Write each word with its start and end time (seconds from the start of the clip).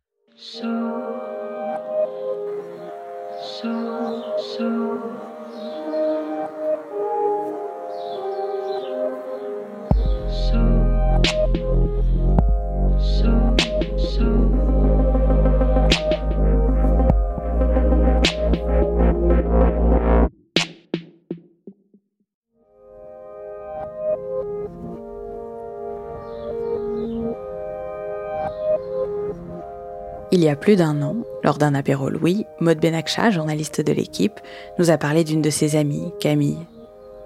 Il 30.43 30.47
y 30.47 30.49
a 30.49 30.57
plus 30.57 30.75
d'un 30.75 31.03
an, 31.03 31.19
lors 31.45 31.57
d'un 31.57 31.73
apéro 31.73 32.09
Louis, 32.09 32.47
Maud 32.59 32.81
Benakcha, 32.81 33.31
journaliste 33.31 33.81
de 33.81 33.93
l'équipe, 33.93 34.41
nous 34.77 34.91
a 34.91 34.99
parlé 34.99 35.23
d'une 35.23 35.41
de 35.41 35.51
ses 35.51 35.77
amies, 35.77 36.13
Camille. 36.19 36.67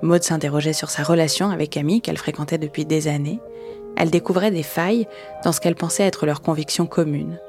Maud 0.03 0.23
s'interrogeait 0.23 0.75
sur 0.75 0.91
sa 0.91 1.03
relation 1.03 1.49
avec 1.49 1.71
Camille 1.71 2.03
qu'elle 2.03 2.19
fréquentait 2.19 2.59
depuis 2.59 2.85
des 2.85 3.09
années. 3.09 3.41
Elle 3.97 4.11
découvrait 4.11 4.51
des 4.51 4.63
failles 4.63 5.09
dans 5.45 5.53
ce 5.53 5.63
qu'elle 5.63 5.77
pensait 5.77 6.03
être 6.03 6.27
leurs 6.27 6.43
convictions 6.43 6.85
communes. 6.85 7.41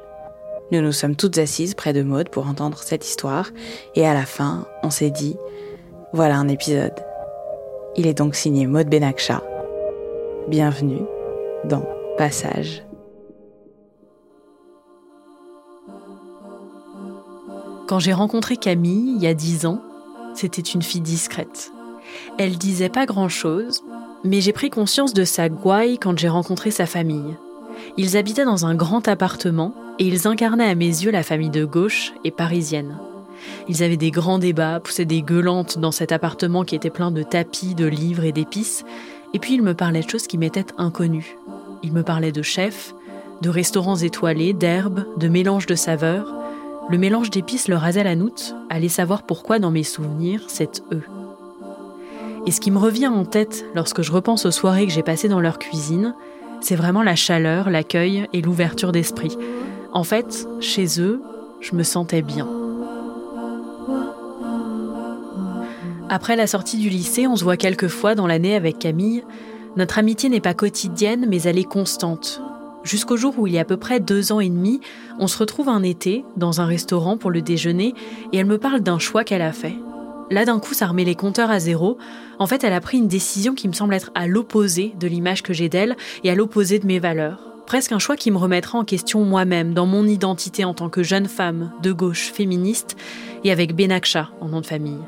Nous 0.71 0.79
nous 0.79 0.93
sommes 0.93 1.17
toutes 1.17 1.37
assises 1.37 1.73
près 1.73 1.91
de 1.91 2.01
Maud 2.01 2.29
pour 2.29 2.47
entendre 2.47 2.77
cette 2.77 3.05
histoire, 3.05 3.49
et 3.93 4.07
à 4.07 4.13
la 4.13 4.25
fin, 4.25 4.67
on 4.83 4.89
s'est 4.89 5.11
dit 5.11 5.35
voilà 6.13 6.37
un 6.37 6.47
épisode. 6.47 6.95
Il 7.97 8.07
est 8.07 8.17
donc 8.17 8.35
signé 8.35 8.67
Maud 8.67 8.87
Benakcha. 8.87 9.43
Bienvenue 10.47 11.01
dans 11.65 11.83
Passage. 12.17 12.86
Quand 17.87 17.99
j'ai 17.99 18.11
rencontré 18.11 18.57
Camille, 18.57 19.13
il 19.15 19.23
y 19.23 19.27
a 19.27 19.33
dix 19.33 19.65
ans, 19.65 19.81
c'était 20.33 20.61
une 20.61 20.81
fille 20.81 20.99
discrète. 20.99 21.71
Elle 22.37 22.57
disait 22.57 22.89
pas 22.89 23.05
grand-chose, 23.05 23.81
mais 24.25 24.41
j'ai 24.41 24.51
pris 24.51 24.69
conscience 24.69 25.13
de 25.13 25.23
sa 25.23 25.47
gouaille 25.47 25.97
quand 25.97 26.19
j'ai 26.19 26.27
rencontré 26.27 26.69
sa 26.69 26.85
famille. 26.85 27.37
Ils 27.95 28.17
habitaient 28.17 28.43
dans 28.43 28.65
un 28.65 28.75
grand 28.75 29.07
appartement 29.07 29.73
et 29.99 30.05
ils 30.05 30.27
incarnaient 30.27 30.69
à 30.69 30.75
mes 30.75 30.85
yeux 30.85 31.11
la 31.11 31.23
famille 31.23 31.49
de 31.49 31.63
gauche 31.63 32.13
et 32.25 32.31
parisienne. 32.31 32.97
Ils 33.69 33.83
avaient 33.83 33.95
des 33.95 34.11
grands 34.11 34.39
débats, 34.39 34.81
poussaient 34.81 35.05
des 35.05 35.21
gueulantes 35.21 35.77
dans 35.77 35.93
cet 35.93 36.11
appartement 36.11 36.65
qui 36.65 36.75
était 36.75 36.89
plein 36.89 37.11
de 37.11 37.23
tapis, 37.23 37.73
de 37.73 37.85
livres 37.85 38.25
et 38.25 38.33
d'épices, 38.33 38.83
et 39.33 39.39
puis 39.39 39.53
ils 39.53 39.63
me 39.63 39.73
parlaient 39.73 40.03
de 40.03 40.09
choses 40.09 40.27
qui 40.27 40.37
m'étaient 40.37 40.73
inconnues. 40.77 41.37
Ils 41.83 41.93
me 41.93 42.03
parlaient 42.03 42.33
de 42.33 42.41
chefs, 42.41 42.93
de 43.41 43.49
restaurants 43.49 43.95
étoilés, 43.95 44.51
d'herbes, 44.51 45.05
de 45.15 45.29
mélanges 45.29 45.67
de 45.67 45.75
saveurs, 45.75 46.33
le 46.89 46.97
mélange 46.97 47.29
d'épices 47.29 47.67
la 47.67 48.15
noute, 48.15 48.55
allez 48.69 48.89
savoir 48.89 49.23
pourquoi 49.23 49.59
dans 49.59 49.71
mes 49.71 49.83
souvenirs 49.83 50.43
c'est 50.47 50.81
eux. 50.91 51.03
Et 52.45 52.51
ce 52.51 52.61
qui 52.61 52.71
me 52.71 52.77
revient 52.77 53.07
en 53.07 53.25
tête 53.25 53.65
lorsque 53.75 54.01
je 54.01 54.11
repense 54.11 54.45
aux 54.45 54.51
soirées 54.51 54.87
que 54.87 54.93
j'ai 54.93 55.03
passées 55.03 55.27
dans 55.27 55.41
leur 55.41 55.59
cuisine, 55.59 56.15
c'est 56.61 56.75
vraiment 56.77 57.03
la 57.03 57.15
chaleur, 57.15 57.69
l'accueil 57.69 58.27
et 58.31 58.41
l'ouverture 58.41 58.93
d'esprit. 58.93 59.37
En 59.91 60.03
fait, 60.03 60.47
chez 60.61 61.01
eux, 61.01 61.21
je 61.59 61.75
me 61.75 61.83
sentais 61.83 62.21
bien. 62.21 62.47
Après 66.09 66.37
la 66.37 66.47
sortie 66.47 66.77
du 66.77 66.87
lycée, 66.87 67.27
on 67.27 67.35
se 67.35 67.43
voit 67.43 67.57
quelques 67.57 67.89
fois 67.89 68.15
dans 68.15 68.27
l'année 68.27 68.55
avec 68.55 68.79
Camille. 68.79 69.25
Notre 69.75 69.99
amitié 69.99 70.29
n'est 70.29 70.39
pas 70.39 70.53
quotidienne, 70.53 71.25
mais 71.27 71.41
elle 71.41 71.57
est 71.57 71.65
constante 71.65 72.41
jusqu'au 72.87 73.17
jour 73.17 73.37
où 73.37 73.47
il 73.47 73.53
y 73.53 73.57
a 73.57 73.61
à 73.61 73.65
peu 73.65 73.77
près 73.77 73.99
deux 73.99 74.31
ans 74.31 74.39
et 74.39 74.49
demi, 74.49 74.81
on 75.19 75.27
se 75.27 75.37
retrouve 75.37 75.69
un 75.69 75.83
été 75.83 76.23
dans 76.35 76.61
un 76.61 76.65
restaurant 76.65 77.17
pour 77.17 77.31
le 77.31 77.41
déjeuner 77.41 77.93
et 78.31 78.37
elle 78.37 78.45
me 78.45 78.57
parle 78.57 78.81
d'un 78.81 78.99
choix 78.99 79.23
qu'elle 79.23 79.41
a 79.41 79.51
fait. 79.51 79.75
Là 80.29 80.45
d'un 80.45 80.59
coup, 80.59 80.73
ça 80.73 80.87
remet 80.87 81.05
les 81.05 81.15
compteurs 81.15 81.51
à 81.51 81.59
zéro. 81.59 81.97
En 82.39 82.47
fait, 82.47 82.63
elle 82.63 82.73
a 82.73 82.81
pris 82.81 82.97
une 82.97 83.07
décision 83.07 83.53
qui 83.53 83.67
me 83.67 83.73
semble 83.73 83.93
être 83.93 84.11
à 84.15 84.27
l'opposé 84.27 84.93
de 84.99 85.07
l'image 85.07 85.43
que 85.43 85.53
j'ai 85.53 85.69
d'elle 85.69 85.95
et 86.23 86.29
à 86.29 86.35
l'opposé 86.35 86.79
de 86.79 86.87
mes 86.87 86.99
valeurs. 86.99 87.39
Presque 87.65 87.91
un 87.91 87.99
choix 87.99 88.15
qui 88.15 88.31
me 88.31 88.37
remettra 88.37 88.77
en 88.77 88.85
question 88.85 89.23
moi-même, 89.23 89.73
dans 89.73 89.85
mon 89.85 90.05
identité 90.05 90.63
en 90.63 90.73
tant 90.73 90.89
que 90.89 91.03
jeune 91.03 91.27
femme, 91.27 91.71
de 91.81 91.91
gauche, 91.91 92.31
féministe, 92.31 92.95
et 93.43 93.51
avec 93.51 93.75
Benakcha 93.75 94.29
en 94.39 94.47
nom 94.47 94.61
de 94.61 94.65
famille. 94.65 94.99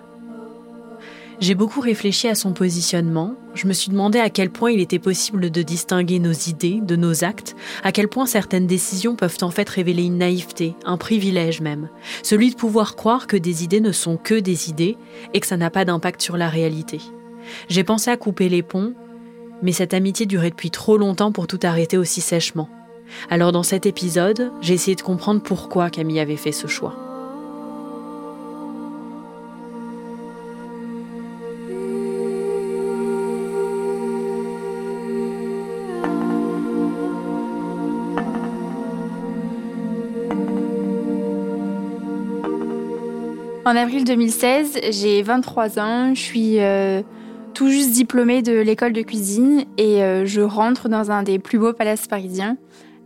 J'ai 1.40 1.56
beaucoup 1.56 1.80
réfléchi 1.80 2.28
à 2.28 2.36
son 2.36 2.52
positionnement, 2.52 3.34
je 3.54 3.66
me 3.66 3.72
suis 3.72 3.90
demandé 3.92 4.20
à 4.20 4.30
quel 4.30 4.50
point 4.50 4.72
il 4.72 4.82
était 4.82 5.00
possible 5.00 5.50
de 5.50 5.62
distinguer 5.62 6.20
nos 6.20 6.34
idées 6.34 6.82
de 6.82 6.98
nos 6.98 7.24
actes, 7.24 7.56
à 7.82 7.94
quel 7.94 8.10
point 8.10 8.26
certaines 8.26 8.68
décisions 8.68 9.16
peuvent 9.16 9.38
en 9.42 9.50
fait 9.50 9.70
révéler 9.70 10.04
une 10.04 10.18
naïveté, 10.18 10.76
un 10.84 10.98
privilège 10.98 11.62
même, 11.62 11.88
celui 12.24 12.50
de 12.50 12.56
pouvoir 12.56 12.98
croire 12.98 13.26
que 13.26 13.38
des 13.38 13.64
idées 13.64 13.80
ne 13.80 13.94
sont 13.94 14.18
que 14.18 14.36
des 14.36 14.70
idées 14.70 14.98
et 15.34 15.40
que 15.40 15.48
ça 15.48 15.56
n'a 15.56 15.70
pas 15.70 15.86
d'impact 15.86 16.22
sur 16.22 16.36
la 16.36 16.50
réalité. 16.50 17.00
J'ai 17.70 17.86
pensé 17.86 18.12
à 18.12 18.18
couper 18.18 18.50
les 18.50 18.62
ponts, 18.62 18.94
mais 19.64 19.72
cette 19.72 19.94
amitié 19.94 20.26
durait 20.26 20.50
depuis 20.50 20.72
trop 20.72 20.98
longtemps 20.98 21.32
pour 21.32 21.48
tout 21.48 21.60
arrêter 21.64 21.98
aussi 21.98 22.20
sèchement. 22.20 22.68
Alors 23.30 23.54
dans 23.54 23.64
cet 23.64 23.86
épisode, 23.86 24.52
j'ai 24.60 24.74
essayé 24.74 24.96
de 24.96 25.02
comprendre 25.02 25.42
pourquoi 25.42 25.90
Camille 25.90 26.20
avait 26.20 26.36
fait 26.36 26.52
ce 26.52 26.68
choix. 26.68 27.09
En 43.70 43.76
avril 43.76 44.04
2016, 44.04 44.80
j'ai 44.90 45.22
23 45.22 45.78
ans, 45.78 46.16
je 46.16 46.20
suis 46.20 46.60
euh, 46.60 47.04
tout 47.54 47.70
juste 47.70 47.92
diplômée 47.92 48.42
de 48.42 48.54
l'école 48.54 48.94
de 48.94 49.04
cuisine 49.04 49.66
et 49.78 50.02
euh, 50.02 50.26
je 50.26 50.42
rentre 50.42 50.90
dans 50.90 51.12
un 51.12 51.22
des 51.22 51.38
plus 51.38 51.60
beaux 51.60 51.74
palaces 51.74 52.08
parisiens. 52.08 52.58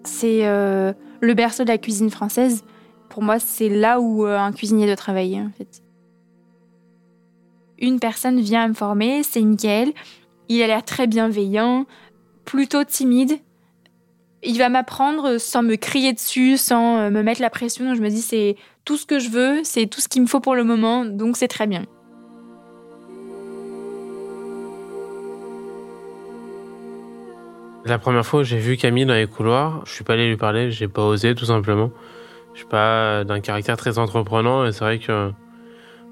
C'est 0.06 0.48
euh, 0.48 0.94
le 1.20 1.34
berceau 1.34 1.66
de 1.66 1.68
la 1.68 1.78
cuisine 1.78 2.10
française. 2.10 2.64
Pour 3.10 3.24
moi, 3.24 3.40
c'est 3.40 3.68
là 3.68 4.00
où 4.00 4.24
un 4.24 4.54
cuisinier 4.54 4.86
doit 4.86 4.96
travailler 4.96 5.42
en 5.42 5.52
fait. 5.58 5.84
Une 7.78 8.00
personne 8.00 8.40
vient 8.40 8.66
me 8.70 8.74
former, 8.74 9.22
c'est 9.24 9.42
Mickaël. 9.42 9.92
Il 10.48 10.62
a 10.62 10.68
l'air 10.68 10.86
très 10.86 11.08
bienveillant, 11.08 11.86
plutôt 12.46 12.86
timide. 12.86 13.34
Il 14.44 14.58
va 14.60 14.70
m'apprendre 14.70 15.40
sans 15.40 15.62
me 15.62 15.76
crier 15.76 16.14
dessus, 16.14 16.56
sans 16.56 17.12
me 17.12 17.22
mettre 17.22 17.42
la 17.42 17.50
pression. 17.50 17.96
Je 17.96 18.02
me 18.02 18.08
dis 18.08 18.22
c'est 18.22 18.56
tout 18.86 18.98
ce 18.98 19.06
que 19.06 19.20
je 19.20 19.30
veux, 19.30 19.64
c'est 19.64 19.88
tout 19.88 20.02
ce 20.02 20.10
qu'il 20.10 20.22
me 20.22 20.28
faut 20.28 20.40
pour 20.40 20.56
le 20.56 20.64
moment, 20.64 21.06
donc 21.06 21.38
c'est 21.38 21.48
très 21.48 21.68
bien. 21.68 21.86
La 27.86 27.98
première 27.98 28.26
fois 28.26 28.42
que 28.42 28.46
j'ai 28.46 28.60
vu 28.60 28.78
Camille 28.78 29.06
dans 29.06 29.14
les 29.14 29.28
couloirs, 29.28 29.82
je 29.86 29.92
suis 29.92 30.04
pas 30.04 30.14
allé 30.14 30.30
lui 30.30 30.38
parler, 30.38 30.72
j'ai 30.72 30.88
pas 30.88 31.04
osé 31.04 31.36
tout 31.36 31.46
simplement. 31.46 31.92
Je 32.54 32.60
suis 32.60 32.68
pas 32.68 33.24
d'un 33.26 33.42
caractère 33.42 33.76
très 33.78 33.98
entreprenant 34.00 34.66
et 34.66 34.72
c'est 34.72 34.86
vrai 34.86 35.00
que 35.00 35.32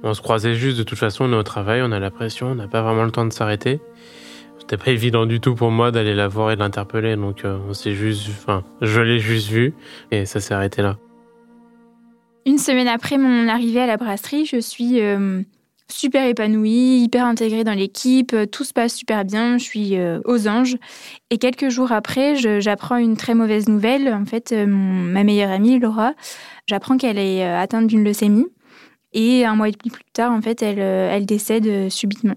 on 0.03 0.13
se 0.13 0.21
croisait 0.21 0.55
juste 0.55 0.77
de 0.77 0.83
toute 0.83 0.97
façon, 0.97 1.25
on 1.25 1.33
est 1.33 1.37
au 1.37 1.43
travail, 1.43 1.81
on 1.83 1.91
a 1.91 1.99
la 1.99 2.11
pression, 2.11 2.47
on 2.47 2.55
n'a 2.55 2.67
pas 2.67 2.81
vraiment 2.81 3.03
le 3.03 3.11
temps 3.11 3.25
de 3.25 3.31
s'arrêter. 3.31 3.79
C'était 4.59 4.77
pas 4.77 4.91
évident 4.91 5.25
du 5.25 5.39
tout 5.39 5.55
pour 5.55 5.71
moi 5.71 5.91
d'aller 5.91 6.15
la 6.15 6.27
voir 6.27 6.51
et 6.51 6.55
de 6.55 6.61
l'interpeller, 6.61 7.15
donc 7.15 7.45
euh, 7.45 7.57
on 7.69 7.73
juste, 7.73 8.29
enfin, 8.29 8.63
je 8.81 9.01
l'ai 9.01 9.19
juste 9.19 9.49
vu 9.49 9.73
et 10.11 10.25
ça 10.25 10.39
s'est 10.39 10.53
arrêté 10.53 10.81
là. 10.81 10.97
Une 12.45 12.57
semaine 12.57 12.87
après 12.87 13.17
mon 13.17 13.47
arrivée 13.47 13.81
à 13.81 13.85
la 13.85 13.97
brasserie, 13.97 14.45
je 14.45 14.59
suis 14.59 14.99
euh, 14.99 15.43
super 15.91 16.25
épanouie, 16.25 17.01
hyper 17.03 17.25
intégrée 17.25 17.63
dans 17.63 17.73
l'équipe, 17.73 18.35
tout 18.51 18.63
se 18.63 18.73
passe 18.73 18.95
super 18.95 19.23
bien, 19.25 19.57
je 19.57 19.63
suis 19.63 19.97
euh, 19.97 20.19
aux 20.25 20.47
anges. 20.47 20.77
Et 21.29 21.37
quelques 21.37 21.69
jours 21.69 21.91
après, 21.91 22.35
j'apprends 22.59 22.97
une 22.97 23.15
très 23.15 23.35
mauvaise 23.35 23.67
nouvelle. 23.67 24.11
En 24.13 24.25
fait, 24.25 24.51
euh, 24.51 24.65
ma 24.65 25.23
meilleure 25.23 25.51
amie, 25.51 25.79
Laura, 25.79 26.13
j'apprends 26.65 26.97
qu'elle 26.97 27.19
est 27.19 27.45
euh, 27.45 27.59
atteinte 27.59 27.87
d'une 27.87 28.03
leucémie. 28.03 28.47
Et 29.13 29.45
un 29.45 29.55
mois 29.55 29.69
et 29.69 29.71
demi 29.71 29.91
plus 29.91 30.05
tard, 30.13 30.31
en 30.31 30.41
fait, 30.41 30.61
elle, 30.63 30.79
elle 30.79 31.25
décède 31.25 31.89
subitement. 31.89 32.35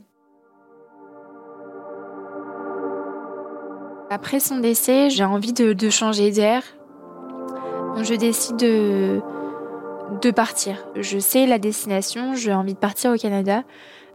Après 4.11 4.41
son 4.41 4.59
décès, 4.59 5.09
j'ai 5.09 5.25
envie 5.25 5.53
de, 5.53 5.73
de 5.73 5.89
changer 5.89 6.33
d'air. 6.33 6.63
Je 8.03 8.15
décide 8.15 8.57
de, 8.57 9.21
de 10.23 10.31
partir. 10.31 10.77
Je 10.97 11.19
sais 11.19 11.47
la 11.47 11.59
destination, 11.59 12.35
j'ai 12.35 12.53
envie 12.53 12.75
de 12.75 12.79
partir 12.79 13.13
au 13.13 13.17
Canada. 13.17 13.63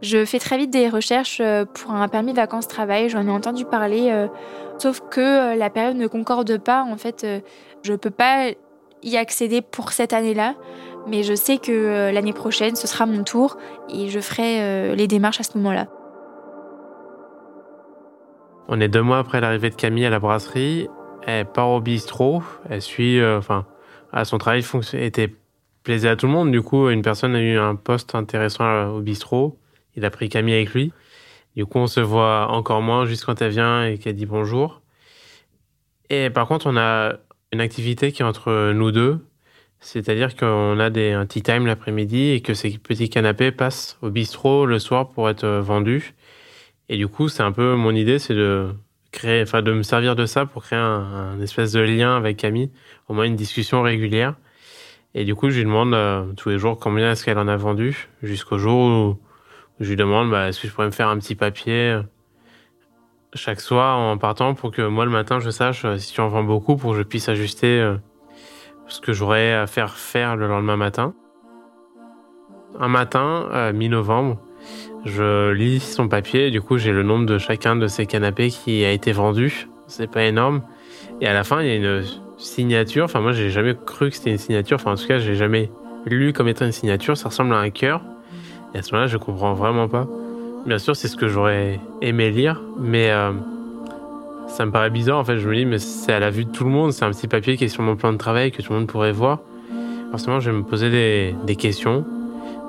Je 0.02 0.24
fais 0.24 0.38
très 0.38 0.56
vite 0.56 0.70
des 0.70 0.88
recherches 0.88 1.40
euh, 1.40 1.64
pour 1.66 1.92
un 1.92 2.08
permis 2.08 2.32
vacances-travail, 2.32 3.10
j'en 3.10 3.26
ai 3.26 3.30
entendu 3.30 3.64
parler, 3.64 4.08
euh, 4.10 4.28
sauf 4.78 5.00
que 5.10 5.20
euh, 5.20 5.56
la 5.56 5.68
période 5.68 5.96
ne 5.96 6.06
concorde 6.06 6.56
pas. 6.58 6.82
En 6.84 6.96
fait, 6.96 7.26
je 7.82 7.92
ne 7.92 7.96
peux 7.96 8.10
pas 8.10 8.46
y 9.02 9.16
accéder 9.16 9.60
pour 9.60 9.92
cette 9.92 10.12
année-là, 10.12 10.54
mais 11.06 11.22
je 11.22 11.34
sais 11.34 11.58
que 11.58 12.10
l'année 12.12 12.32
prochaine, 12.32 12.76
ce 12.76 12.86
sera 12.86 13.06
mon 13.06 13.24
tour 13.24 13.56
et 13.92 14.08
je 14.08 14.20
ferai 14.20 14.94
les 14.94 15.06
démarches 15.06 15.40
à 15.40 15.42
ce 15.42 15.56
moment-là. 15.56 15.86
On 18.68 18.78
est 18.80 18.88
deux 18.88 19.02
mois 19.02 19.18
après 19.18 19.40
l'arrivée 19.40 19.70
de 19.70 19.74
Camille 19.74 20.04
à 20.04 20.10
la 20.10 20.18
brasserie. 20.18 20.88
Elle 21.26 21.46
part 21.46 21.70
au 21.70 21.80
bistrot. 21.80 22.42
Elle 22.68 22.82
suit, 22.82 23.24
enfin, 23.24 23.64
à 24.12 24.26
son 24.26 24.36
travail 24.36 24.62
était 24.92 25.32
plaisait 25.82 26.08
à 26.08 26.16
tout 26.16 26.26
le 26.26 26.32
monde. 26.32 26.50
Du 26.50 26.62
coup, 26.62 26.88
une 26.88 27.02
personne 27.02 27.34
a 27.34 27.40
eu 27.40 27.56
un 27.58 27.74
poste 27.74 28.14
intéressant 28.14 28.88
au 28.88 29.00
bistrot. 29.00 29.58
Il 29.96 30.04
a 30.04 30.10
pris 30.10 30.28
Camille 30.28 30.54
avec 30.54 30.72
lui. 30.72 30.92
Du 31.56 31.66
coup, 31.66 31.78
on 31.78 31.86
se 31.86 32.00
voit 32.00 32.48
encore 32.50 32.82
moins 32.82 33.06
juste 33.06 33.24
quand 33.24 33.40
elle 33.42 33.50
vient 33.50 33.84
et 33.84 33.98
qu'elle 33.98 34.14
dit 34.14 34.26
bonjour. 34.26 34.82
Et 36.08 36.30
par 36.30 36.46
contre, 36.46 36.66
on 36.66 36.76
a 36.76 37.14
une 37.52 37.60
activité 37.60 38.12
qui 38.12 38.22
est 38.22 38.24
entre 38.24 38.72
nous 38.72 38.92
deux. 38.92 39.18
C'est-à-dire 39.80 40.36
qu'on 40.36 40.78
a 40.78 40.90
des, 40.90 41.12
un 41.12 41.26
tea 41.26 41.42
time 41.42 41.66
l'après-midi 41.66 42.30
et 42.30 42.40
que 42.42 42.52
ces 42.54 42.78
petits 42.78 43.08
canapés 43.08 43.50
passent 43.50 43.98
au 44.02 44.10
bistrot 44.10 44.66
le 44.66 44.78
soir 44.78 45.08
pour 45.08 45.30
être 45.30 45.46
vendus. 45.46 46.14
Et 46.88 46.96
du 46.98 47.08
coup, 47.08 47.28
c'est 47.28 47.42
un 47.42 47.52
peu 47.52 47.74
mon 47.76 47.94
idée, 47.94 48.18
c'est 48.18 48.34
de 48.34 48.74
créer, 49.10 49.42
enfin, 49.42 49.62
de 49.62 49.72
me 49.72 49.82
servir 49.82 50.16
de 50.16 50.26
ça 50.26 50.44
pour 50.44 50.64
créer 50.64 50.78
un 50.78 51.40
espèce 51.40 51.72
de 51.72 51.80
lien 51.80 52.16
avec 52.16 52.36
Camille, 52.36 52.70
au 53.08 53.14
moins 53.14 53.24
une 53.24 53.36
discussion 53.36 53.82
régulière. 53.82 54.34
Et 55.14 55.24
du 55.24 55.34
coup, 55.34 55.50
je 55.50 55.58
lui 55.58 55.64
demande 55.64 55.94
euh, 55.94 56.24
tous 56.36 56.50
les 56.50 56.58
jours 56.58 56.78
combien 56.78 57.12
est-ce 57.12 57.24
qu'elle 57.24 57.38
en 57.38 57.48
a 57.48 57.56
vendu, 57.56 58.08
jusqu'au 58.22 58.58
jour 58.58 58.78
où 58.78 59.16
je 59.80 59.88
lui 59.88 59.96
demande 59.96 60.30
bah, 60.30 60.48
est-ce 60.48 60.60
que 60.60 60.68
je 60.68 60.72
pourrais 60.72 60.86
me 60.86 60.92
faire 60.92 61.08
un 61.08 61.18
petit 61.18 61.34
papier 61.34 61.90
euh, 61.90 62.02
chaque 63.34 63.60
soir 63.60 63.98
en 63.98 64.18
partant 64.18 64.54
pour 64.54 64.70
que 64.70 64.82
moi 64.82 65.04
le 65.04 65.10
matin 65.10 65.38
je 65.38 65.50
sache 65.50 65.84
euh, 65.84 65.98
si 65.98 66.12
tu 66.12 66.20
en 66.20 66.28
vends 66.28 66.42
beaucoup 66.42 66.76
pour 66.76 66.92
que 66.92 66.98
je 66.98 67.02
puisse 67.02 67.28
ajuster 67.28 67.94
ce 68.88 69.00
que 69.00 69.12
j'aurais 69.12 69.52
à 69.52 69.66
faire 69.66 69.96
faire 69.96 70.36
le 70.36 70.48
lendemain 70.48 70.76
matin. 70.76 71.14
Un 72.78 72.88
matin, 72.88 73.72
mi-novembre, 73.72 74.38
je 75.04 75.50
lis 75.50 75.80
son 75.80 76.08
papier 76.08 76.50
du 76.50 76.60
coup 76.60 76.78
j'ai 76.78 76.92
le 76.92 77.02
nombre 77.02 77.26
de 77.26 77.38
chacun 77.38 77.76
de 77.76 77.86
ces 77.86 78.06
canapés 78.06 78.50
qui 78.50 78.84
a 78.84 78.92
été 78.92 79.12
vendu. 79.12 79.68
C'est 79.86 80.10
pas 80.10 80.22
énorme. 80.22 80.62
Et 81.20 81.26
à 81.26 81.32
la 81.32 81.42
fin, 81.42 81.62
il 81.62 81.68
y 81.68 81.70
a 81.72 81.74
une 81.74 82.04
signature. 82.40 83.04
Enfin, 83.04 83.20
moi, 83.20 83.32
j'ai 83.32 83.50
jamais 83.50 83.76
cru 83.86 84.10
que 84.10 84.16
c'était 84.16 84.30
une 84.30 84.38
signature. 84.38 84.76
Enfin, 84.76 84.92
en 84.92 84.96
tout 84.96 85.06
cas, 85.06 85.18
j'ai 85.18 85.34
jamais 85.34 85.70
lu 86.06 86.32
comme 86.32 86.48
étant 86.48 86.64
une 86.64 86.72
signature. 86.72 87.16
Ça 87.16 87.28
ressemble 87.28 87.54
à 87.54 87.58
un 87.58 87.70
cœur. 87.70 88.02
Et 88.74 88.78
à 88.78 88.82
ce 88.82 88.92
moment-là, 88.92 89.08
je 89.08 89.16
comprends 89.16 89.54
vraiment 89.54 89.88
pas. 89.88 90.06
Bien 90.66 90.78
sûr, 90.78 90.94
c'est 90.96 91.08
ce 91.08 91.16
que 91.16 91.28
j'aurais 91.28 91.80
aimé 92.02 92.30
lire, 92.30 92.60
mais 92.78 93.10
euh, 93.10 93.32
ça 94.48 94.66
me 94.66 94.70
paraît 94.70 94.90
bizarre. 94.90 95.18
En 95.18 95.24
fait, 95.24 95.38
je 95.38 95.48
me 95.48 95.54
dis, 95.54 95.64
mais 95.64 95.78
c'est 95.78 96.12
à 96.12 96.20
la 96.20 96.30
vue 96.30 96.44
de 96.44 96.50
tout 96.50 96.64
le 96.64 96.70
monde. 96.70 96.92
C'est 96.92 97.04
un 97.04 97.10
petit 97.10 97.28
papier 97.28 97.56
qui 97.56 97.64
est 97.64 97.68
sur 97.68 97.82
mon 97.82 97.96
plan 97.96 98.12
de 98.12 98.18
travail 98.18 98.52
que 98.52 98.62
tout 98.62 98.72
le 98.72 98.80
monde 98.80 98.88
pourrait 98.88 99.12
voir. 99.12 99.40
Forcément, 100.10 100.40
je 100.40 100.50
vais 100.50 100.56
me 100.56 100.64
poser 100.64 101.34
des, 101.44 101.56
questions. 101.56 102.04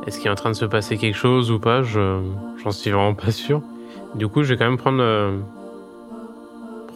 Est-ce 0.06 0.20
qu'il 0.20 0.28
est 0.28 0.32
en 0.32 0.36
train 0.36 0.52
de 0.52 0.56
se 0.56 0.66
passer 0.66 0.98
quelque 0.98 1.18
chose 1.18 1.52
ou 1.52 1.60
pas? 1.60 1.82
Je 1.82 2.22
j'en 2.64 2.72
suis 2.72 2.92
vraiment 2.92 3.14
pas 3.14 3.32
sûr. 3.32 3.62
Du 4.16 4.28
coup, 4.28 4.44
je 4.44 4.54
vais 4.54 4.58
quand 4.58 4.66
même 4.66 4.78
prendre 4.78 5.02
euh, 5.02 5.38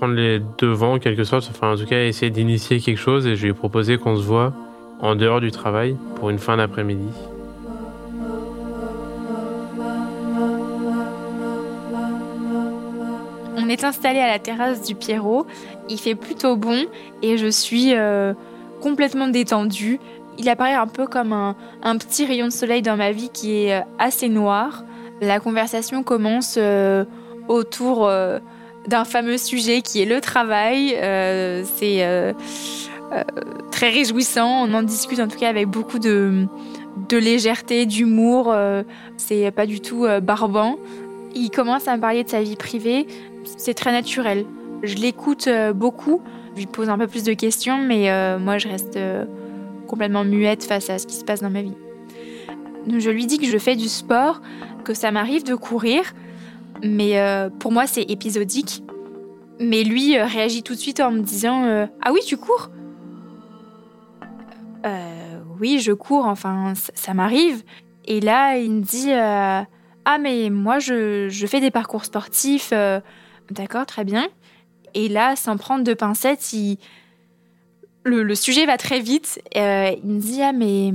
prendre 0.05 0.21
les 0.21 0.39
devants 0.59 0.93
en 0.93 0.99
quelque 0.99 1.23
sorte, 1.23 1.49
enfin 1.49 1.73
en 1.73 1.77
tout 1.77 1.87
cas 1.87 2.03
essayer 2.03 2.29
d'initier 2.29 2.79
quelque 2.79 2.99
chose 2.99 3.25
et 3.25 3.35
je 3.35 3.41
lui 3.41 3.49
ai 3.49 3.53
proposé 3.53 3.97
qu'on 3.97 4.15
se 4.17 4.21
voit 4.21 4.53
en 4.99 5.15
dehors 5.15 5.41
du 5.41 5.49
travail 5.49 5.97
pour 6.17 6.29
une 6.29 6.37
fin 6.37 6.57
d'après-midi. 6.57 7.09
On 13.57 13.67
est 13.67 13.83
installé 13.83 14.19
à 14.19 14.27
la 14.27 14.37
terrasse 14.37 14.83
du 14.83 14.93
Pierrot, 14.93 15.47
il 15.89 15.97
fait 15.97 16.13
plutôt 16.13 16.55
bon 16.55 16.85
et 17.23 17.39
je 17.39 17.47
suis 17.47 17.95
euh, 17.95 18.35
complètement 18.81 19.27
détendue. 19.27 19.99
Il 20.37 20.47
apparaît 20.49 20.75
un 20.75 20.85
peu 20.85 21.07
comme 21.07 21.33
un, 21.33 21.97
petit 21.97 22.27
rayon 22.27 22.45
de 22.45 22.51
soleil 22.51 22.83
dans 22.83 22.95
ma 22.95 23.11
vie 23.11 23.29
qui 23.33 23.55
est 23.55 23.79
euh, 23.79 23.83
assez 23.97 24.29
noir. 24.29 24.83
La 25.19 25.39
conversation 25.39 26.03
commence 26.03 26.57
euh, 26.59 27.05
autour 27.47 28.07
d'un 28.87 29.05
fameux 29.05 29.37
sujet 29.37 29.81
qui 29.81 30.01
est 30.01 30.05
le 30.05 30.21
travail. 30.21 30.95
Euh, 30.95 31.63
c'est 31.75 32.03
euh, 32.03 32.33
euh, 33.11 33.23
très 33.71 33.89
réjouissant. 33.89 34.67
On 34.67 34.73
en 34.73 34.83
discute 34.83 35.19
en 35.19 35.27
tout 35.27 35.37
cas 35.37 35.49
avec 35.49 35.67
beaucoup 35.67 35.99
de, 35.99 36.45
de 37.09 37.17
légèreté, 37.17 37.85
d'humour. 37.85 38.55
c'est 39.17 39.51
pas 39.51 39.65
du 39.65 39.79
tout 39.79 40.05
barbant. 40.21 40.77
Il 41.35 41.49
commence 41.49 41.87
à 41.87 41.95
me 41.95 42.01
parler 42.01 42.23
de 42.23 42.29
sa 42.29 42.41
vie 42.41 42.55
privée. 42.55 43.07
C'est 43.57 43.73
très 43.73 43.91
naturel. 43.91 44.45
Je 44.83 44.95
l'écoute 44.95 45.49
beaucoup. 45.73 46.21
Je 46.53 46.61
lui 46.61 46.67
pose 46.67 46.89
un 46.89 46.97
peu 46.97 47.07
plus 47.07 47.23
de 47.23 47.33
questions, 47.33 47.77
mais 47.77 48.09
moi 48.39 48.57
je 48.57 48.67
reste 48.67 48.97
complètement 49.87 50.23
muette 50.23 50.63
face 50.63 50.89
à 50.89 50.97
ce 50.97 51.05
qui 51.05 51.15
se 51.15 51.25
passe 51.25 51.41
dans 51.41 51.49
ma 51.49 51.61
vie. 51.61 51.75
Je 52.87 53.09
lui 53.09 53.25
dis 53.25 53.39
que 53.39 53.47
je 53.47 53.57
fais 53.57 53.75
du 53.75 53.89
sport, 53.89 54.41
que 54.83 54.93
ça 54.93 55.11
m'arrive 55.11 55.43
de 55.43 55.55
courir, 55.55 56.13
mais 56.85 57.19
euh, 57.19 57.49
pour 57.49 57.71
moi, 57.71 57.87
c'est 57.87 58.03
épisodique. 58.03 58.83
Mais 59.59 59.83
lui 59.83 60.17
euh, 60.17 60.25
réagit 60.25 60.63
tout 60.63 60.75
de 60.75 60.79
suite 60.79 60.99
en 60.99 61.11
me 61.11 61.21
disant 61.21 61.65
euh, 61.65 61.87
Ah 62.01 62.11
oui, 62.13 62.19
tu 62.25 62.37
cours? 62.37 62.69
Oui, 65.59 65.79
je 65.79 65.93
cours, 65.93 66.25
enfin, 66.25 66.73
ça, 66.75 67.13
m'arrive. 67.13 67.63
Et 68.03 68.19
là, 68.19 68.57
il 68.57 68.71
me 68.71 68.81
dit 68.81 69.11
Ah, 69.13 70.17
mais 70.19 70.49
moi, 70.49 70.79
je, 70.79 71.45
fais 71.47 71.61
des 71.61 71.71
parcours 71.71 72.05
sportifs. 72.05 72.71
D'accord, 73.49 73.85
très 73.85 74.03
bien. 74.03 74.27
Et 74.93 75.07
là, 75.07 75.35
sans 75.35 75.57
prendre 75.57 75.83
de 75.83 75.93
pincettes, 75.93 76.53
le, 78.03 78.35
sujet 78.35 78.65
va 78.65 78.77
très 78.77 78.99
vite. 78.99 79.41
il 79.55 79.61
me 80.03 80.19
dit 80.19 80.43
Ah, 80.43 80.51
mais 80.51 80.93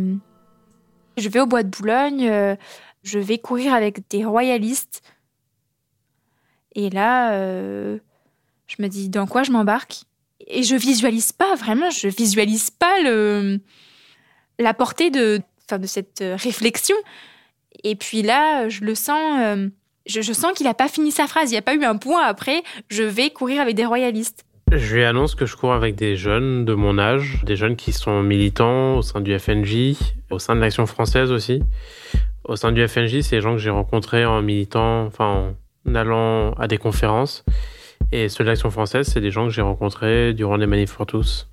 je 1.16 1.28
vais 1.28 1.40
au 1.40 1.46
bois 1.46 1.62
de 1.62 1.70
Boulogne, 1.70 2.56
je 3.02 3.18
vais 3.18 3.38
courir 3.38 3.72
avec 3.74 4.08
des 4.10 4.24
royalistes. 4.24 5.02
Et 6.74 6.90
là, 6.90 7.32
euh, 7.32 7.98
je 8.66 8.76
me 8.80 8.88
dis 8.88 9.08
dans 9.08 9.26
quoi 9.26 9.42
je 9.42 9.50
m'embarque? 9.50 10.02
Et 10.46 10.62
je 10.62 10.74
visualise 10.74 11.32
pas 11.32 11.54
vraiment, 11.54 11.90
je 11.90 12.08
visualise 12.08 12.70
pas 12.70 13.00
le, 13.02 13.60
la 14.58 14.74
portée 14.74 15.10
de, 15.10 15.40
de 15.70 15.86
cette 15.86 16.22
réflexion. 16.22 16.96
Et 17.84 17.94
puis 17.96 18.22
là, 18.22 18.68
je 18.68 18.84
le 18.84 18.94
sens, 18.94 19.40
euh, 19.40 19.68
je, 20.06 20.32
sens 20.32 20.52
qu'il 20.52 20.66
n'a 20.66 20.74
pas 20.74 20.88
fini 20.88 21.10
sa 21.10 21.26
phrase. 21.26 21.50
Il 21.50 21.54
n'y 21.54 21.58
a 21.58 21.62
pas 21.62 21.74
eu 21.74 21.84
un 21.84 21.96
point 21.96 22.22
après. 22.24 22.62
Je 22.88 23.02
vais 23.02 23.30
courir 23.30 23.60
avec 23.60 23.76
des 23.76 23.86
royalistes. 23.86 24.44
Je 24.72 24.94
lui 24.94 25.04
annonce 25.04 25.34
que 25.34 25.46
je 25.46 25.56
cours 25.56 25.72
avec 25.72 25.96
des 25.96 26.16
jeunes 26.16 26.64
de 26.64 26.74
mon 26.74 26.98
âge, 26.98 27.40
des 27.44 27.56
jeunes 27.56 27.74
qui 27.74 27.92
sont 27.92 28.22
militants 28.22 28.98
au 28.98 29.02
sein 29.02 29.20
du 29.20 29.36
FNJ, 29.36 29.96
au 30.30 30.38
sein 30.38 30.54
de 30.54 30.60
l'Action 30.60 30.86
française 30.86 31.32
aussi. 31.32 31.62
Au 32.44 32.54
sein 32.54 32.70
du 32.70 32.86
FNJ, 32.86 33.20
c'est 33.22 33.36
les 33.36 33.42
gens 33.42 33.52
que 33.52 33.58
j'ai 33.58 33.70
rencontrés 33.70 34.24
en 34.24 34.42
militant, 34.42 35.06
enfin 35.06 35.26
en 35.26 35.54
allant 35.86 36.52
à 36.52 36.66
des 36.66 36.78
conférences. 36.78 37.44
Et 38.12 38.28
ceux 38.28 38.44
de 38.44 38.48
l'Action 38.48 38.70
française, 38.70 39.08
c'est 39.12 39.20
des 39.20 39.30
gens 39.30 39.44
que 39.46 39.52
j'ai 39.52 39.62
rencontrés 39.62 40.34
durant 40.34 40.56
les 40.56 40.66
manifs 40.66 40.94
pour 40.94 41.06
tous. 41.06 41.48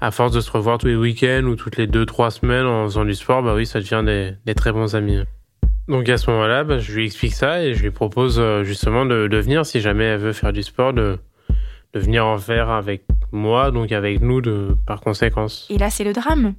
À 0.00 0.10
force 0.10 0.32
de 0.32 0.40
se 0.40 0.50
revoir 0.50 0.78
tous 0.78 0.88
les 0.88 0.96
week-ends 0.96 1.44
ou 1.44 1.56
toutes 1.56 1.76
les 1.76 1.86
deux, 1.86 2.04
trois 2.04 2.30
semaines 2.30 2.66
en 2.66 2.84
faisant 2.84 3.04
du 3.04 3.14
sport, 3.14 3.42
bah 3.42 3.54
oui, 3.54 3.66
ça 3.66 3.80
devient 3.80 4.02
des, 4.44 4.54
très 4.54 4.72
bons 4.72 4.94
amis. 4.94 5.20
Donc 5.88 6.08
à 6.08 6.18
ce 6.18 6.30
moment-là, 6.30 6.64
bah, 6.64 6.78
je 6.78 6.92
lui 6.92 7.06
explique 7.06 7.34
ça 7.34 7.62
et 7.64 7.74
je 7.74 7.82
lui 7.82 7.90
propose 7.90 8.38
euh, 8.38 8.62
justement 8.62 9.06
de, 9.06 9.36
venir, 9.36 9.64
si 9.64 9.80
jamais 9.80 10.04
elle 10.04 10.20
veut 10.20 10.32
faire 10.32 10.52
du 10.52 10.62
sport, 10.62 10.92
de, 10.92 11.18
de 11.94 12.00
venir 12.00 12.26
en 12.26 12.38
faire 12.38 12.70
avec 12.70 13.04
moi, 13.32 13.70
donc 13.70 13.90
avec 13.92 14.20
nous 14.20 14.40
de, 14.40 14.76
par 14.86 15.00
conséquence. 15.00 15.66
Et 15.70 15.78
là, 15.78 15.88
c'est 15.88 16.04
le 16.04 16.12
drame. 16.12 16.54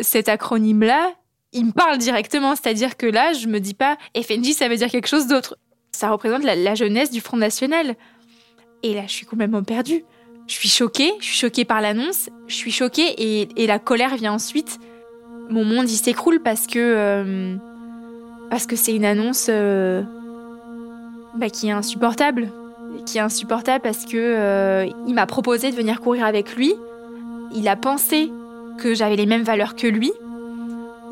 Cet 0.00 0.28
acronyme-là, 0.28 1.12
il 1.52 1.66
me 1.66 1.72
parle 1.72 1.98
directement, 1.98 2.54
c'est-à-dire 2.54 2.96
que 2.96 3.06
là, 3.06 3.32
je 3.32 3.46
me 3.46 3.60
dis 3.60 3.74
pas 3.74 3.96
FNJ, 4.16 4.52
ça 4.52 4.68
veut 4.68 4.76
dire 4.76 4.88
quelque 4.88 5.08
chose 5.08 5.26
d'autre. 5.26 5.56
Ça 5.92 6.10
représente 6.10 6.44
la, 6.44 6.74
jeunesse 6.74 7.10
du 7.10 7.20
Front 7.20 7.36
National. 7.36 7.94
Et 8.82 8.94
là, 8.94 9.02
je 9.06 9.12
suis 9.12 9.26
complètement 9.26 9.62
perdue. 9.62 10.04
Je 10.46 10.54
suis 10.54 10.68
choquée, 10.68 11.12
je 11.20 11.26
suis 11.26 11.36
choquée 11.36 11.64
par 11.64 11.80
l'annonce, 11.80 12.28
je 12.48 12.54
suis 12.54 12.72
choquée 12.72 13.46
et, 13.56 13.66
la 13.66 13.78
colère 13.78 14.16
vient 14.16 14.32
ensuite. 14.32 14.78
Mon 15.48 15.64
monde, 15.64 15.88
il 15.88 15.96
s'écroule 15.96 16.40
parce 16.40 16.66
que 16.66 16.78
euh, 16.78 17.56
parce 18.50 18.66
que 18.66 18.74
c'est 18.74 18.94
une 18.94 19.04
annonce 19.04 19.46
euh, 19.48 20.02
bah, 21.36 21.50
qui 21.50 21.68
est 21.68 21.72
insupportable, 21.72 22.50
qui 23.06 23.18
est 23.18 23.20
insupportable 23.20 23.80
parce 23.82 24.04
que 24.04 24.16
euh, 24.16 24.86
il 25.06 25.14
m'a 25.14 25.26
proposé 25.26 25.70
de 25.70 25.76
venir 25.76 26.00
courir 26.00 26.24
avec 26.24 26.56
lui. 26.56 26.74
Il 27.54 27.68
a 27.68 27.76
pensé 27.76 28.32
que 28.78 28.94
j'avais 28.94 29.16
les 29.16 29.26
mêmes 29.26 29.44
valeurs 29.44 29.76
que 29.76 29.86
lui. 29.86 30.12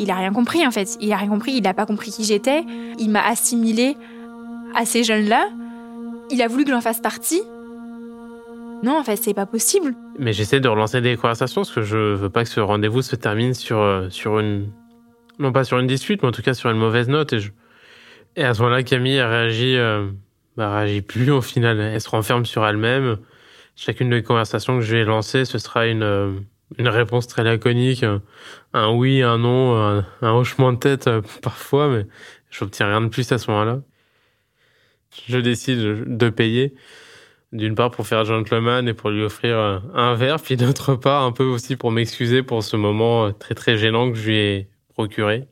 Il 0.01 0.11
a 0.11 0.17
rien 0.17 0.33
compris 0.33 0.67
en 0.67 0.71
fait. 0.71 0.97
Il 1.01 1.13
a 1.13 1.17
rien 1.17 1.29
compris. 1.29 1.53
Il 1.53 1.63
n'a 1.63 1.75
pas 1.75 1.87
compris 1.87 2.11
qui 2.11 2.25
j'étais. 2.25 2.65
Il 2.99 3.11
m'a 3.11 3.25
assimilé 3.25 3.97
à 4.75 4.85
ces 4.85 5.05
jeunes-là. 5.05 5.49
Il 6.31 6.43
a 6.43 6.49
voulu 6.49 6.65
que 6.65 6.71
j'en 6.71 6.81
fasse 6.81 7.01
partie. 7.01 7.43
Non, 8.83 8.99
en 8.99 9.03
fait, 9.03 9.17
c'est 9.17 9.35
pas 9.35 9.47
possible. 9.47 9.95
Mais 10.19 10.33
j'essaie 10.33 10.61
de 10.61 10.69
relancer 10.69 11.01
des 11.01 11.17
conversations 11.17 11.63
parce 11.63 11.73
que 11.73 11.83
je 11.83 12.15
veux 12.15 12.31
pas 12.31 12.45
que 12.45 12.51
ce 12.51 12.61
rendez-vous 12.61 13.03
se 13.03 13.17
termine 13.17 13.55
sur, 13.55 13.79
euh, 13.79 14.09
sur 14.11 14.39
une. 14.39 14.71
Non 15.39 15.53
pas 15.53 15.65
sur 15.65 15.79
une 15.79 15.87
dispute, 15.87 16.23
mais 16.23 16.29
en 16.29 16.33
tout 16.33 16.43
cas 16.43 16.55
sur 16.55 16.71
une 16.71 16.79
mauvaise 16.79 17.09
note. 17.09 17.33
Et, 18.37 18.45
à 18.45 18.55
ce 18.55 18.63
moment-là, 18.63 18.83
Camille 18.83 19.19
a 19.19 19.29
réagi. 19.29 19.77
Euh, 19.77 20.09
bah, 20.59 20.77
réagit 20.77 21.03
plus 21.03 21.31
au 21.31 21.41
final. 21.41 21.79
Elle 21.79 22.01
se 22.01 22.11
renferme 22.11 22.45
sur 22.45 22.67
elle-même. 22.67 23.19
Chacune 23.77 24.11
des 24.11 24.25
conversations 24.25 24.79
que 24.79 24.85
je 24.85 24.97
vais 24.97 25.05
lancer, 25.05 25.45
ce 25.45 25.57
sera 25.59 25.87
une, 25.87 26.03
euh, 26.03 26.33
une 26.79 26.89
réponse 26.89 27.29
très 27.29 27.45
laconique. 27.45 28.05
Un 28.73 28.91
oui, 28.91 29.23
un 29.23 29.39
non, 29.39 29.77
un, 29.77 30.05
un 30.21 30.33
hochement 30.33 30.73
de 30.73 30.79
tête 30.79 31.07
euh, 31.07 31.23
parfois, 31.43 31.89
mais 31.89 32.07
j'obtiens 32.51 32.89
rien 32.89 33.01
de 33.01 33.07
plus 33.07 33.31
à 33.31 33.39
ce 33.39 33.49
moment-là. 33.53 33.79
Je 35.27 35.39
décide 35.39 36.17
de 36.17 36.29
payer 36.31 36.75
d'une 37.53 37.75
part 37.75 37.91
pour 37.91 38.07
faire 38.07 38.25
gentleman 38.25 38.87
et 38.89 38.95
pour 38.95 39.11
lui 39.11 39.23
offrir 39.23 39.57
un 39.95 40.15
verre, 40.15 40.41
puis 40.41 40.57
d'autre 40.57 40.95
part 40.95 41.23
un 41.23 41.33
peu 41.33 41.45
aussi 41.45 41.77
pour 41.77 41.91
m'excuser 41.91 42.43
pour 42.43 42.63
ce 42.63 42.77
moment 42.77 43.33
très 43.33 43.55
très 43.55 43.79
gênant 43.79 44.11
que 44.11 44.19
je 44.19 44.27
lui 44.29 44.37
ai 44.37 44.69
procuré. 44.91 45.49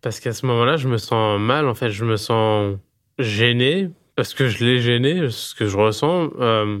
Parce 0.00 0.20
qu'à 0.20 0.32
ce 0.32 0.46
moment-là, 0.46 0.76
je 0.76 0.88
me 0.88 0.98
sens 0.98 1.38
mal, 1.40 1.68
en 1.68 1.74
fait, 1.74 1.90
je 1.90 2.04
me 2.04 2.16
sens 2.16 2.76
gêné, 3.18 3.90
parce 4.14 4.34
que 4.34 4.48
je 4.48 4.64
l'ai 4.64 4.78
gêné, 4.78 5.30
ce 5.30 5.54
que 5.54 5.66
je 5.66 5.76
ressens. 5.76 6.30
Euh, 6.40 6.78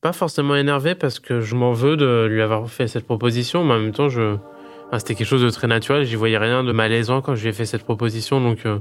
pas 0.00 0.12
forcément 0.12 0.56
énervé 0.56 0.94
parce 0.94 1.20
que 1.20 1.40
je 1.40 1.54
m'en 1.54 1.72
veux 1.72 1.96
de 1.96 2.26
lui 2.28 2.42
avoir 2.42 2.68
fait 2.68 2.88
cette 2.88 3.04
proposition, 3.04 3.64
mais 3.64 3.74
en 3.74 3.78
même 3.78 3.92
temps, 3.92 4.08
c'était 4.08 5.14
quelque 5.14 5.26
chose 5.26 5.42
de 5.42 5.50
très 5.50 5.68
naturel, 5.68 6.04
j'y 6.04 6.16
voyais 6.16 6.38
rien 6.38 6.64
de 6.64 6.72
malaisant 6.72 7.22
quand 7.22 7.34
je 7.34 7.42
lui 7.42 7.50
ai 7.50 7.52
fait 7.52 7.66
cette 7.66 7.84
proposition, 7.84 8.40
donc 8.40 8.66
euh, 8.66 8.78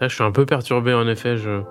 je 0.00 0.08
suis 0.08 0.24
un 0.24 0.32
peu 0.32 0.46
perturbé 0.46 0.94
en 0.94 1.06
effet, 1.08 1.36
je... 1.36 1.62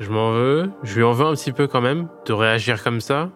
Je 0.00 0.10
m'en 0.10 0.30
veux, 0.30 0.70
je 0.84 0.94
lui 0.94 1.02
en 1.02 1.10
veux 1.10 1.26
un 1.26 1.34
petit 1.34 1.50
peu 1.50 1.66
quand 1.66 1.80
même 1.80 2.08
de 2.24 2.32
réagir 2.32 2.84
comme 2.84 3.00
ça. 3.00 3.30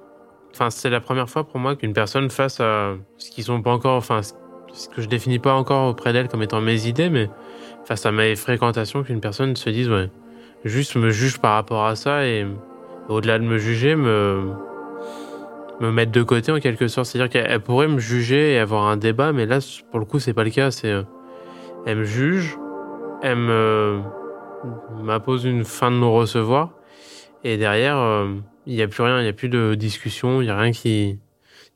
Enfin, 0.53 0.71
c'est 0.71 0.91
la 0.91 1.01
première 1.01 1.29
fois 1.29 1.43
pour 1.43 1.59
moi 1.59 1.75
qu'une 1.75 1.93
personne 1.93 2.31
face 2.31 2.61
à 2.61 2.95
ce 3.19 3.31
qu'ils 3.33 3.45
sont 3.45 3.61
pas 3.63 3.73
encore, 3.73 3.97
enfin, 3.97 4.21
ce 4.23 4.89
que 4.89 5.03
je 5.03 5.09
définis 5.09 5.41
pas 5.41 5.55
encore 5.55 5.89
auprès 5.89 6.13
d'elle 6.13 6.29
comme 6.29 6.43
étant 6.43 6.61
mes 6.61 6.87
idées, 6.87 7.11
mais 7.11 7.29
face 7.85 8.07
à 8.07 8.13
mes 8.13 8.37
fréquentations, 8.37 9.03
qu'une 9.03 9.21
personne 9.21 9.57
se 9.57 9.71
dise, 9.71 9.91
ouais, 9.91 10.09
juste 10.65 10.95
me 10.95 11.11
juge 11.11 11.41
par 11.41 11.55
rapport 11.55 11.85
à 11.85 11.97
ça 11.97 12.27
et 12.27 12.47
au-delà 13.09 13.41
de 13.41 13.45
me 13.45 13.59
juger, 13.59 13.97
me, 13.97 14.53
me 15.81 15.91
mettre 15.91 16.13
de 16.13 16.23
côté 16.23 16.53
en 16.53 16.61
quelque 16.61 16.87
sorte. 16.87 17.09
C'est-à-dire 17.09 17.43
qu'elle 17.43 17.61
pourrait 17.61 17.89
me 17.89 17.99
juger 17.99 18.55
et 18.55 18.59
avoir 18.61 18.85
un 18.85 18.97
débat, 18.97 19.33
mais 19.33 19.47
là, 19.47 19.59
pour 19.91 19.99
le 19.99 20.07
coup, 20.07 20.21
c'est 20.21 20.35
pas 20.35 20.45
le 20.45 20.51
cas. 20.51 20.71
C'est, 20.71 20.95
elle 21.87 21.99
me 21.99 22.05
juge, 22.05 22.57
elle 23.23 23.37
me, 23.37 24.03
m'impose 25.01 25.45
une 25.45 25.65
fin 25.65 25.91
de 25.91 25.97
non-recevoir. 25.97 26.71
Et 27.45 27.57
derrière, 27.57 27.97
euh, 27.99 28.35
il 28.67 28.75
n'y 28.75 28.83
a 28.83 28.89
plus 28.89 29.03
rien, 29.03 29.21
il 29.21 29.23
n'y 29.23 29.29
a 29.29 29.33
plus 29.33 29.49
de 29.49 29.75
discussion, 29.75 30.41
il 30.41 30.45
n'y 30.45 30.51
a 30.51 30.59
rien 30.59 30.73
qui, 30.73 31.19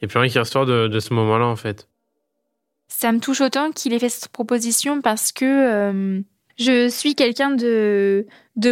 il 0.00 0.04
a 0.04 0.08
plus 0.08 0.18
rien 0.18 0.28
qui 0.28 0.38
ressort 0.38 0.66
de, 0.66 0.98
ce 0.98 1.14
moment-là 1.14 1.46
en 1.46 1.56
fait. 1.56 1.88
Ça 2.88 3.10
me 3.12 3.18
touche 3.18 3.40
autant 3.40 3.72
qu'il 3.72 3.92
ait 3.92 3.98
fait 3.98 4.08
cette 4.08 4.28
proposition 4.28 5.00
parce 5.00 5.32
que 5.32 5.44
euh, 5.44 6.20
je 6.56 6.88
suis 6.88 7.14
quelqu'un 7.14 7.50
de, 7.50 8.26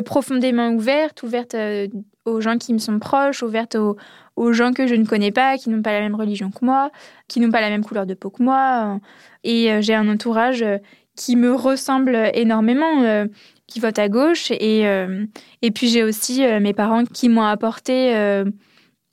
profondément 0.04 0.70
ouverte, 0.70 1.22
ouverte 1.24 1.54
euh, 1.54 1.88
aux 2.24 2.40
gens 2.40 2.56
qui 2.56 2.72
me 2.72 2.78
sont 2.78 2.98
proches, 3.00 3.42
ouverte 3.42 3.76
aux, 3.76 4.52
gens 4.52 4.72
que 4.72 4.86
je 4.86 4.94
ne 4.94 5.04
connais 5.04 5.32
pas, 5.32 5.58
qui 5.58 5.68
n'ont 5.68 5.82
pas 5.82 5.92
la 5.92 6.00
même 6.00 6.14
religion 6.14 6.50
que 6.50 6.64
moi, 6.64 6.90
qui 7.28 7.40
n'ont 7.40 7.50
pas 7.50 7.60
la 7.60 7.70
même 7.70 7.84
couleur 7.84 8.06
de 8.06 8.14
peau 8.14 8.30
que 8.30 8.42
moi. 8.42 9.00
Et 9.42 9.70
j'ai 9.82 9.94
un 9.94 10.08
entourage 10.08 10.64
qui 11.16 11.36
me 11.36 11.54
ressemble 11.54 12.30
énormément. 12.34 13.02
Euh, 13.02 13.26
qui 13.66 13.80
votent 13.80 13.98
à 13.98 14.10
gauche. 14.10 14.50
Et, 14.50 14.86
euh, 14.86 15.24
et 15.62 15.70
puis 15.70 15.88
j'ai 15.88 16.04
aussi 16.04 16.44
euh, 16.44 16.60
mes 16.60 16.74
parents 16.74 17.04
qui 17.04 17.30
m'ont 17.30 17.42
apporté 17.42 18.14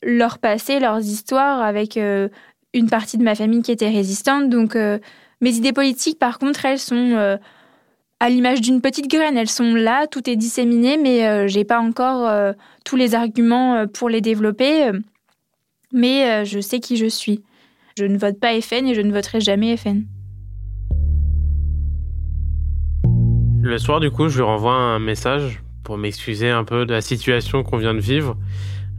leur 0.04 0.40
passé, 0.40 0.80
leurs 0.80 1.00
histoires 1.00 1.62
avec 1.62 1.98
une 1.98 2.90
partie 2.90 3.18
de 3.18 3.24
ma 3.24 3.34
famille 3.34 3.62
qui 3.62 3.72
était 3.72 3.90
résistante. 3.90 4.50
Donc 4.50 4.76
mes 4.76 5.56
idées 5.56 5.72
politiques, 5.72 6.20
par 6.20 6.38
contre, 6.38 6.66
elles 6.66 6.80
sont 6.80 7.40
à 8.20 8.30
l'image 8.30 8.62
d'une 8.62 8.82
petite 8.82 9.10
graine. 9.10 9.38
Elles 9.38 9.50
sont 9.50 9.74
là, 9.74 10.06
tout 10.06 10.30
est 10.30 10.36
disséminé, 10.36 10.98
mais 10.98 11.48
j'ai 11.48 11.64
pas 11.64 11.80
encore 11.80 12.54
tous 12.84 12.98
les 12.98 13.16
arguments 13.16 13.88
pour 13.88 14.10
les 14.10 14.22
développer. 14.22 14.92
mais 15.94 16.46
je 16.46 16.60
sais 16.60 16.80
qui 16.80 16.98
je 16.98 17.08
suis. 17.08 17.42
Je 17.98 18.04
ne 18.04 18.18
vote 18.18 18.40
pas 18.40 18.60
FN 18.60 18.88
et 18.88 18.96
je 18.96 19.02
ne 19.02 19.14
voterai 19.14 19.40
jamais 19.40 19.78
FN. 19.78 20.04
Le 23.64 23.78
soir, 23.78 24.00
du 24.00 24.10
coup, 24.10 24.28
je 24.28 24.38
lui 24.38 24.44
renvoie 24.44 24.74
un 24.74 24.98
message 24.98 25.62
pour 25.84 25.96
m'excuser 25.96 26.50
un 26.50 26.64
peu 26.64 26.88
de 26.88 26.94
la 26.94 27.02
situation 27.02 27.62
qu'on 27.62 27.78
vient 27.78 27.94
de 27.94 28.00
vivre. 28.00 28.36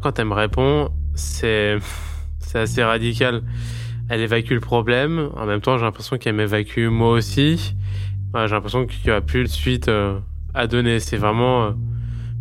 Quand 0.01 0.21
elle 0.21 0.27
me 0.27 0.35
répond, 0.35 0.91
c'est 1.17 1.79
assez 2.55 2.85
radical. 2.85 3.43
Elle 4.09 4.21
évacue 4.21 4.53
le 4.53 4.61
problème. 4.61 5.31
En 5.35 5.47
même 5.47 5.61
temps, 5.61 5.79
j'ai 5.79 5.85
l'impression 5.85 6.17
qu'elle 6.17 6.37
m'évacue 6.37 6.87
moi 6.87 7.11
aussi. 7.11 7.75
J'ai 8.35 8.49
l'impression 8.49 8.87
qu'il 8.87 9.11
n'y 9.11 9.17
a 9.17 9.21
plus 9.21 9.43
de 9.43 9.49
suite 9.49 9.89
euh, 9.89 10.21
à 10.55 10.69
donner. 10.69 11.01
C'est 11.01 11.17
vraiment 11.17 11.65
euh, 11.65 11.71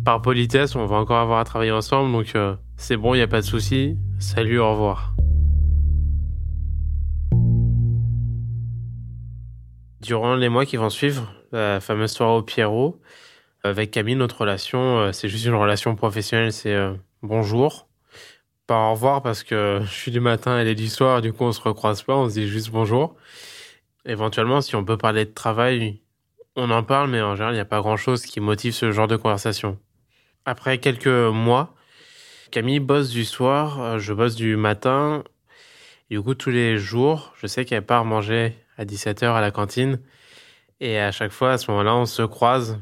par 0.04 0.22
politesse. 0.22 0.76
On 0.76 0.86
va 0.86 0.96
encore 0.96 1.18
avoir 1.18 1.40
à 1.40 1.44
travailler 1.44 1.72
ensemble. 1.72 2.12
Donc, 2.12 2.36
euh, 2.36 2.54
c'est 2.76 2.96
bon, 2.96 3.14
il 3.14 3.18
n'y 3.18 3.24
a 3.24 3.28
pas 3.28 3.40
de 3.40 3.46
souci. 3.46 3.96
Salut, 4.20 4.60
au 4.60 4.70
revoir. 4.70 5.16
Durant 10.00 10.36
les 10.36 10.48
mois 10.48 10.66
qui 10.66 10.76
vont 10.76 10.90
suivre, 10.90 11.32
la 11.52 11.80
fameuse 11.80 12.12
soirée 12.12 12.36
au 12.38 12.42
Pierrot, 12.42 13.00
avec 13.64 13.90
Camille, 13.90 14.16
notre 14.16 14.40
relation, 14.40 14.98
euh, 14.98 15.12
c'est 15.12 15.28
juste 15.28 15.44
une 15.44 15.54
relation 15.54 15.94
professionnelle, 15.94 16.52
c'est 16.52 16.74
euh, 16.74 16.94
bonjour. 17.22 17.88
Pas 18.66 18.88
au 18.88 18.92
revoir 18.92 19.22
parce 19.22 19.44
que 19.44 19.80
je 19.84 19.90
suis 19.90 20.10
du 20.10 20.20
matin, 20.20 20.58
elle 20.58 20.68
est 20.68 20.74
du 20.74 20.88
soir, 20.88 21.22
du 21.22 21.32
coup 21.32 21.44
on 21.44 21.52
se 21.52 21.60
recroise 21.60 22.02
pas, 22.02 22.16
on 22.16 22.28
se 22.28 22.34
dit 22.34 22.48
juste 22.48 22.70
bonjour. 22.70 23.14
Éventuellement, 24.04 24.60
si 24.60 24.74
on 24.74 24.84
peut 24.84 24.96
parler 24.96 25.24
de 25.24 25.30
travail, 25.30 26.00
on 26.56 26.70
en 26.70 26.82
parle, 26.82 27.10
mais 27.10 27.22
en 27.22 27.36
général, 27.36 27.54
il 27.54 27.56
n'y 27.56 27.60
a 27.60 27.66
pas 27.66 27.80
grand 27.80 27.96
chose 27.96 28.22
qui 28.22 28.40
motive 28.40 28.72
ce 28.72 28.90
genre 28.90 29.06
de 29.06 29.16
conversation. 29.16 29.78
Après 30.44 30.78
quelques 30.78 31.06
mois, 31.06 31.76
Camille 32.50 32.80
bosse 32.80 33.10
du 33.10 33.24
soir, 33.24 33.80
euh, 33.80 33.98
je 33.98 34.12
bosse 34.12 34.34
du 34.34 34.56
matin. 34.56 35.22
Du 36.10 36.20
coup, 36.20 36.34
tous 36.34 36.50
les 36.50 36.76
jours, 36.76 37.32
je 37.40 37.46
sais 37.46 37.64
qu'elle 37.64 37.86
part 37.86 38.04
manger 38.04 38.54
à 38.76 38.84
17h 38.84 39.32
à 39.32 39.40
la 39.40 39.50
cantine. 39.50 40.00
Et 40.82 40.98
à 40.98 41.12
chaque 41.12 41.30
fois, 41.30 41.52
à 41.52 41.58
ce 41.58 41.70
moment-là, 41.70 41.94
on 41.94 42.06
se 42.06 42.22
croise. 42.22 42.80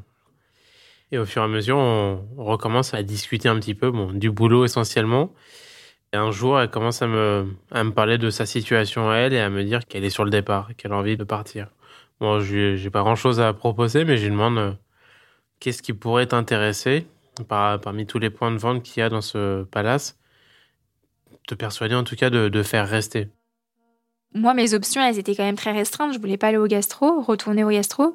Et 1.13 1.19
au 1.19 1.27
fur 1.27 1.43
et 1.43 1.45
à 1.45 1.49
mesure, 1.49 1.77
on 1.77 2.25
recommence 2.39 2.95
à 2.95 3.03
discuter 3.03 3.47
un 3.47 3.57
petit 3.61 3.75
peu, 3.75 3.91
bon, 3.91 4.11
du 4.13 4.31
boulot 4.31 4.65
essentiellement. 4.65 5.35
Et 6.15 6.17
un 6.17 6.31
jour, 6.31 6.59
elle 6.59 6.71
commence 6.71 7.03
à 7.03 7.07
me, 7.07 7.55
à 7.71 7.85
me 7.85 7.93
parler 7.93 8.17
de 8.17 8.31
sa 8.31 8.47
situation 8.47 9.11
à 9.11 9.17
elle 9.17 9.35
et 9.35 9.39
à 9.41 9.51
me 9.51 9.65
dire 9.65 9.87
qu'elle 9.87 10.05
est 10.05 10.11
sur 10.11 10.25
le 10.25 10.31
départ, 10.31 10.71
qu'elle 10.79 10.93
a 10.93 10.97
envie 10.97 11.19
de 11.19 11.25
partir. 11.25 11.69
Bon, 12.21 12.41
j'ai 12.41 12.91
pas 12.91 13.03
grand 13.03 13.17
chose 13.17 13.39
à 13.39 13.53
proposer, 13.53 14.07
mais 14.07 14.17
je 14.17 14.25
lui 14.25 14.31
demande 14.31 14.59
euh, 14.59 14.73
qu'est-ce 15.61 15.83
qui 15.83 15.93
pourrait 15.93 16.27
t'intéresser 16.27 17.07
par, 17.49 17.81
parmi 17.81 18.07
tous 18.07 18.19
les 18.19 18.31
points 18.31 18.51
de 18.51 18.59
vente 18.59 18.83
qu'il 18.83 19.01
y 19.01 19.03
a 19.03 19.11
dans 19.11 19.21
ce 19.21 19.65
palace, 19.65 20.19
te 21.47 21.55
persuader 21.55 21.97
en 21.97 22.05
tout 22.05 22.17
cas 22.17 22.31
de, 22.31 22.49
de 22.49 22.63
faire 22.63 22.89
rester 22.89 23.29
moi, 24.35 24.55
mes 24.55 24.75
options, 24.75 25.03
elles 25.03 25.19
étaient 25.19 25.35
quand 25.35 25.45
même 25.45 25.57
très 25.57 25.73
restreintes. 25.73 26.13
Je 26.13 26.19
voulais 26.19 26.37
pas 26.37 26.49
aller 26.49 26.57
au 26.57 26.67
gastro, 26.67 27.21
retourner 27.21 27.65
au 27.65 27.71
gastro. 27.71 28.15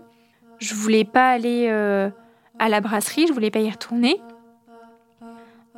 Je 0.59 0.73
voulais 0.73 1.03
pas 1.03 1.31
aller 1.31 1.67
euh, 1.69 2.09
à 2.59 2.69
la 2.69 2.79
brasserie, 2.81 3.25
je 3.27 3.33
voulais 3.33 3.51
pas 3.51 3.59
y 3.59 3.69
retourner. 3.69 4.21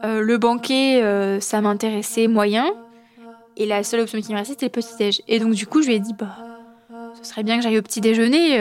le 0.04 0.38
banquet, 0.38 1.40
ça 1.42 1.62
m'intéressait 1.62 2.28
moyen. 2.28 2.72
Et 3.56 3.66
la 3.66 3.84
seule 3.84 4.02
option 4.02 4.22
qui 4.22 4.32
me 4.32 4.38
restait, 4.38 4.54
c'était 4.54 4.68
le 4.68 4.72
petit-déj. 4.72 5.22
Et 5.28 5.40
donc, 5.40 5.54
du 5.54 5.66
coup, 5.66 5.82
je 5.82 5.88
lui 5.88 5.96
ai 5.96 6.00
dit, 6.00 6.14
bah, 6.14 6.38
ce 7.16 7.28
serait 7.28 7.42
bien 7.42 7.58
que 7.58 7.64
j'aille 7.64 7.80
au 7.80 7.82
petit-déjeuner. 7.82 8.60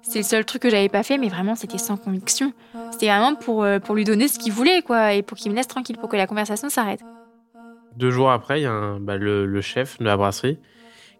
c'est 0.00 0.20
le 0.20 0.24
seul 0.24 0.46
truc 0.46 0.62
que 0.62 0.70
j'avais 0.70 0.88
pas 0.88 1.02
fait, 1.02 1.18
mais 1.18 1.28
vraiment, 1.28 1.54
c'était 1.54 1.76
sans 1.76 1.98
conviction. 1.98 2.54
C'était 2.90 3.08
vraiment 3.08 3.34
pour, 3.34 3.66
pour 3.84 3.94
lui 3.94 4.04
donner 4.04 4.28
ce 4.28 4.38
qu'il 4.38 4.52
voulait, 4.52 4.80
quoi, 4.80 5.12
et 5.12 5.22
pour 5.22 5.36
qu'il 5.36 5.50
me 5.52 5.56
laisse 5.56 5.68
tranquille, 5.68 5.98
pour 5.98 6.08
que 6.08 6.16
la 6.16 6.26
conversation 6.26 6.70
s'arrête. 6.70 7.02
Deux 7.98 8.12
jours 8.12 8.30
après, 8.30 8.60
il 8.60 8.62
y 8.62 8.66
a 8.66 8.96
bah, 9.00 9.16
le, 9.16 9.60
chef 9.60 9.98
de 9.98 10.04
la 10.04 10.16
brasserie 10.16 10.58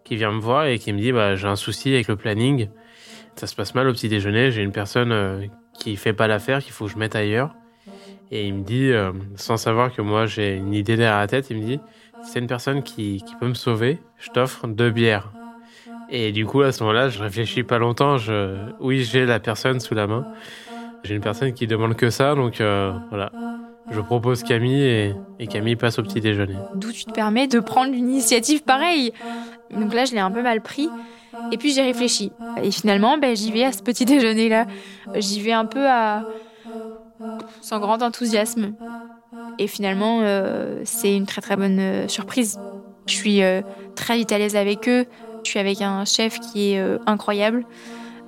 qui 0.09 0.17
vient 0.17 0.33
me 0.33 0.41
voir 0.41 0.67
et 0.67 0.79
qui 0.79 0.93
me 0.93 0.99
dit 0.99 1.13
bah, 1.13 1.37
J'ai 1.37 1.49
un 1.49 1.57
souci 1.57 1.93
avec 1.93 2.09
le 2.09 2.17
planning. 2.17 2.69
Ça 3.37 3.47
se 3.47 3.55
passe 3.55 3.75
mal 3.75 3.87
au 3.89 3.93
petit 3.93 4.09
déjeuner. 4.09 4.51
J'ai 4.51 4.63
une 4.63 4.73
personne 4.73 5.13
euh, 5.13 5.47
qui 5.79 5.97
fait 5.97 6.15
pas 6.15 6.27
l'affaire, 6.27 6.63
qu'il 6.63 6.73
faut 6.73 6.87
que 6.87 6.93
je 6.93 6.99
mette 6.99 7.15
ailleurs. 7.15 7.55
Et 8.31 8.47
il 8.47 8.55
me 8.55 8.63
dit, 8.63 8.91
euh, 8.91 9.13
sans 9.37 9.57
savoir 9.57 9.95
que 9.95 10.03
moi 10.03 10.27
j'ai 10.27 10.57
une 10.57 10.75
idée 10.75 10.97
derrière 10.97 11.19
la 11.19 11.27
tête, 11.27 11.49
il 11.51 11.59
me 11.59 11.63
dit 11.63 11.81
c'est 12.23 12.41
une 12.41 12.47
personne 12.47 12.83
qui, 12.83 13.25
peut 13.39 13.47
me 13.49 13.55
sauver, 13.55 14.01
je 14.19 14.29
t'offre 14.31 14.67
deux 14.67 14.91
bières. 14.91 15.31
Et 16.11 16.33
du 16.33 16.45
coup, 16.47 16.63
à 16.63 16.73
ce 16.73 16.83
moment-là, 16.83 17.11
je 17.11 17.23
réfléchis 17.23 17.63
pas 17.63 17.79
longtemps. 17.79 18.17
Oui, 18.81 19.05
j'ai 19.05 19.25
la 19.25 19.41
personne 19.41 19.79
sous 19.79 19.95
la 19.95 20.07
main. 20.07 20.27
J'ai 21.05 21.15
une 21.15 21.21
personne 21.21 21.53
qui 21.53 21.67
demande 21.67 21.95
que 21.95 22.11
ça, 22.11 22.35
donc 22.35 22.61
euh, 22.61 22.93
voilà. 23.11 23.31
Je 23.91 24.01
propose 24.01 24.43
Camille 24.43 25.15
et, 25.39 25.47
Camille 25.47 25.77
passe 25.77 25.99
au 25.99 26.03
petit 26.03 26.21
déjeuner. 26.21 26.57
D'où 26.75 26.93
tu 26.93 27.05
te 27.05 27.13
permets 27.13 27.47
de 27.47 27.61
prendre 27.61 27.93
l'initiative 27.93 28.63
pareille. 28.63 29.13
Donc 29.71 29.95
là, 29.95 30.05
je 30.05 30.13
l'ai 30.13 30.21
un 30.21 30.31
peu 30.31 30.43
mal 30.43 30.61
pris. 30.61 30.89
Et 31.53 31.59
puis 31.59 31.73
j'ai 31.73 31.83
réfléchi. 31.83 32.33
Et 32.63 32.71
finalement, 32.71 33.19
ben, 33.19 33.37
j'y 33.37 33.53
vais 33.53 33.65
à 33.65 33.73
ce 33.73 33.83
petit 33.83 34.05
déjeuner-là. 34.05 34.67
J'y 35.17 35.41
vais 35.41 35.53
un 35.53 35.67
peu 35.67 35.87
sans 37.61 37.81
grand 37.81 38.03
enthousiasme. 38.03 38.75
Et 39.59 39.67
finalement, 39.67 40.21
euh, 40.23 40.81
c'est 40.85 41.15
une 41.15 41.27
très 41.27 41.41
très 41.41 41.57
bonne 41.57 41.79
euh, 41.81 42.09
surprise. 42.09 42.59
Je 43.07 43.15
suis 43.15 43.43
euh, 43.43 43.63
très 43.95 44.17
vite 44.17 44.31
à 44.33 44.39
l'aise 44.39 44.57
avec 44.57 44.89
eux. 44.89 45.07
Je 45.45 45.51
suis 45.51 45.59
avec 45.59 45.81
un 45.81 46.05
chef 46.05 46.39
qui 46.41 46.73
est 46.73 46.99
incroyable. 47.07 47.65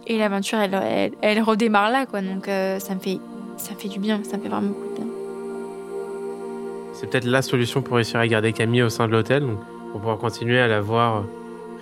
Et 0.06 0.16
l'aventure, 0.16 0.58
elle, 0.58 1.12
elle, 1.20 1.42
redémarre 1.42 1.90
là, 1.90 2.06
quoi. 2.06 2.22
Donc 2.22 2.46
ça 2.46 2.94
me 2.94 3.00
fait, 3.00 3.18
ça 3.56 3.74
me 3.74 3.78
fait 3.78 3.88
du 3.88 3.98
bien. 3.98 4.20
Ça 4.22 4.38
me 4.38 4.42
fait 4.42 4.48
vraiment 4.48 4.68
beaucoup 4.68 4.88
de 4.90 4.94
bien. 4.94 5.06
C'est 6.94 7.10
peut-être 7.10 7.26
la 7.26 7.42
solution 7.42 7.82
pour 7.82 7.96
réussir 7.96 8.20
à 8.20 8.26
garder 8.26 8.52
Camille 8.52 8.82
au 8.82 8.88
sein 8.88 9.06
de 9.06 9.12
l'hôtel, 9.12 9.44
pour 9.90 10.00
pouvoir 10.00 10.18
continuer 10.18 10.60
à 10.60 10.68
la 10.68 10.80
voir 10.80 11.16
euh, 11.16 11.20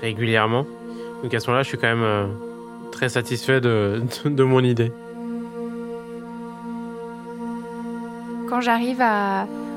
régulièrement. 0.01 0.65
Donc 1.23 1.35
à 1.35 1.41
ce 1.41 1.47
moment-là, 1.49 1.63
je 1.63 1.69
suis 1.69 1.79
quand 1.79 1.89
même 1.89 2.03
euh, 2.03 2.27
très 2.93 3.09
satisfait 3.09 3.61
de, 3.61 4.03
de, 4.25 4.43
mon 4.45 4.61
idée. 4.61 4.93
Quand 8.49 8.61
j'arrive 8.61 9.03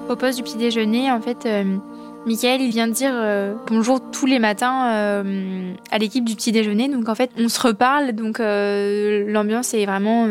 au 0.10 0.16
poste 0.16 0.38
du 0.38 0.44
petit 0.44 0.58
déjeuner, 0.58 1.12
en 1.12 1.20
fait, 1.20 1.46
euh, 1.46 1.78
Michael, 2.26 2.62
il 2.62 2.70
vient 2.70 2.88
de 2.88 2.94
dire 2.94 3.14
bonjour 3.68 4.00
tous 4.12 4.28
les 4.28 4.38
matins 4.38 5.24
à 5.92 5.98
l'équipe 5.98 6.24
du 6.24 6.36
petit 6.36 6.52
déjeuner. 6.52 6.88
Donc 6.88 7.10
en 7.10 7.16
fait, 7.16 7.32
on 7.38 7.50
se 7.50 7.60
reparle. 7.60 8.14
Donc 8.14 8.38
l'ambiance 8.40 9.74
est 9.74 9.88
vraiment 9.88 10.28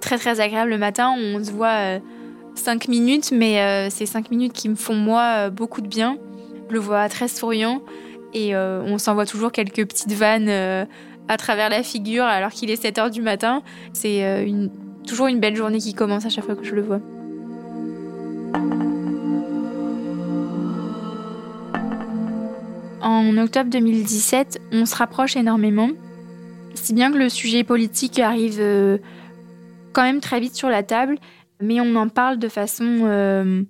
très 0.00 0.18
très 0.18 0.40
agréable 0.40 0.70
le 0.70 0.78
matin. 0.78 1.14
On 1.16 1.42
se 1.42 1.52
voit 1.52 2.00
5 2.56 2.88
minutes, 2.88 3.30
mais 3.32 3.88
c'est 3.90 4.04
5 4.04 4.32
minutes 4.32 4.52
qui 4.52 4.68
me 4.68 4.74
font 4.74 4.96
moi 4.96 5.48
beaucoup 5.48 5.80
de 5.80 5.86
bien. 5.86 6.18
Le 6.72 6.78
vois 6.78 7.08
très 7.08 7.28
souriant 7.28 7.82
et 8.32 8.54
euh, 8.54 8.82
on 8.84 8.96
s'envoie 8.96 9.26
toujours 9.26 9.52
quelques 9.52 9.86
petites 9.86 10.12
vannes 10.12 10.48
à 11.28 11.36
travers 11.36 11.68
la 11.68 11.82
figure 11.82 12.24
alors 12.24 12.50
qu'il 12.50 12.70
est 12.70 12.76
7 12.76 12.98
heures 12.98 13.10
du 13.10 13.20
matin. 13.20 13.62
C'est 13.92 14.46
une, 14.46 14.70
toujours 15.06 15.26
une 15.26 15.38
belle 15.38 15.54
journée 15.54 15.78
qui 15.78 15.92
commence 15.92 16.24
à 16.24 16.30
chaque 16.30 16.44
fois 16.44 16.56
que 16.56 16.64
je 16.64 16.74
le 16.74 16.82
vois. 16.82 17.00
En 23.02 23.36
octobre 23.36 23.68
2017, 23.68 24.60
on 24.72 24.86
se 24.86 24.96
rapproche 24.96 25.36
énormément, 25.36 25.90
si 26.74 26.94
bien 26.94 27.12
que 27.12 27.18
le 27.18 27.28
sujet 27.28 27.64
politique 27.64 28.18
arrive 28.18 28.60
quand 29.92 30.02
même 30.02 30.20
très 30.20 30.40
vite 30.40 30.54
sur 30.54 30.70
la 30.70 30.82
table 30.82 31.18
mais 31.62 31.80
on 31.80 31.94
en 31.94 32.08
parle 32.08 32.38
de 32.38 32.48
façon 32.48 32.84
euh, 33.04 33.62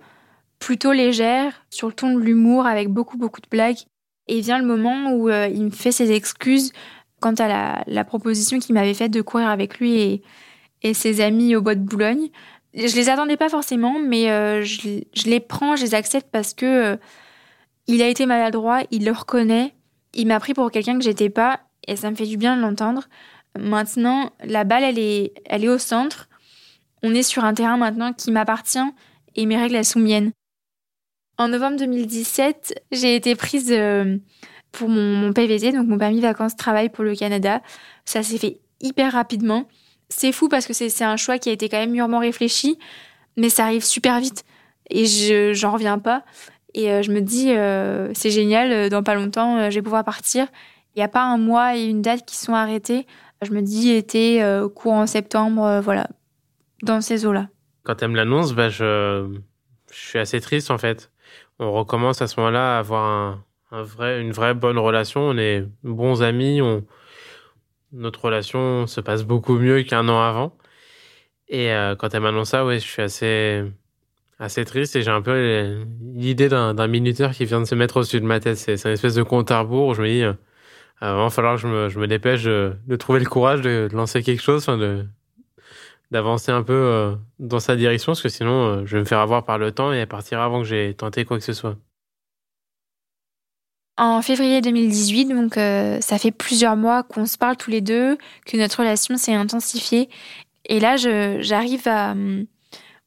plutôt 0.63 0.93
légère, 0.93 1.53
sur 1.71 1.89
le 1.89 1.93
ton 1.93 2.15
de 2.15 2.21
l'humour, 2.21 2.67
avec 2.67 2.89
beaucoup, 2.89 3.19
beaucoup 3.19 3.41
de 3.41 3.49
blagues. 3.51 3.79
Et 4.29 4.41
vient 4.41 4.59
le 4.59 4.65
moment 4.65 5.13
où 5.13 5.29
euh, 5.29 5.49
il 5.49 5.65
me 5.65 5.71
fait 5.71 5.93
ses 5.93 6.13
excuses 6.13 6.73
quant 7.21 7.35
à 7.35 7.85
la, 7.87 8.05
proposition 8.05 8.59
qu'il 8.59 8.75
m'avait 8.75 8.95
faite 8.95 9.13
de 9.13 9.23
courir 9.23 9.49
avec 9.49 9.79
lui 9.79 10.01
et, 10.01 10.23
et, 10.83 10.95
ses 10.95 11.21
amis 11.21 11.55
au 11.55 11.63
bois 11.63 11.75
de 11.75 11.81
Boulogne. 11.81 12.29
Je 12.75 12.95
les 12.97 13.09
attendais 13.09 13.37
pas 13.37 13.49
forcément, 13.49 13.99
mais 13.99 14.31
euh, 14.31 14.63
je, 14.63 15.01
je, 15.13 15.25
les 15.25 15.41
prends, 15.41 15.77
je 15.77 15.83
les 15.83 15.95
accepte 15.95 16.29
parce 16.33 16.55
que 16.55 16.99
il 17.87 18.01
a 18.01 18.09
été 18.09 18.27
maladroit, 18.27 18.83
il 18.91 19.05
le 19.05 19.13
reconnaît, 19.13 19.75
il 20.15 20.27
m'a 20.27 20.41
pris 20.41 20.55
pour 20.55 20.71
quelqu'un 20.71 20.97
que 20.97 21.05
j'étais 21.05 21.31
pas, 21.31 21.61
et 21.87 21.97
ça 21.97 22.11
me 22.11 22.17
fait 22.17 22.27
du 22.27 22.37
bien 22.37 22.57
de 22.57 22.63
l'entendre. 22.63 23.09
Maintenant, 23.59 24.31
la 24.45 24.65
balle, 24.65 24.85
elle 24.85 24.99
est, 24.99 25.35
elle 25.47 25.65
est 25.65 25.69
au 25.69 25.79
centre 25.79 26.29
on 27.03 27.15
est 27.15 27.23
sur 27.23 27.45
un 27.45 27.55
terrain 27.55 27.77
maintenant 27.77 28.13
qui 28.13 28.31
m'appartient 28.31 28.79
et 29.35 29.47
mes 29.47 29.57
règles, 29.57 29.77
elles 29.77 29.85
sont 29.85 30.01
miennes. 30.01 30.33
En 31.43 31.49
novembre 31.49 31.77
2017, 31.77 32.85
j'ai 32.93 33.17
été 33.17 33.35
prise 33.35 33.73
euh, 33.73 34.17
pour 34.71 34.89
mon, 34.89 35.33
PVT, 35.33 35.73
donc 35.73 35.89
mon 35.89 35.99
permis 35.99 36.21
vacances-travail 36.21 36.89
pour 36.89 37.03
le 37.03 37.17
Canada. 37.17 37.63
Ça 38.05 38.23
s'est 38.23 38.39
fait 38.39 38.61
hyper 38.81 39.11
rapidement. 39.11 39.67
C'est 40.09 40.31
fou 40.31 40.49
parce 40.49 40.69
que 40.69 40.73
c'est 40.73 41.03
un 41.03 41.17
choix 41.17 41.41
qui 41.41 41.49
a 41.49 41.53
été 41.53 41.69
quand 41.69 41.79
même 41.79 41.91
mûrement 41.91 42.21
réfléchi, 42.21 42.79
mais 43.37 43.49
ça 43.49 43.65
arrive 43.65 43.83
super 43.83 44.21
vite 44.21 44.45
et 44.89 45.05
je 45.05 45.53
j'en 45.53 45.73
reviens 45.73 45.99
pas. 45.99 46.23
Et 46.75 46.93
euh, 46.93 47.03
je 47.03 47.11
me 47.11 47.21
dis, 47.21 47.51
euh, 47.51 48.13
c'est 48.15 48.31
génial, 48.31 48.89
dans 48.89 49.03
pas 49.03 49.17
longtemps, 49.17 49.69
je 49.69 49.75
vais 49.75 49.83
pouvoir 49.83 50.05
partir. 50.05 50.47
Il 50.95 51.01
n'y 51.01 51.05
a 51.05 51.09
pas 51.09 51.25
un 51.25 51.39
mois 51.39 51.77
et 51.77 51.83
une 51.83 52.03
date 52.03 52.25
qui 52.25 52.37
sont 52.37 52.55
arrêtés. 52.55 53.05
Je 53.45 53.51
me 53.51 53.63
dis, 53.63 53.91
été, 53.91 54.41
courant 54.77 55.09
septembre, 55.09 55.81
voilà, 55.83 56.07
dans 56.85 57.01
ces 57.01 57.27
eaux-là. 57.27 57.49
Quand 57.83 58.01
elle 58.01 58.11
me 58.11 58.17
l'annonce, 58.17 58.53
bah, 58.53 58.69
je 58.69 59.27
suis 59.91 60.21
assez 60.21 60.41
triste 60.41 60.71
en 60.71 60.79
fait. 60.79 61.12
On 61.63 61.73
recommence 61.73 62.21
à 62.21 62.27
ce 62.27 62.41
moment-là 62.41 62.77
à 62.77 62.79
avoir 62.81 63.39
une 64.19 64.33
vraie 64.33 64.55
bonne 64.55 64.79
relation. 64.79 65.21
On 65.21 65.39
est 65.39 65.65
bons 65.85 66.23
amis. 66.23 66.61
Notre 67.93 68.25
relation 68.25 68.89
se 68.89 69.01
passe 69.01 69.23
beaucoup 69.23 69.55
mieux 69.55 69.83
qu'un 69.85 70.09
an 70.09 70.21
avant. 70.21 70.57
Et 71.49 71.71
euh, 71.73 71.95
quand 71.95 72.15
elle 72.15 72.23
m'annonce 72.23 72.51
ça, 72.51 72.65
ouais, 72.65 72.81
je 72.81 72.87
suis 72.87 73.03
assez, 73.03 74.65
triste 74.65 74.97
et 74.97 75.03
j'ai 75.03 75.11
un 75.11 75.23
peu 75.23 75.85
l'idée 76.15 76.49
d'un 76.49 76.87
minuteur 76.89 77.31
qui 77.31 77.45
vient 77.45 77.61
de 77.61 77.67
se 77.67 77.77
mettre 77.77 77.99
au-dessus 77.99 78.21
de 78.21 78.27
ma 78.27 78.41
tête. 78.41 78.57
C'est 78.57 78.85
une 78.85 78.93
espèce 78.93 79.15
de 79.15 79.23
compte 79.23 79.51
à 79.53 79.61
rebours 79.61 79.89
où 79.89 79.95
je 79.95 80.03
me 80.03 80.09
dis, 80.09 80.23
euh, 80.25 80.33
il 81.01 81.07
va 81.07 81.31
falloir 81.31 81.57
que 81.57 81.61
je 81.61 81.99
me, 81.99 82.07
dépêche 82.07 82.43
de, 82.43 82.97
trouver 82.99 83.21
le 83.21 83.27
courage 83.27 83.61
de, 83.61 83.89
lancer 83.93 84.23
quelque 84.25 84.43
chose, 84.43 84.67
d'avancer 86.13 86.53
un 86.53 86.63
peu 86.63 86.75
euh, 86.75 87.15
dans 87.39 87.59
sa 87.59 87.75
direction, 87.75 88.13
parce 88.13 88.23
que 88.23 88.29
sinon, 88.29 88.67
euh, 88.67 88.83
je 88.85 88.97
vais 88.97 89.01
me 89.01 89.07
faire 89.07 89.19
avoir 89.19 89.45
par 89.45 89.57
le 89.57 89.73
temps 89.73 89.93
et 89.93 89.97
elle 89.97 90.07
partira 90.07 90.45
avant 90.45 90.61
que 90.61 90.67
j'ai 90.67 90.95
tenté 90.95 91.25
quoi 91.25 91.39
que 91.39 91.45
ce 91.45 91.55
soit. 91.55 91.77
En 93.97 94.21
février 94.21 94.61
2018, 94.61 95.27
donc 95.27 95.57
euh, 95.57 96.01
ça 96.01 96.19
fait 96.19 96.31
plusieurs 96.31 96.77
mois 96.77 97.03
qu'on 97.03 97.25
se 97.25 97.39
parle 97.39 97.57
tous 97.57 97.71
les 97.71 97.81
deux, 97.81 98.19
que 98.47 98.59
notre 98.59 98.81
relation 98.81 99.17
s'est 99.17 99.35
intensifiée. 99.35 100.11
Et 100.67 100.81
là, 100.81 100.97
j'arrive 100.97 101.89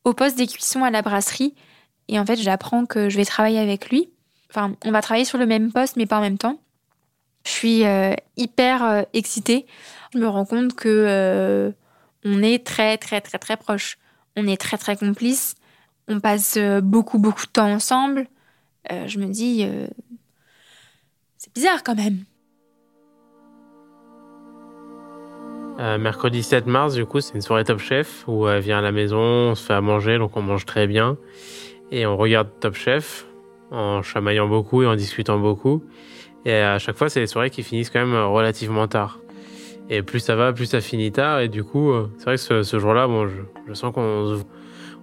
au 0.03 0.13
poste 0.13 0.37
des 0.37 0.47
cuissons 0.47 0.83
à 0.83 0.89
la 0.89 1.01
brasserie. 1.01 1.53
Et 2.07 2.19
en 2.19 2.25
fait, 2.25 2.35
j'apprends 2.35 2.85
que 2.85 3.09
je 3.09 3.17
vais 3.17 3.25
travailler 3.25 3.59
avec 3.59 3.89
lui. 3.89 4.09
Enfin, 4.49 4.75
on 4.83 4.91
va 4.91 5.01
travailler 5.01 5.25
sur 5.25 5.37
le 5.37 5.45
même 5.45 5.71
poste, 5.71 5.95
mais 5.95 6.05
pas 6.05 6.17
en 6.17 6.21
même 6.21 6.37
temps. 6.37 6.59
Je 7.45 7.51
suis 7.51 7.83
hyper 8.35 9.05
excitée. 9.13 9.65
Je 10.13 10.19
me 10.19 10.27
rends 10.27 10.45
compte 10.45 10.75
que 10.75 11.73
on 12.25 12.41
est 12.41 12.65
très 12.65 12.97
très 12.97 13.21
très 13.21 13.37
très 13.37 13.55
proches. 13.55 13.97
On 14.35 14.47
est 14.47 14.59
très 14.59 14.77
très 14.77 14.97
complices. 14.97 15.55
On 16.07 16.19
passe 16.19 16.57
euh, 16.57 16.81
beaucoup 16.81 17.19
beaucoup 17.19 17.45
de 17.45 17.51
temps 17.51 17.71
ensemble. 17.71 18.27
Euh, 18.91 19.07
je 19.07 19.19
me 19.19 19.27
dis, 19.27 19.63
euh, 19.63 19.87
c'est 21.37 21.53
bizarre 21.53 21.83
quand 21.83 21.95
même. 21.95 22.19
mercredi 25.99 26.41
7 26.41 26.67
mars, 26.67 26.93
du 26.93 27.05
coup, 27.05 27.19
c'est 27.19 27.33
une 27.35 27.41
soirée 27.41 27.65
Top 27.65 27.79
Chef 27.79 28.23
où 28.27 28.47
elle 28.47 28.61
vient 28.61 28.79
à 28.79 28.81
la 28.81 28.93
maison, 28.93 29.19
on 29.19 29.55
se 29.55 29.65
fait 29.65 29.73
à 29.73 29.81
manger, 29.81 30.17
donc 30.17 30.37
on 30.37 30.41
mange 30.41 30.65
très 30.65 30.87
bien. 30.87 31.17
Et 31.91 32.05
on 32.05 32.15
regarde 32.15 32.49
Top 32.61 32.75
Chef 32.75 33.25
en 33.71 34.01
chamaillant 34.01 34.47
beaucoup 34.47 34.83
et 34.83 34.87
en 34.87 34.95
discutant 34.95 35.37
beaucoup. 35.37 35.83
Et 36.45 36.55
à 36.55 36.79
chaque 36.79 36.95
fois, 36.95 37.09
c'est 37.09 37.19
des 37.19 37.27
soirées 37.27 37.49
qui 37.49 37.61
finissent 37.61 37.89
quand 37.89 38.05
même 38.05 38.15
relativement 38.15 38.87
tard. 38.87 39.19
Et 39.89 40.01
plus 40.01 40.19
ça 40.19 40.35
va, 40.35 40.53
plus 40.53 40.65
ça 40.65 40.81
finit 40.81 41.11
tard. 41.11 41.39
Et 41.41 41.47
du 41.47 41.63
coup, 41.63 41.91
euh, 41.91 42.07
c'est 42.17 42.25
vrai 42.25 42.35
que 42.37 42.63
ce, 42.63 42.79
jour-là, 42.79 43.07
bon, 43.07 43.27
je, 43.67 43.73
sens 43.73 43.93
qu'on 43.93 44.37
se, 44.37 44.43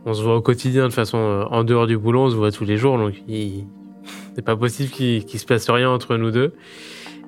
on 0.05 0.13
voit 0.13 0.37
au 0.37 0.43
quotidien 0.43 0.89
de 0.89 0.93
façon 0.93 1.19
euh, 1.19 1.45
en 1.45 1.65
dehors 1.65 1.87
du 1.87 1.97
boulot, 1.97 2.23
on 2.23 2.31
se 2.31 2.37
voit 2.37 2.51
tous 2.51 2.65
les 2.65 2.77
jours. 2.77 2.99
Donc, 2.99 3.15
il 3.29 3.67
n'est 4.37 4.43
pas 4.43 4.57
possible 4.57 4.91
qu'il 4.91 5.25
qu 5.25 5.39
se 5.39 5.47
passe 5.47 5.69
rien 5.71 5.91
entre 5.91 6.17
nous 6.17 6.31
deux. 6.31 6.53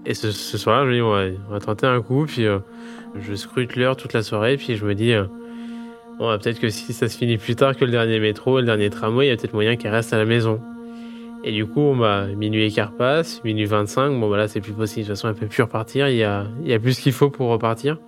Et 0.06 0.14
ce, 0.14 0.30
soir-là, 0.32 0.84
je 0.84 0.90
me 0.90 0.94
dis, 0.94 1.36
on 1.48 1.52
va 1.52 1.60
tenter 1.60 1.86
un 1.86 2.02
coup. 2.02 2.26
Puis, 2.26 2.46
euh, 2.46 2.58
je 3.18 3.34
scrute 3.34 3.76
l'heure 3.76 3.96
toute 3.96 4.12
la 4.12 4.22
soirée. 4.22 4.56
Puis, 4.56 4.76
je 4.76 4.84
me 4.84 4.94
dis, 4.94 5.14
Bon, 6.18 6.36
peut-être 6.38 6.60
que 6.60 6.68
si 6.68 6.92
ça 6.92 7.08
se 7.08 7.18
finit 7.18 7.38
plus 7.38 7.56
tard 7.56 7.76
que 7.76 7.84
le 7.84 7.90
dernier 7.90 8.20
métro, 8.20 8.60
le 8.60 8.66
dernier 8.66 8.88
tramway, 8.88 9.26
il 9.26 9.28
y 9.30 9.32
a 9.32 9.36
peut-être 9.36 9.52
moyen 9.52 9.74
qu'elle 9.76 9.92
reste 9.92 10.12
à 10.12 10.18
la 10.18 10.24
maison. 10.24 10.60
Et 11.46 11.52
du 11.52 11.66
coup, 11.66 11.94
bah, 11.94 12.26
minuit 12.26 12.64
et 12.64 12.82
passe, 12.96 13.44
minuit 13.44 13.66
25, 13.66 14.18
bon, 14.18 14.28
voilà, 14.28 14.48
c'est 14.48 14.62
plus 14.62 14.72
possible. 14.72 15.02
De 15.02 15.08
toute 15.08 15.16
façon, 15.16 15.28
elle 15.28 15.34
peut 15.34 15.46
plus 15.46 15.62
repartir. 15.62 16.08
Il 16.08 16.16
y 16.16 16.24
a, 16.24 16.46
plus 16.80 16.98
qu'il 16.98 17.12
faut 17.12 17.28
pour 17.28 17.50
repartir. 17.50 17.98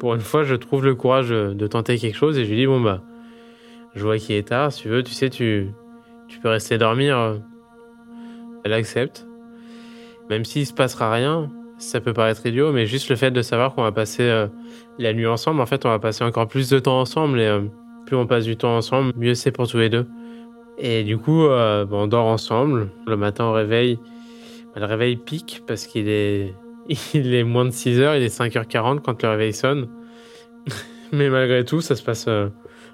Pour 0.00 0.14
une 0.14 0.20
fois, 0.20 0.42
je 0.42 0.56
trouve 0.56 0.84
le 0.84 0.96
courage 0.96 1.28
de 1.28 1.66
tenter 1.68 1.96
quelque 1.96 2.16
chose 2.16 2.36
et 2.38 2.44
je 2.44 2.50
lui 2.50 2.56
dis, 2.56 2.66
bon, 2.66 2.80
bah, 2.80 3.00
je 3.94 4.02
vois 4.02 4.18
qu'il 4.18 4.34
est 4.34 4.48
tard. 4.48 4.72
Si 4.72 4.82
tu 4.82 4.88
veux, 4.88 5.04
tu 5.04 5.12
sais, 5.12 5.30
tu, 5.30 5.68
tu 6.26 6.40
peux 6.40 6.48
rester 6.48 6.76
dormir. 6.76 7.40
Elle 8.64 8.72
accepte. 8.72 9.26
Même 10.28 10.44
s'il 10.44 10.66
se 10.66 10.72
passera 10.72 11.12
rien, 11.12 11.50
ça 11.78 12.00
peut 12.00 12.12
paraître 12.12 12.44
idiot, 12.46 12.72
mais 12.72 12.86
juste 12.86 13.08
le 13.10 13.16
fait 13.16 13.30
de 13.30 13.42
savoir 13.42 13.74
qu'on 13.74 13.82
va 13.82 13.92
passer 13.92 14.22
euh, 14.22 14.46
la 14.98 15.12
nuit 15.12 15.26
ensemble, 15.26 15.60
en 15.60 15.66
fait, 15.66 15.84
on 15.84 15.88
va 15.88 15.98
passer 15.98 16.24
encore 16.24 16.48
plus 16.48 16.68
de 16.70 16.78
temps 16.78 17.00
ensemble 17.00 17.40
et 17.40 17.46
euh, 17.46 17.60
plus 18.06 18.16
on 18.16 18.26
passe 18.26 18.44
du 18.44 18.56
temps 18.56 18.76
ensemble, 18.76 19.12
mieux 19.16 19.34
c'est 19.34 19.50
pour 19.52 19.68
tous 19.68 19.78
les 19.78 19.88
deux. 19.88 20.06
Et 20.78 21.04
du 21.04 21.18
coup, 21.18 21.44
euh, 21.44 21.86
on 21.90 22.06
dort 22.06 22.26
ensemble. 22.26 22.90
Le 23.06 23.16
matin 23.16 23.46
au 23.46 23.52
réveil, 23.52 23.98
bah, 24.74 24.80
le 24.80 24.86
réveil 24.86 25.16
pique 25.16 25.62
parce 25.66 25.86
qu'il 25.86 26.08
est, 26.08 26.54
il 27.14 27.34
est 27.34 27.44
moins 27.44 27.64
de 27.64 27.70
6 27.70 28.00
heures, 28.00 28.16
il 28.16 28.22
est 28.22 28.36
5h40 28.36 29.00
quand 29.00 29.22
le 29.22 29.28
réveil 29.28 29.52
sonne. 29.52 29.88
mais 31.12 31.28
malgré 31.28 31.64
tout, 31.64 31.80
ça 31.80 31.96
se 31.96 32.02
passe, 32.02 32.28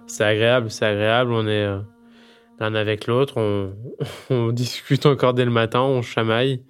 c'est 0.06 0.24
agréable, 0.24 0.70
c'est 0.70 0.86
agréable. 0.86 1.32
On 1.32 1.46
est 1.46 1.66
l'un 2.60 2.74
avec 2.74 3.06
l'autre, 3.06 3.34
on, 3.36 3.72
on 4.30 4.52
discute 4.52 5.06
encore 5.06 5.34
dès 5.34 5.44
le 5.44 5.50
matin, 5.50 5.80
on 5.80 6.02
chamaille. 6.02 6.62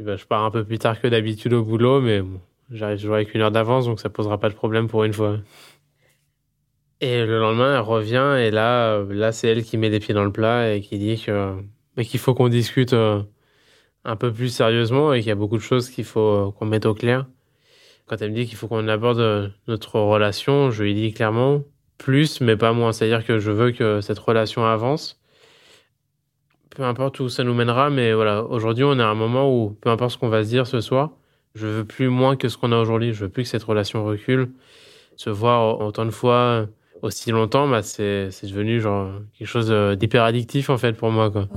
Ben, 0.00 0.16
je 0.16 0.24
pars 0.26 0.44
un 0.44 0.50
peu 0.52 0.64
plus 0.64 0.78
tard 0.78 1.00
que 1.00 1.08
d'habitude 1.08 1.52
au 1.52 1.64
boulot, 1.64 2.00
mais 2.00 2.22
j'arrive 2.70 2.98
toujours 2.98 3.16
avec 3.16 3.34
une 3.34 3.40
heure 3.40 3.50
d'avance, 3.50 3.86
donc 3.86 3.98
ça 3.98 4.08
posera 4.08 4.38
pas 4.38 4.48
de 4.48 4.54
problème 4.54 4.86
pour 4.86 5.02
une 5.02 5.12
fois. 5.12 5.38
Et 7.00 7.24
le 7.24 7.38
lendemain, 7.38 7.76
elle 7.76 7.80
revient, 7.80 8.36
et 8.38 8.50
là, 8.50 9.02
là 9.04 9.32
c'est 9.32 9.48
elle 9.48 9.62
qui 9.64 9.76
met 9.76 9.88
les 9.88 10.00
pieds 10.00 10.14
dans 10.14 10.24
le 10.24 10.32
plat 10.32 10.74
et 10.74 10.80
qui 10.80 10.98
dit 10.98 11.22
que 11.24 11.54
qu'il 12.02 12.20
faut 12.20 12.34
qu'on 12.34 12.48
discute 12.48 12.92
euh, 12.92 13.22
un 14.04 14.16
peu 14.16 14.32
plus 14.32 14.48
sérieusement 14.48 15.12
et 15.12 15.20
qu'il 15.20 15.28
y 15.28 15.32
a 15.32 15.36
beaucoup 15.36 15.56
de 15.56 15.62
choses 15.62 15.90
qu'il 15.90 16.04
faut 16.04 16.20
euh, 16.20 16.50
qu'on 16.52 16.66
mette 16.66 16.86
au 16.86 16.94
clair. 16.94 17.26
Quand 18.06 18.20
elle 18.22 18.30
me 18.30 18.36
dit 18.36 18.46
qu'il 18.46 18.56
faut 18.56 18.68
qu'on 18.68 18.86
aborde 18.88 19.20
euh, 19.20 19.48
notre 19.66 19.98
relation, 20.00 20.70
je 20.70 20.84
lui 20.84 20.94
dis 20.94 21.12
clairement 21.12 21.62
plus, 21.98 22.40
mais 22.40 22.56
pas 22.56 22.72
moins. 22.72 22.92
C'est-à-dire 22.92 23.24
que 23.26 23.38
je 23.38 23.50
veux 23.50 23.72
que 23.72 24.00
cette 24.00 24.18
relation 24.18 24.64
avance 24.64 25.18
peu 26.78 26.84
importe 26.84 27.18
où 27.18 27.28
ça 27.28 27.42
nous 27.42 27.54
mènera, 27.54 27.90
mais 27.90 28.12
voilà, 28.12 28.44
aujourd'hui, 28.44 28.84
on 28.84 28.96
est 29.00 29.02
à 29.02 29.08
un 29.08 29.14
moment 29.16 29.52
où, 29.52 29.70
peu 29.80 29.90
importe 29.90 30.12
ce 30.12 30.18
qu'on 30.18 30.28
va 30.28 30.44
se 30.44 30.48
dire 30.48 30.64
ce 30.64 30.80
soir, 30.80 31.10
je 31.56 31.66
veux 31.66 31.84
plus 31.84 32.08
moins 32.08 32.36
que 32.36 32.48
ce 32.48 32.56
qu'on 32.56 32.70
a 32.70 32.78
aujourd'hui. 32.78 33.12
Je 33.12 33.24
veux 33.24 33.28
plus 33.28 33.42
que 33.42 33.48
cette 33.48 33.64
relation 33.64 34.04
recule. 34.04 34.52
Se 35.16 35.28
voir 35.28 35.80
autant 35.80 36.04
de 36.04 36.12
fois 36.12 36.68
aussi 37.02 37.30
longtemps, 37.30 37.68
bah, 37.68 37.82
c'est, 37.82 38.30
devenu 38.42 38.80
genre 38.80 39.10
quelque 39.38 39.48
chose 39.48 39.70
d'hyper 39.98 40.24
addictif 40.24 40.70
en 40.70 40.78
fait 40.78 40.92
pour 40.92 41.10
moi. 41.10 41.30
Quoi. 41.30 41.48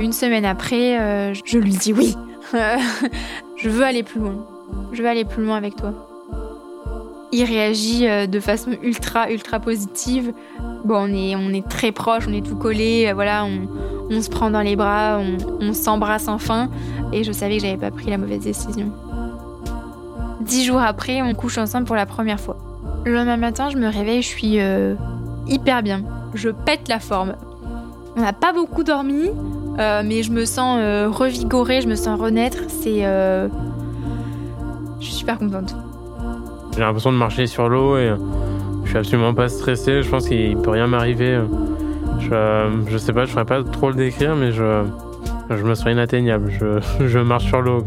Une 0.00 0.12
semaine 0.12 0.44
après, 0.44 1.00
euh, 1.00 1.34
je 1.34 1.58
lui 1.58 1.70
dis 1.70 1.92
oui. 1.92 2.14
je 2.52 3.68
veux 3.68 3.82
aller 3.82 4.02
plus 4.02 4.20
loin. 4.20 4.46
Je 4.92 5.02
veux 5.02 5.08
aller 5.08 5.24
plus 5.24 5.44
loin 5.44 5.56
avec 5.56 5.76
toi 5.76 5.92
il 7.32 7.44
réagit 7.44 8.06
euh, 8.06 8.26
de 8.26 8.40
façon 8.40 8.72
ultra, 8.82 9.30
ultra 9.30 9.60
positive. 9.60 10.32
Bon, 10.84 11.08
on 11.08 11.14
est, 11.14 11.36
on 11.36 11.50
est 11.50 11.66
très 11.68 11.92
proches, 11.92 12.24
on 12.28 12.32
est 12.32 12.44
tout 12.44 12.56
collés, 12.56 13.08
euh, 13.08 13.14
voilà, 13.14 13.44
on, 13.44 14.22
se 14.22 14.30
prend 14.30 14.50
dans 14.50 14.62
les 14.62 14.76
bras, 14.76 15.20
on, 15.60 15.72
s'embrasse 15.72 16.28
enfin. 16.28 16.70
Et 17.12 17.24
je 17.24 17.32
savais 17.32 17.56
que 17.56 17.62
j'avais 17.62 17.76
pas 17.76 17.90
pris 17.90 18.10
la 18.10 18.18
mauvaise 18.18 18.40
décision. 18.40 18.92
Dix 20.46 20.64
jours 20.64 20.80
après, 20.80 21.22
on 21.22 21.34
couche 21.34 21.58
ensemble 21.58 21.86
pour 21.86 21.96
la 21.96 22.06
première 22.06 22.40
fois. 22.40 22.56
Le 23.04 23.12
lendemain 23.12 23.36
matin, 23.36 23.68
je 23.70 23.76
me 23.76 23.88
réveille, 23.88 24.22
je 24.22 24.28
suis 24.28 24.60
euh, 24.60 24.94
hyper 25.46 25.82
bien. 25.82 26.02
Je 26.34 26.50
pète 26.50 26.88
la 26.88 27.00
forme. 27.00 27.34
On 28.16 28.20
n'a 28.20 28.32
pas 28.32 28.52
beaucoup 28.52 28.82
dormi, 28.84 29.30
mais 29.76 30.22
je 30.22 30.30
me 30.32 30.44
sens 30.44 30.78
revigorée, 31.14 31.82
je 31.82 31.88
me 31.88 31.94
sens 31.96 32.18
renaître. 32.18 32.58
C'est. 32.68 33.02
je 33.02 33.48
suis 35.00 35.12
super 35.12 35.38
contente. 35.38 35.76
J'ai 36.74 36.80
l'impression 36.80 37.12
de 37.12 37.18
marcher 37.18 37.46
sur 37.46 37.68
l'eau 37.68 37.98
et 37.98 38.12
je 38.84 38.88
suis 38.88 38.98
absolument 38.98 39.34
pas 39.34 39.48
stressé. 39.48 40.02
Je 40.02 40.08
pense 40.08 40.28
qu'il 40.28 40.56
peut 40.56 40.70
rien 40.70 40.86
m'arriver. 40.86 41.40
Je, 42.20 42.84
je 42.88 42.98
sais 42.98 43.12
pas, 43.12 43.24
je 43.24 43.32
ferais 43.32 43.44
pas 43.44 43.62
trop 43.62 43.90
le 43.90 43.96
décrire, 43.96 44.34
mais 44.36 44.52
je, 44.52 44.84
je 45.50 45.62
me 45.62 45.74
sens 45.74 45.92
inatteignable. 45.92 46.50
Je, 46.50 46.80
je 47.06 47.18
marche 47.18 47.46
sur 47.46 47.60
l'eau. 47.60 47.84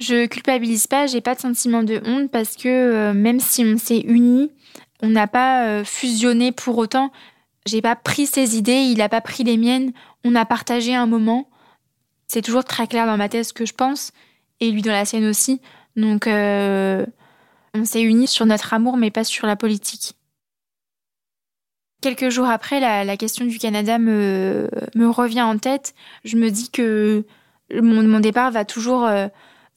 Je 0.00 0.26
culpabilise 0.26 0.86
pas, 0.86 1.06
j'ai 1.06 1.20
pas 1.20 1.34
de 1.34 1.40
sentiment 1.40 1.82
de 1.82 2.00
honte 2.04 2.30
parce 2.30 2.56
que 2.56 2.68
euh, 2.68 3.12
même 3.12 3.40
si 3.40 3.64
on 3.64 3.78
s'est 3.78 4.00
unis, 4.00 4.50
on 5.02 5.08
n'a 5.08 5.26
pas 5.26 5.66
euh, 5.66 5.84
fusionné 5.84 6.52
pour 6.52 6.78
autant. 6.78 7.10
J'ai 7.66 7.82
pas 7.82 7.96
pris 7.96 8.26
ses 8.26 8.56
idées, 8.56 8.80
il 8.80 9.00
a 9.02 9.08
pas 9.08 9.20
pris 9.20 9.44
les 9.44 9.56
miennes. 9.56 9.92
On 10.24 10.34
a 10.34 10.44
partagé 10.44 10.94
un 10.94 11.06
moment 11.06 11.48
c'est 12.28 12.42
toujours 12.42 12.64
très 12.64 12.86
clair 12.86 13.06
dans 13.06 13.16
ma 13.16 13.28
tête 13.28 13.46
ce 13.46 13.52
que 13.52 13.66
je 13.66 13.72
pense, 13.72 14.12
et 14.60 14.70
lui 14.70 14.82
dans 14.82 14.92
la 14.92 15.06
sienne 15.06 15.26
aussi. 15.26 15.60
Donc, 15.96 16.26
euh, 16.26 17.04
on 17.74 17.84
s'est 17.84 18.02
unis 18.02 18.28
sur 18.28 18.46
notre 18.46 18.74
amour, 18.74 18.98
mais 18.98 19.10
pas 19.10 19.24
sur 19.24 19.46
la 19.46 19.56
politique. 19.56 20.12
Quelques 22.02 22.28
jours 22.28 22.46
après, 22.46 22.78
la, 22.78 23.16
question 23.16 23.46
du 23.46 23.58
Canada 23.58 23.98
me, 23.98 24.68
me, 24.94 25.08
revient 25.08 25.42
en 25.42 25.58
tête. 25.58 25.94
Je 26.22 26.36
me 26.36 26.50
dis 26.50 26.70
que 26.70 27.24
mon, 27.74 28.20
départ 28.20 28.52
va 28.52 28.64
toujours, 28.64 29.08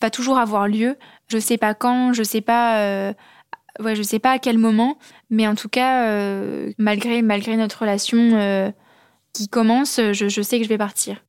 va 0.01 0.09
toujours 0.09 0.37
avoir 0.37 0.67
lieu. 0.67 0.97
Je 1.27 1.37
sais 1.37 1.57
pas 1.57 1.73
quand, 1.73 2.13
je 2.13 2.23
sais 2.23 2.41
pas, 2.41 2.81
euh, 2.81 3.13
ouais, 3.79 3.95
je 3.95 4.01
sais 4.01 4.19
pas 4.19 4.31
à 4.31 4.39
quel 4.39 4.57
moment, 4.57 4.97
mais 5.29 5.47
en 5.47 5.55
tout 5.55 5.69
cas, 5.69 6.33
malgré, 6.77 7.21
malgré 7.21 7.55
notre 7.55 7.81
relation 7.81 8.73
qui 9.33 9.47
commence, 9.47 9.99
je, 10.11 10.27
je 10.27 10.41
sais 10.41 10.57
que 10.57 10.63
je 10.63 10.69
vais 10.69 10.77
partir. 10.77 11.21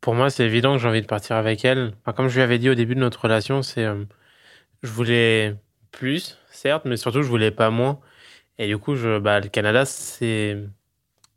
Pour 0.00 0.14
moi, 0.14 0.30
c'est 0.30 0.44
évident 0.44 0.74
que 0.74 0.78
j'ai 0.82 0.88
envie 0.88 1.02
de 1.02 1.06
partir 1.06 1.36
avec 1.36 1.64
elle. 1.64 1.92
comme 2.16 2.28
je 2.28 2.36
lui 2.36 2.42
avais 2.42 2.58
dit 2.58 2.70
au 2.70 2.74
début 2.74 2.94
de 2.94 3.00
notre 3.00 3.20
relation, 3.22 3.62
c'est 3.62 3.84
euh, 3.84 4.04
je 4.82 4.90
voulais 4.90 5.56
plus, 5.92 6.38
certes, 6.50 6.84
mais 6.86 6.96
surtout 6.96 7.22
je 7.22 7.28
voulais 7.28 7.50
pas 7.50 7.70
moins. 7.70 8.00
Et 8.58 8.66
du 8.68 8.78
coup, 8.78 8.96
je, 8.96 9.18
bah, 9.18 9.40
le 9.40 9.48
Canada, 9.48 9.84
c'est 9.84 10.58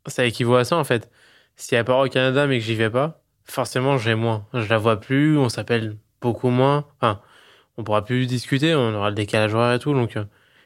ça 0.06 0.24
équivaut 0.24 0.56
à 0.56 0.64
ça 0.64 0.76
en 0.76 0.84
fait. 0.84 1.10
Si 1.56 1.74
elle 1.74 1.84
part 1.84 1.98
au 1.98 2.08
Canada 2.08 2.46
mais 2.46 2.58
que 2.58 2.64
j'y 2.64 2.74
vais 2.74 2.90
pas, 2.90 3.22
forcément 3.44 3.98
j'ai 3.98 4.14
moins. 4.14 4.46
Je 4.54 4.68
la 4.68 4.78
vois 4.78 5.00
plus, 5.00 5.38
on 5.38 5.48
s'appelle 5.48 5.96
beaucoup 6.24 6.48
moins. 6.48 6.86
Enfin, 6.96 7.20
on 7.76 7.84
pourra 7.84 8.04
plus 8.04 8.26
discuter, 8.26 8.74
on 8.74 8.94
aura 8.94 9.10
le 9.10 9.14
décalage 9.14 9.54
horaire 9.54 9.74
et 9.74 9.78
tout. 9.78 9.92
Donc, 9.92 10.16
euh, 10.16 10.24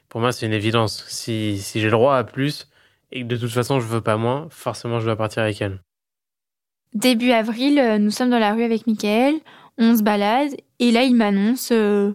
pour 0.08 0.20
moi, 0.20 0.32
c'est 0.32 0.46
une 0.46 0.52
évidence. 0.52 1.04
Si, 1.08 1.58
si 1.58 1.80
j'ai 1.80 1.86
le 1.86 1.92
droit 1.92 2.16
à 2.16 2.24
plus 2.24 2.68
et 3.10 3.22
que 3.22 3.26
de 3.26 3.36
toute 3.36 3.50
façon 3.50 3.80
je 3.80 3.86
veux 3.86 4.02
pas 4.02 4.16
moins, 4.16 4.46
forcément 4.50 5.00
je 5.00 5.06
dois 5.06 5.16
partir 5.16 5.42
avec 5.42 5.60
elle. 5.60 5.80
Début 6.94 7.32
avril, 7.32 7.78
euh, 7.78 7.98
nous 7.98 8.10
sommes 8.10 8.30
dans 8.30 8.38
la 8.38 8.52
rue 8.52 8.62
avec 8.62 8.86
Michael, 8.86 9.34
on 9.78 9.96
se 9.96 10.02
balade, 10.02 10.50
et 10.78 10.90
là 10.90 11.04
il 11.04 11.14
m'annonce 11.14 11.70
euh, 11.72 12.12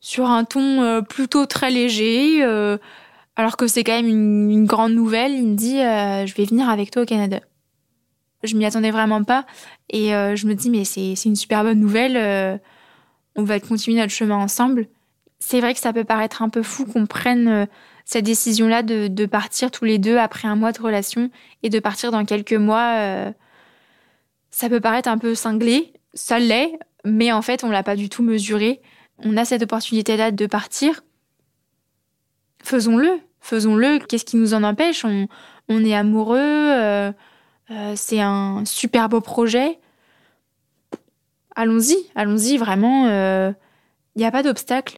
sur 0.00 0.26
un 0.26 0.44
ton 0.44 1.02
plutôt 1.02 1.46
très 1.46 1.70
léger, 1.70 2.44
alors 3.34 3.56
que 3.56 3.66
c'est 3.66 3.82
quand 3.82 4.00
même 4.00 4.06
une, 4.06 4.64
grande 4.64 4.92
nouvelle, 4.92 5.32
il 5.32 5.48
me 5.48 5.56
dit 5.56 5.78
Je 5.78 6.34
vais 6.36 6.44
venir 6.44 6.68
avec 6.68 6.92
toi 6.92 7.02
au 7.02 7.06
Canada. 7.06 7.40
Je 8.46 8.56
m'y 8.56 8.64
attendais 8.64 8.90
vraiment 8.90 9.24
pas, 9.24 9.44
et 9.90 10.10
je 10.10 10.46
me 10.46 10.54
dis 10.54 10.70
Mais 10.70 10.84
c'est 10.84 11.24
une 11.24 11.36
super 11.36 11.62
bonne 11.62 11.80
nouvelle, 11.80 12.60
on 13.36 13.42
va 13.42 13.60
continuer 13.60 14.00
notre 14.00 14.12
chemin 14.12 14.36
ensemble. 14.36 14.86
C'est 15.38 15.60
vrai 15.60 15.74
que 15.74 15.80
ça 15.80 15.92
peut 15.92 16.04
paraître 16.04 16.42
un 16.42 16.48
peu 16.48 16.62
fou 16.62 16.86
qu'on 16.86 17.06
prenne 17.06 17.68
cette 18.04 18.24
décision-là 18.24 18.82
de, 18.82 19.08
de, 19.08 19.26
partir 19.26 19.70
tous 19.70 19.84
les 19.84 19.98
deux 19.98 20.16
après 20.16 20.48
un 20.48 20.56
mois 20.56 20.72
de 20.72 20.80
relation 20.80 21.30
et 21.62 21.68
de 21.68 21.78
partir 21.78 22.10
dans 22.10 22.24
quelques 22.24 22.54
mois 22.54 23.32
ça 24.56 24.70
peut 24.70 24.80
paraître 24.80 25.10
un 25.10 25.18
peu 25.18 25.34
cinglé, 25.34 25.92
ça 26.14 26.38
l'est, 26.38 26.78
mais 27.04 27.30
en 27.30 27.42
fait, 27.42 27.62
on 27.62 27.70
l'a 27.70 27.82
pas 27.82 27.94
du 27.94 28.08
tout 28.08 28.22
mesuré. 28.22 28.80
On 29.18 29.36
a 29.36 29.44
cette 29.44 29.62
opportunité-là 29.62 30.30
de 30.30 30.46
partir. 30.46 31.02
Faisons-le, 32.62 33.20
faisons-le. 33.40 33.98
Qu'est-ce 33.98 34.24
qui 34.24 34.38
nous 34.38 34.54
en 34.54 34.62
empêche? 34.62 35.04
On, 35.04 35.84
est 35.84 35.94
amoureux, 35.94 37.12
euh, 37.70 37.94
c'est 37.96 38.20
un 38.20 38.64
super 38.64 39.08
beau 39.08 39.20
projet. 39.20 39.78
Allons-y, 41.54 41.96
allons-y, 42.14 42.58
vraiment, 42.58 43.06
il 43.06 43.12
euh, 43.12 43.52
n'y 44.14 44.24
a 44.24 44.30
pas 44.30 44.42
d'obstacle. 44.42 44.96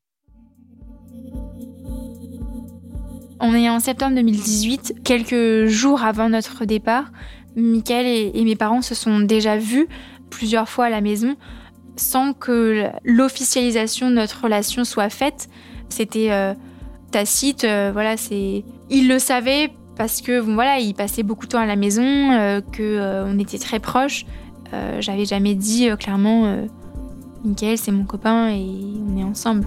On 3.40 3.54
est 3.54 3.70
en 3.70 3.78
septembre 3.78 4.16
2018, 4.16 5.04
quelques 5.04 5.66
jours 5.66 6.02
avant 6.02 6.28
notre 6.28 6.64
départ. 6.64 7.12
Michael 7.54 8.06
et, 8.06 8.44
mes 8.44 8.56
parents 8.56 8.82
se 8.82 8.94
sont 8.94 9.20
déjà 9.20 9.56
vus 9.56 9.88
plusieurs 10.30 10.68
fois 10.68 10.86
à 10.86 10.90
la 10.90 11.00
maison 11.00 11.36
sans 11.96 12.32
que 12.32 12.90
l'officialisation 13.04 14.10
de 14.10 14.14
notre 14.16 14.42
relation 14.42 14.84
soit 14.84 15.08
faite. 15.08 15.48
C'était 15.88 16.30
euh, 16.30 16.54
tacite, 17.10 17.64
voilà, 17.64 18.16
c'est. 18.16 18.64
Ils 18.90 19.08
le 19.08 19.18
savaient 19.18 19.72
parce 19.98 20.22
que 20.22 20.38
voilà, 20.38 20.78
ils 20.78 20.94
passaient 20.94 21.24
beaucoup 21.24 21.44
de 21.46 21.50
temps 21.50 21.60
à 21.60 21.66
la 21.66 21.76
maison, 21.76 22.30
euh, 22.30 22.60
que 22.60 23.24
on 23.26 23.38
était 23.38 23.58
très 23.58 23.80
proches. 23.80 24.24
Euh, 24.72 25.00
j'avais 25.00 25.24
jamais 25.24 25.54
dit 25.56 25.88
clairement, 25.98 26.46
euh, 26.46 26.66
Michael 27.44 27.76
c'est 27.76 27.90
mon 27.90 28.04
copain 28.04 28.48
et 28.48 28.64
on 28.64 29.18
est 29.18 29.24
ensemble. 29.24 29.66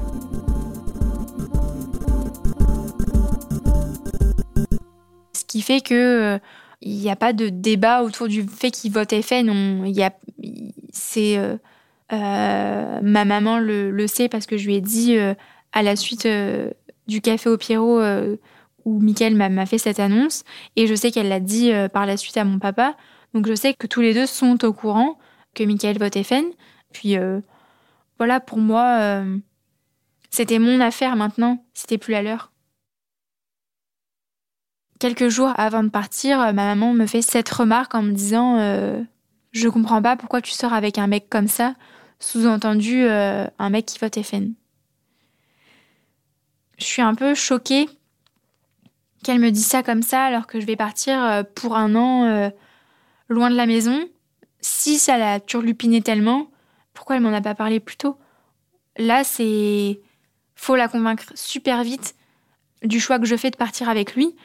Ce 5.34 5.44
qui 5.46 5.62
fait 5.62 5.82
que 5.82 6.40
il 6.82 6.98
n'y 6.98 7.12
a 7.12 7.16
pas 7.16 7.34
de 7.34 7.50
débat 7.50 8.02
autour 8.02 8.28
du 8.28 8.44
fait 8.44 8.72
qu'il 8.72 8.94
vote 8.94 9.14
FN. 9.22 9.84
Il 9.86 9.92
y 9.92 10.02
a, 10.02 10.14
c'est 10.94 11.38
ma 12.10 13.26
maman 13.26 13.60
le, 13.60 14.08
sait 14.08 14.30
parce 14.30 14.46
que 14.46 14.58
je 14.58 14.66
lui 14.66 14.76
ai 14.76 14.82
dit 14.82 15.18
à 15.74 15.84
la 15.84 15.98
suite 15.98 16.28
du 17.08 17.20
café 17.20 17.50
au 17.50 17.58
Pierrot 17.58 18.02
où 18.86 19.00
Mickaël 19.00 19.36
m'a 19.36 19.66
fait 19.66 19.78
cette 19.78 20.00
annonce 20.00 20.44
et 20.76 20.88
je 20.88 20.96
sais 20.96 21.12
qu'elle 21.12 21.30
l'a 21.30 21.40
dit 21.40 21.72
euh, 21.72 21.88
par 21.88 22.06
la 22.06 22.18
suite 22.18 22.38
à 22.38 22.44
mon 22.44 22.60
papa. 22.60 22.96
Donc 23.34 23.48
je 23.48 23.56
sais 23.56 23.74
que 23.74 23.88
tous 23.88 24.02
les 24.02 24.14
deux 24.14 24.26
sont 24.26 24.64
au 24.66 24.74
courant 24.74 25.18
que 25.54 25.64
Mickaël 25.64 25.98
vote 25.98 26.22
FN. 26.22 26.46
Puis 26.92 27.18
euh, 27.18 27.40
voilà, 28.18 28.40
pour 28.40 28.58
moi, 28.58 28.98
euh, 29.00 29.38
c'était 30.30 30.60
mon 30.60 30.80
affaire 30.80 31.16
maintenant, 31.16 31.66
c'était 31.74 31.98
plus 31.98 32.12
la 32.12 32.22
leur. 32.22 32.52
Quelques 35.00 35.30
jours 35.30 35.52
avant 35.56 35.84
de 35.84 35.90
partir, 35.90 36.38
ma 36.38 36.54
maman 36.54 36.94
me 36.94 37.08
fait 37.08 37.24
cette 37.24 37.50
remarque 37.50 37.96
en 37.96 38.04
me 38.04 38.12
disant 38.12 38.58
Je 39.52 39.68
comprends 39.68 40.00
pas 40.00 40.16
pourquoi 40.16 40.42
tu 40.42 40.52
sors 40.52 40.74
avec 40.74 41.00
un 41.00 41.08
mec 41.08 41.28
comme 41.28 41.48
ça, 41.48 41.74
sous-entendu 42.20 43.08
un 43.08 43.70
mec 43.72 43.88
qui 43.88 43.98
vote 43.98 44.22
FN. 44.22 44.54
Je 46.78 46.86
suis 46.86 47.02
un 47.02 47.16
peu 47.16 47.34
choquée 47.34 47.88
qu'elle 49.24 49.40
me 49.40 49.52
dise 49.52 49.66
ça 49.66 49.84
comme 49.84 50.04
ça 50.04 50.24
alors 50.24 50.48
que 50.48 50.60
je 50.60 50.66
vais 50.66 50.76
partir 50.76 51.24
euh, 51.24 51.44
pour 51.56 51.76
un 51.76 51.96
an 51.96 52.26
euh, 52.26 52.50
loin 53.30 53.50
de 53.50 53.56
la 53.56 53.66
maison. 53.66 54.08
Si 54.60 55.00
ça 55.00 55.18
l'a 55.18 55.40
turlupiné 55.40 56.02
tellement, 56.02 56.52
pourquoi 56.94 57.16
elle 57.16 57.22
m'en 57.22 57.34
a 57.34 57.42
pas 57.42 57.56
parlé 57.56 57.80
plus 57.80 57.98
tôt? 57.98 58.18
Là, 58.98 59.24
c'est 59.24 60.02
faut 60.56 60.76
la 60.76 60.88
convaincre 60.88 61.32
super 61.34 61.84
vite 61.84 62.16
du 62.84 63.00
choix 63.00 63.20
que 63.20 63.26
je 63.26 63.36
fais 63.36 63.50
de 63.50 63.58
partir 63.58 63.90
avec 63.90 64.16
lui. 64.16 64.36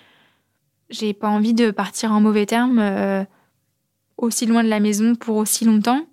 J'ai 0.89 1.13
pas 1.13 1.29
envie 1.29 1.55
de 1.55 1.71
partir 1.71 2.13
en 2.13 2.21
mauvais 2.21 2.47
termes 2.47 2.79
euh, 2.79 3.25
aussi 4.17 4.47
loin 4.47 4.63
de 4.63 4.69
la 4.69 4.81
maison 4.81 5.15
pour 5.15 5.37
aussi 5.37 5.65
longtemps. 5.65 6.07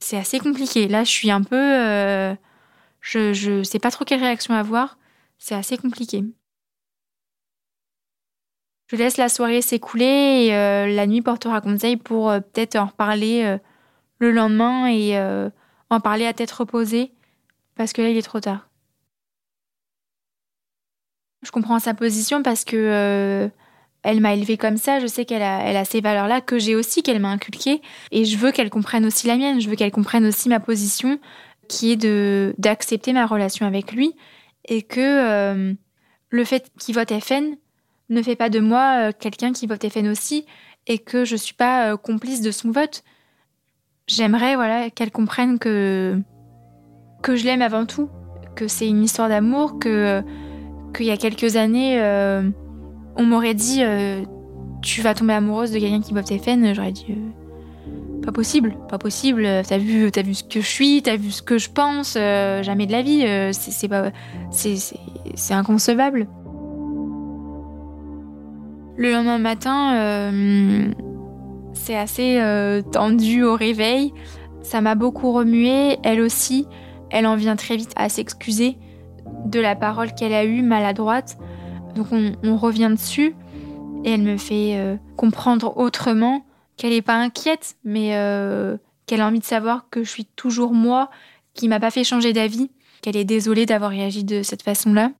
C'est 0.00 0.16
assez 0.16 0.38
compliqué. 0.38 0.88
Là, 0.88 1.04
je 1.04 1.10
suis 1.10 1.30
un 1.30 1.42
peu 1.42 2.36
je 3.00 3.32
je 3.32 3.62
sais 3.62 3.78
pas 3.78 3.90
trop 3.90 4.04
quelle 4.04 4.20
réaction 4.20 4.54
avoir. 4.54 4.98
C'est 5.38 5.54
assez 5.54 5.76
compliqué. 5.76 6.24
Je 8.90 8.96
laisse 8.96 9.18
la 9.18 9.28
soirée 9.28 9.62
s'écouler 9.62 10.46
et 10.46 10.54
euh, 10.54 10.88
la 10.88 11.06
nuit 11.06 11.22
portera 11.22 11.60
conseil 11.60 11.96
pour 11.96 12.28
euh, 12.28 12.40
peut-être 12.40 12.74
en 12.74 12.86
reparler 12.86 13.44
euh, 13.44 13.56
le 14.18 14.32
lendemain 14.32 14.88
et 14.88 15.16
en 15.90 16.00
parler 16.00 16.26
à 16.26 16.32
tête 16.32 16.50
reposée 16.50 17.12
parce 17.76 17.92
que 17.92 18.02
là 18.02 18.10
il 18.10 18.16
est 18.16 18.22
trop 18.22 18.40
tard. 18.40 18.68
Je 21.42 21.52
comprends 21.52 21.78
sa 21.78 21.94
position 21.94 22.42
parce 22.42 22.64
que 22.64 23.48
elle 24.02 24.20
m'a 24.20 24.34
élevée 24.34 24.56
comme 24.56 24.76
ça, 24.76 24.98
je 24.98 25.06
sais 25.06 25.24
qu'elle 25.24 25.42
a, 25.42 25.84
ces 25.84 26.00
valeurs-là 26.00 26.40
que 26.40 26.58
j'ai 26.58 26.74
aussi, 26.74 27.02
qu'elle 27.02 27.20
m'a 27.20 27.30
inculquées. 27.30 27.80
Et 28.10 28.24
je 28.24 28.36
veux 28.36 28.50
qu'elle 28.50 28.70
comprenne 28.70 29.06
aussi 29.06 29.26
la 29.26 29.36
mienne, 29.36 29.60
je 29.60 29.70
veux 29.70 29.76
qu'elle 29.76 29.90
comprenne 29.90 30.26
aussi 30.26 30.48
ma 30.48 30.60
position 30.60 31.18
qui 31.68 31.92
est 31.92 31.96
de 31.96 32.54
d'accepter 32.58 33.12
ma 33.14 33.24
relation 33.24 33.66
avec 33.66 33.92
lui 33.92 34.14
et 34.66 34.82
que 34.82 35.74
le 36.28 36.44
fait 36.44 36.70
qu'il 36.78 36.94
vote 36.94 37.12
FN, 37.20 37.56
ne 38.10 38.22
fait 38.22 38.36
pas 38.36 38.50
de 38.50 38.60
moi 38.60 39.08
euh, 39.08 39.12
quelqu'un 39.18 39.52
qui 39.52 39.66
vote 39.66 39.88
FN 39.88 40.08
aussi 40.08 40.44
et 40.86 40.98
que 40.98 41.24
je 41.24 41.36
suis 41.36 41.54
pas 41.54 41.92
euh, 41.92 41.96
complice 41.96 42.42
de 42.42 42.50
son 42.50 42.70
vote. 42.70 43.02
J'aimerais 44.06 44.56
voilà 44.56 44.90
qu'elle 44.90 45.12
comprenne 45.12 45.58
que 45.58 46.20
que 47.22 47.36
je 47.36 47.44
l'aime 47.44 47.62
avant 47.62 47.86
tout, 47.86 48.08
que 48.56 48.66
c'est 48.66 48.88
une 48.88 49.02
histoire 49.02 49.28
d'amour, 49.28 49.78
que 49.78 50.22
qu'il 50.94 51.06
y 51.06 51.10
a 51.12 51.16
quelques 51.16 51.56
années 51.56 52.00
euh, 52.00 52.42
on 53.16 53.24
m'aurait 53.24 53.54
dit 53.54 53.82
tu 54.82 55.02
vas 55.02 55.14
tomber 55.14 55.34
amoureuse 55.34 55.70
de 55.70 55.78
quelqu'un 55.78 56.00
qui 56.00 56.12
vote 56.12 56.26
FN, 56.26 56.74
j'aurais 56.74 56.92
dit 56.92 57.06
pas 58.24 58.32
possible, 58.32 58.76
pas 58.88 58.98
possible. 58.98 59.46
T'as 59.66 59.78
vu, 59.78 60.10
as 60.14 60.22
vu 60.22 60.34
ce 60.34 60.44
que 60.44 60.60
je 60.60 60.66
suis, 60.66 61.02
t'as 61.02 61.16
vu 61.16 61.30
ce 61.30 61.42
que 61.42 61.58
je 61.58 61.70
pense. 61.70 62.14
jamais 62.14 62.86
de 62.86 62.92
la 62.92 63.02
vie. 63.02 63.52
c'est 63.52 63.88
pas, 63.88 64.10
c'est 64.50 65.54
inconcevable. 65.54 66.26
Le 69.00 69.12
lendemain 69.12 69.38
matin, 69.38 69.94
euh, 69.94 70.92
c'est 71.72 71.96
assez 71.96 72.38
euh, 72.38 72.82
tendu 72.82 73.42
au 73.42 73.56
réveil. 73.56 74.12
Ça 74.60 74.82
m'a 74.82 74.94
beaucoup 74.94 75.32
remué. 75.32 75.96
Elle 76.04 76.20
aussi, 76.20 76.66
elle 77.08 77.26
en 77.26 77.34
vient 77.34 77.56
très 77.56 77.78
vite 77.78 77.94
à 77.96 78.10
s'excuser 78.10 78.76
de 79.46 79.58
la 79.58 79.74
parole 79.74 80.12
qu'elle 80.12 80.34
a 80.34 80.44
eue 80.44 80.60
maladroite. 80.60 81.38
Donc 81.94 82.08
on, 82.12 82.56
revient 82.58 82.90
dessus 82.90 83.34
et 84.04 84.10
elle 84.10 84.20
me 84.20 84.36
fait 84.36 84.76
euh, 84.76 84.96
comprendre 85.16 85.78
autrement 85.78 86.44
qu'elle 86.76 86.90
n'est 86.90 87.00
pas 87.00 87.16
inquiète, 87.16 87.76
mais 87.84 88.08
qu'elle 89.06 89.22
a 89.22 89.26
envie 89.26 89.38
de 89.38 89.44
savoir 89.44 89.86
que 89.88 90.04
je 90.04 90.10
suis 90.10 90.26
toujours 90.26 90.74
moi, 90.74 91.08
qui 91.54 91.68
m'a 91.68 91.80
pas 91.80 91.90
fait 91.90 92.04
changer 92.04 92.34
d'avis, 92.34 92.70
qu'elle 93.00 93.16
est 93.16 93.24
désolée 93.24 93.64
d'avoir 93.64 93.92
réagi 93.92 94.24
de 94.24 94.42
cette 94.42 94.62
façon-là. 94.62 95.10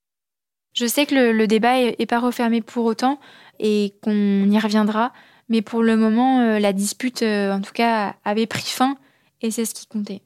Je 0.73 0.87
sais 0.87 1.07
que 1.07 1.15
le, 1.15 1.47
débat 1.47 1.81
est, 1.81 2.07
pas 2.07 2.21
refermé 2.21 2.61
pour 2.61 2.85
autant 2.85 3.19
et 3.61 3.95
qu'on 4.03 4.51
y 4.51 4.59
reviendra, 4.59 5.13
mais 5.49 5.63
pour 5.63 5.83
le 5.83 5.97
moment, 5.97 6.41
euh, 6.41 6.59
la 6.59 6.73
dispute, 6.73 7.23
euh, 7.23 7.53
en 7.53 7.61
tout 7.61 7.73
cas, 7.73 8.15
avait 8.25 8.47
pris 8.47 8.65
fin 8.65 8.97
et 9.43 9.51
c'est 9.51 9.65
ce 9.65 9.75
qui 9.75 9.87
comptait. 9.87 10.23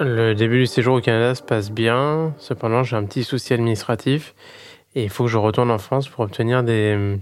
Le 0.00 0.32
début 0.32 0.60
du 0.60 0.66
séjour 0.66 0.96
au 0.96 1.00
Canada 1.00 1.34
se 1.34 1.42
passe 1.42 1.70
bien, 1.70 2.34
cependant 2.38 2.82
j'ai 2.82 2.96
un 2.96 3.04
petit 3.04 3.22
souci 3.22 3.52
administratif 3.52 4.34
et 4.94 5.04
il 5.04 5.10
faut 5.10 5.24
que 5.24 5.30
je 5.30 5.36
retourne 5.36 5.70
en 5.70 5.78
France 5.78 6.08
pour 6.08 6.24
obtenir 6.24 6.62
des, 6.62 7.18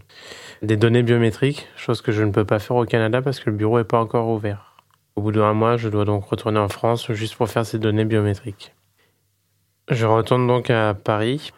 des 0.63 0.77
données 0.77 1.03
biométriques, 1.03 1.67
chose 1.77 2.03
que 2.03 2.13
je 2.13 2.23
ne 2.23 2.31
peux 2.31 2.45
pas 2.45 2.61
faire 2.61 2.77
au 2.77 2.85
Canada 2.85 3.21
parce 3.21 3.41
que 3.41 3.51
le 3.51 3.57
bureau 3.57 3.79
n'est 3.79 3.85
pas 3.85 3.99
encore 3.99 4.29
ouvert. 4.29 4.77
Au 5.17 5.23
bout 5.23 5.33
d'un 5.33 5.53
mois, 5.55 5.77
je 5.77 5.89
dois 5.89 6.05
donc 6.05 6.25
retourner 6.27 6.61
en 6.61 6.69
France 6.69 7.11
juste 7.13 7.35
pour 7.35 7.49
faire 7.49 7.67
ces 7.67 7.81
données 7.81 8.05
biométriques. 8.05 8.73
Je 9.91 10.07
retourne 10.07 10.47
donc 10.47 10.71
à 10.71 10.95
Paris. 10.95 11.51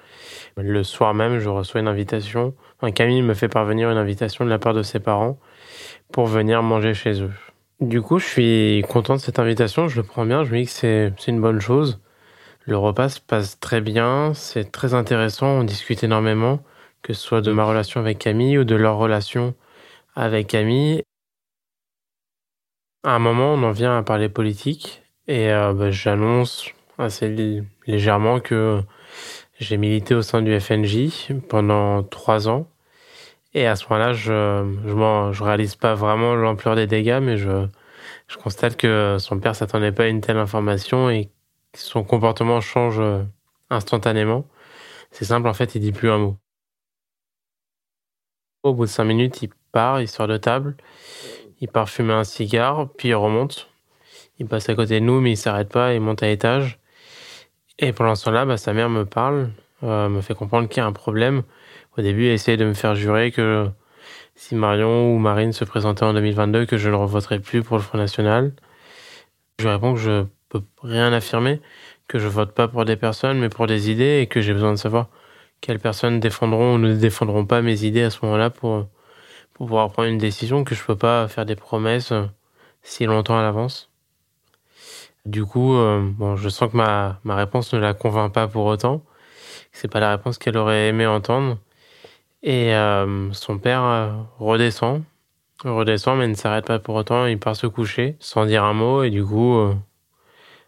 Le 0.62 0.82
soir 0.82 1.14
même, 1.14 1.38
je 1.38 1.48
reçois 1.48 1.80
une 1.80 1.88
invitation. 1.88 2.54
Camille 2.94 3.22
me 3.22 3.34
fait 3.34 3.48
parvenir 3.48 3.90
une 3.90 3.98
invitation 3.98 4.44
de 4.44 4.50
la 4.50 4.58
part 4.58 4.74
de 4.74 4.82
ses 4.82 5.00
parents 5.00 5.38
pour 6.12 6.26
venir 6.26 6.62
manger 6.62 6.94
chez 6.94 7.22
eux. 7.22 7.32
Du 7.80 8.02
coup, 8.02 8.18
je 8.18 8.26
suis 8.26 8.84
content 8.88 9.14
de 9.14 9.20
cette 9.20 9.38
invitation, 9.38 9.88
je 9.88 9.96
le 9.96 10.02
prends 10.02 10.26
bien, 10.26 10.44
je 10.44 10.52
me 10.52 10.58
dis 10.58 10.66
que 10.66 10.70
c'est 10.70 11.28
une 11.28 11.40
bonne 11.40 11.60
chose. 11.60 12.00
Le 12.66 12.76
repas 12.76 13.08
se 13.08 13.20
passe 13.20 13.58
très 13.58 13.80
bien, 13.80 14.34
c'est 14.34 14.70
très 14.70 14.92
intéressant, 14.92 15.46
on 15.46 15.64
discute 15.64 16.04
énormément, 16.04 16.62
que 17.02 17.14
ce 17.14 17.22
soit 17.22 17.40
de 17.40 17.52
ma 17.52 17.64
relation 17.64 18.00
avec 18.00 18.18
Camille 18.18 18.58
ou 18.58 18.64
de 18.64 18.74
leur 18.74 18.98
relation 18.98 19.54
avec 20.14 20.48
Camille. 20.48 21.02
À 23.02 23.14
un 23.14 23.18
moment, 23.18 23.54
on 23.54 23.62
en 23.62 23.72
vient 23.72 23.96
à 23.96 24.02
parler 24.02 24.28
politique 24.28 25.02
et 25.26 25.50
euh, 25.50 25.72
bah, 25.72 25.90
j'annonce 25.90 26.68
assez 26.98 27.64
légèrement 27.86 28.40
que 28.40 28.82
j'ai 29.60 29.76
milité 29.76 30.14
au 30.14 30.22
sein 30.22 30.42
du 30.42 30.58
FNJ 30.58 31.32
pendant 31.48 32.02
trois 32.02 32.48
ans. 32.48 32.66
Et 33.54 33.66
à 33.66 33.76
ce 33.76 33.84
moment-là, 33.88 34.12
je 34.12 34.78
je, 34.86 35.32
je 35.32 35.44
réalise 35.44 35.76
pas 35.76 35.94
vraiment 35.94 36.34
l'ampleur 36.34 36.76
des 36.76 36.86
dégâts, 36.86 37.20
mais 37.22 37.36
je, 37.36 37.66
je 38.28 38.36
constate 38.38 38.76
que 38.76 39.16
son 39.20 39.38
père 39.40 39.56
s'attendait 39.56 39.92
pas 39.92 40.04
à 40.04 40.08
une 40.08 40.20
telle 40.20 40.38
information 40.38 41.10
et 41.10 41.30
son 41.74 42.04
comportement 42.04 42.60
change 42.60 43.00
instantanément. 43.70 44.46
C'est 45.10 45.26
simple, 45.26 45.48
en 45.48 45.54
fait, 45.54 45.74
il 45.74 45.80
dit 45.80 45.92
plus 45.92 46.10
un 46.10 46.18
mot. 46.18 46.36
Au 48.62 48.74
bout 48.74 48.86
de 48.86 48.90
cinq 48.90 49.04
minutes, 49.04 49.42
il 49.42 49.50
part, 49.72 50.00
il 50.00 50.08
sort 50.08 50.28
de 50.28 50.36
table, 50.36 50.76
il 51.60 51.68
part 51.68 51.88
fumer 51.88 52.12
un 52.14 52.24
cigare, 52.24 52.88
puis 52.96 53.08
il 53.08 53.14
remonte. 53.14 53.70
Il 54.38 54.46
passe 54.46 54.68
à 54.68 54.74
côté 54.74 55.00
de 55.00 55.04
nous, 55.04 55.20
mais 55.20 55.32
il 55.32 55.36
s'arrête 55.36 55.70
pas, 55.70 55.94
il 55.94 56.00
monte 56.00 56.22
à 56.22 56.26
l'étage. 56.26 56.79
Et 57.82 57.92
pendant 57.94 58.14
ce 58.14 58.26
temps-là, 58.26 58.44
bah, 58.44 58.58
sa 58.58 58.74
mère 58.74 58.90
me 58.90 59.06
parle, 59.06 59.50
euh, 59.82 60.10
me 60.10 60.20
fait 60.20 60.34
comprendre 60.34 60.68
qu'il 60.68 60.82
y 60.82 60.84
a 60.84 60.86
un 60.86 60.92
problème. 60.92 61.42
Au 61.96 62.02
début, 62.02 62.26
elle 62.26 62.34
essaie 62.34 62.58
de 62.58 62.66
me 62.66 62.74
faire 62.74 62.94
jurer 62.94 63.32
que 63.32 63.68
si 64.34 64.54
Marion 64.54 65.14
ou 65.14 65.18
Marine 65.18 65.54
se 65.54 65.64
présentaient 65.64 66.04
en 66.04 66.12
2022, 66.12 66.66
que 66.66 66.76
je 66.76 66.90
ne 66.90 66.94
revoterai 66.94 67.40
plus 67.40 67.62
pour 67.62 67.78
le 67.78 67.82
Front 67.82 67.96
National. 67.96 68.52
Je 69.58 69.68
réponds 69.68 69.94
que 69.94 70.00
je 70.00 70.24
peux 70.50 70.62
rien 70.82 71.12
affirmer, 71.12 71.60
que 72.06 72.18
je 72.18 72.28
vote 72.28 72.52
pas 72.52 72.68
pour 72.68 72.84
des 72.84 72.96
personnes, 72.96 73.38
mais 73.38 73.48
pour 73.48 73.66
des 73.66 73.90
idées, 73.90 74.20
et 74.22 74.26
que 74.26 74.42
j'ai 74.42 74.52
besoin 74.52 74.72
de 74.72 74.78
savoir 74.78 75.08
quelles 75.62 75.80
personnes 75.80 76.20
défendront 76.20 76.74
ou 76.74 76.78
ne 76.78 76.94
défendront 76.94 77.46
pas 77.46 77.62
mes 77.62 77.84
idées 77.84 78.02
à 78.02 78.10
ce 78.10 78.18
moment-là 78.24 78.50
pour, 78.50 78.88
pour 79.54 79.66
pouvoir 79.66 79.90
prendre 79.90 80.08
une 80.08 80.18
décision, 80.18 80.64
que 80.64 80.74
je 80.74 80.84
peux 80.84 80.96
pas 80.96 81.28
faire 81.28 81.46
des 81.46 81.56
promesses 81.56 82.12
si 82.82 83.06
longtemps 83.06 83.38
à 83.38 83.42
l'avance. 83.42 83.89
Du 85.26 85.44
coup, 85.44 85.74
euh, 85.74 86.00
bon, 86.02 86.36
je 86.36 86.48
sens 86.48 86.70
que 86.70 86.76
ma, 86.76 87.20
ma 87.24 87.36
réponse 87.36 87.72
ne 87.74 87.78
la 87.78 87.94
convainc 87.94 88.32
pas 88.32 88.48
pour 88.48 88.66
autant. 88.66 89.02
C'est 89.72 89.88
pas 89.90 90.00
la 90.00 90.10
réponse 90.10 90.38
qu'elle 90.38 90.56
aurait 90.56 90.88
aimé 90.88 91.06
entendre. 91.06 91.58
Et 92.42 92.74
euh, 92.74 93.32
son 93.32 93.58
père 93.58 93.82
euh, 93.84 94.12
redescend 94.38 95.02
redescend, 95.68 96.18
mais 96.18 96.28
ne 96.28 96.34
s'arrête 96.34 96.66
pas 96.66 96.78
pour 96.78 96.94
autant. 96.94 97.26
Il 97.26 97.38
part 97.38 97.56
se 97.56 97.66
coucher 97.66 98.16
sans 98.18 98.46
dire 98.46 98.64
un 98.64 98.72
mot. 98.72 99.02
Et 99.02 99.10
du 99.10 99.24
coup, 99.24 99.56
euh, 99.58 99.74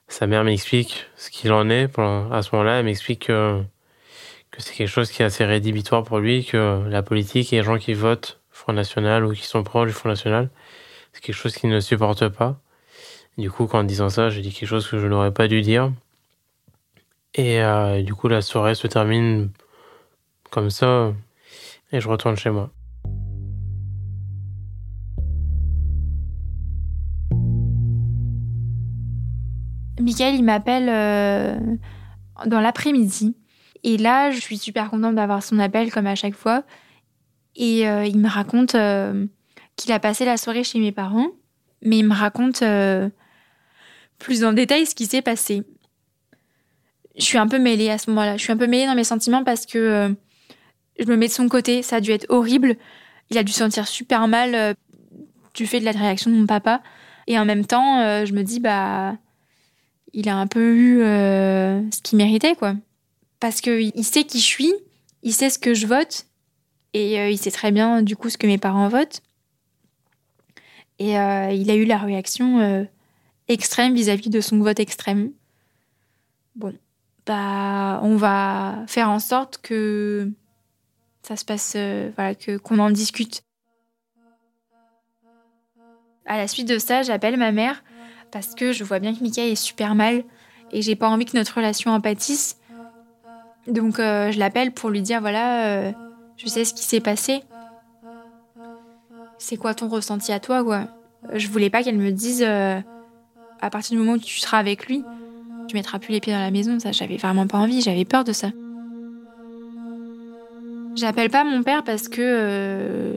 sa 0.08 0.26
mère 0.26 0.44
m'explique 0.44 1.06
ce 1.16 1.30
qu'il 1.30 1.52
en 1.52 1.70
est. 1.70 1.98
À 1.98 2.42
ce 2.42 2.54
moment-là, 2.54 2.78
elle 2.78 2.84
m'explique 2.84 3.26
que, 3.28 3.62
que 4.50 4.62
c'est 4.62 4.74
quelque 4.74 4.88
chose 4.88 5.10
qui 5.10 5.22
est 5.22 5.24
assez 5.24 5.44
rédhibitoire 5.44 6.04
pour 6.04 6.18
lui, 6.18 6.44
que 6.44 6.82
la 6.88 7.02
politique 7.02 7.52
et 7.52 7.56
les 7.56 7.62
gens 7.62 7.78
qui 7.78 7.94
votent 7.94 8.40
Front 8.50 8.74
National 8.74 9.24
ou 9.24 9.32
qui 9.32 9.46
sont 9.46 9.62
proches 9.62 9.88
du 9.88 9.94
Front 9.94 10.10
National, 10.10 10.50
c'est 11.12 11.22
quelque 11.22 11.36
chose 11.36 11.54
qu'il 11.54 11.70
ne 11.70 11.80
supporte 11.80 12.28
pas. 12.28 12.60
Du 13.38 13.50
coup, 13.50 13.66
en 13.72 13.82
disant 13.82 14.10
ça, 14.10 14.28
je 14.28 14.40
dis 14.40 14.52
quelque 14.52 14.68
chose 14.68 14.86
que 14.86 14.98
je 14.98 15.06
n'aurais 15.06 15.32
pas 15.32 15.48
dû 15.48 15.62
dire. 15.62 15.90
Et 17.34 17.62
euh, 17.62 18.02
du 18.02 18.14
coup, 18.14 18.28
la 18.28 18.42
soirée 18.42 18.74
se 18.74 18.86
termine 18.86 19.50
comme 20.50 20.68
ça 20.68 21.12
et 21.92 22.00
je 22.00 22.08
retourne 22.08 22.36
chez 22.36 22.50
moi. 22.50 22.70
Michael, 29.98 30.34
il 30.34 30.44
m'appelle 30.44 30.88
euh, 30.90 31.58
dans 32.44 32.60
l'après-midi. 32.60 33.34
Et 33.82 33.96
là, 33.96 34.30
je 34.30 34.40
suis 34.40 34.58
super 34.58 34.90
contente 34.90 35.14
d'avoir 35.14 35.42
son 35.42 35.58
appel 35.58 35.90
comme 35.90 36.06
à 36.06 36.16
chaque 36.16 36.34
fois. 36.34 36.64
Et 37.56 37.88
euh, 37.88 38.04
il 38.04 38.18
me 38.18 38.28
raconte 38.28 38.76
qu'il 39.76 39.92
a 39.92 39.98
passé 39.98 40.26
la 40.26 40.36
soirée 40.36 40.64
chez 40.64 40.80
mes 40.80 40.92
parents. 40.92 41.28
Mais 41.82 41.98
il 41.98 42.06
me 42.06 42.14
raconte 42.14 42.62
plus 44.22 44.44
en 44.44 44.52
détail 44.52 44.86
ce 44.86 44.94
qui 44.94 45.06
s'est 45.06 45.20
passé. 45.20 45.62
Je 47.18 47.24
suis 47.24 47.38
un 47.38 47.48
peu 47.48 47.58
mêlée 47.58 47.90
à 47.90 47.98
ce 47.98 48.08
moment-là. 48.10 48.36
Je 48.36 48.42
suis 48.42 48.52
un 48.52 48.56
peu 48.56 48.66
mêlée 48.66 48.86
dans 48.86 48.94
mes 48.94 49.04
sentiments 49.04 49.44
parce 49.44 49.66
que 49.66 49.78
euh, 49.78 50.08
je 50.98 51.04
me 51.06 51.16
mets 51.16 51.26
de 51.26 51.32
son 51.32 51.48
côté. 51.48 51.82
Ça 51.82 51.96
a 51.96 52.00
dû 52.00 52.12
être 52.12 52.26
horrible. 52.30 52.76
Il 53.30 53.36
a 53.36 53.42
dû 53.42 53.52
se 53.52 53.58
sentir 53.58 53.86
super 53.86 54.28
mal 54.28 54.54
euh, 54.54 54.74
du 55.54 55.66
fait 55.66 55.80
de 55.80 55.84
la 55.84 55.90
réaction 55.90 56.30
de 56.30 56.36
mon 56.36 56.46
papa. 56.46 56.82
Et 57.26 57.38
en 57.38 57.44
même 57.44 57.66
temps, 57.66 58.00
euh, 58.00 58.24
je 58.24 58.32
me 58.32 58.42
dis, 58.42 58.60
bah, 58.60 59.16
il 60.12 60.28
a 60.28 60.36
un 60.36 60.46
peu 60.46 60.74
eu 60.74 60.98
ce 61.00 62.02
qu'il 62.02 62.16
méritait, 62.16 62.54
quoi. 62.54 62.74
Parce 63.40 63.60
qu'il 63.60 64.04
sait 64.04 64.24
qui 64.24 64.38
je 64.38 64.44
suis, 64.44 64.72
il 65.22 65.32
sait 65.32 65.50
ce 65.50 65.58
que 65.58 65.74
je 65.74 65.86
vote, 65.86 66.26
et 66.94 67.30
il 67.30 67.38
sait 67.38 67.50
très 67.50 67.72
bien, 67.72 68.02
du 68.02 68.16
coup, 68.16 68.28
ce 68.28 68.38
que 68.38 68.46
mes 68.46 68.58
parents 68.58 68.88
votent. 68.88 69.22
Et 70.98 71.12
il 71.12 71.70
a 71.70 71.74
eu 71.74 71.84
la 71.84 71.98
réaction 71.98 72.86
extrême 73.52 73.94
vis-à-vis 73.94 74.30
de 74.30 74.40
son 74.40 74.58
vote 74.58 74.80
extrême. 74.80 75.30
Bon, 76.56 76.74
bah, 77.26 78.00
on 78.02 78.16
va 78.16 78.84
faire 78.86 79.08
en 79.08 79.18
sorte 79.18 79.58
que 79.62 80.30
ça 81.22 81.36
se 81.36 81.44
passe, 81.44 81.74
euh, 81.76 82.10
voilà, 82.16 82.34
que 82.34 82.56
qu'on 82.56 82.78
en 82.78 82.90
discute. 82.90 83.42
À 86.26 86.36
la 86.36 86.48
suite 86.48 86.68
de 86.68 86.78
ça, 86.78 87.02
j'appelle 87.02 87.36
ma 87.36 87.52
mère 87.52 87.82
parce 88.30 88.54
que 88.54 88.72
je 88.72 88.84
vois 88.84 88.98
bien 88.98 89.14
que 89.14 89.22
Mika 89.22 89.46
est 89.46 89.54
super 89.54 89.94
mal 89.94 90.24
et 90.72 90.82
j'ai 90.82 90.96
pas 90.96 91.08
envie 91.08 91.24
que 91.24 91.36
notre 91.36 91.56
relation 91.56 91.90
en. 91.92 92.00
Donc 93.66 93.98
euh, 93.98 94.32
je 94.32 94.38
l'appelle 94.38 94.72
pour 94.72 94.90
lui 94.90 95.02
dire 95.02 95.20
voilà, 95.20 95.66
euh, 95.66 95.92
je 96.36 96.46
sais 96.48 96.64
ce 96.64 96.74
qui 96.74 96.84
s'est 96.84 97.00
passé. 97.00 97.42
C'est 99.38 99.56
quoi 99.56 99.74
ton 99.74 99.88
ressenti 99.88 100.32
à 100.32 100.40
toi 100.40 100.64
quoi? 100.64 100.88
Je 101.34 101.48
voulais 101.48 101.70
pas 101.70 101.82
qu'elle 101.82 101.98
me 101.98 102.10
dise 102.10 102.44
à 103.62 103.70
partir 103.70 103.96
du 103.96 103.98
moment 103.98 104.14
où 104.14 104.18
tu 104.18 104.40
seras 104.40 104.58
avec 104.58 104.86
lui, 104.86 105.02
tu 105.68 105.76
mettras 105.76 105.98
plus 105.98 106.12
les 106.12 106.20
pieds 106.20 106.32
dans 106.32 106.40
la 106.40 106.50
maison. 106.50 106.78
Ça, 106.80 106.92
j'avais 106.92 107.16
vraiment 107.16 107.46
pas 107.46 107.58
envie, 107.58 107.80
j'avais 107.80 108.04
peur 108.04 108.24
de 108.24 108.32
ça. 108.32 108.48
J'appelle 110.96 111.30
pas 111.30 111.44
mon 111.44 111.62
père 111.62 111.84
parce 111.84 112.08
que 112.08 112.20
euh, 112.20 113.14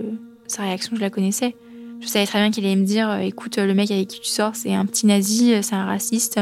sa 0.48 0.64
réaction, 0.64 0.96
je 0.96 1.02
la 1.02 1.10
connaissais. 1.10 1.56
Je 2.00 2.08
savais 2.08 2.26
très 2.26 2.40
bien 2.40 2.52
qu'il 2.52 2.64
allait 2.66 2.76
me 2.76 2.86
dire 2.86 3.10
euh, 3.10 3.18
écoute, 3.20 3.58
le 3.58 3.74
mec 3.74 3.90
avec 3.92 4.08
qui 4.08 4.22
tu 4.22 4.30
sors, 4.30 4.56
c'est 4.56 4.74
un 4.74 4.86
petit 4.86 5.08
nazi, 5.08 5.54
euh, 5.54 5.62
c'est 5.62 5.76
un 5.76 5.86
raciste, 5.86 6.40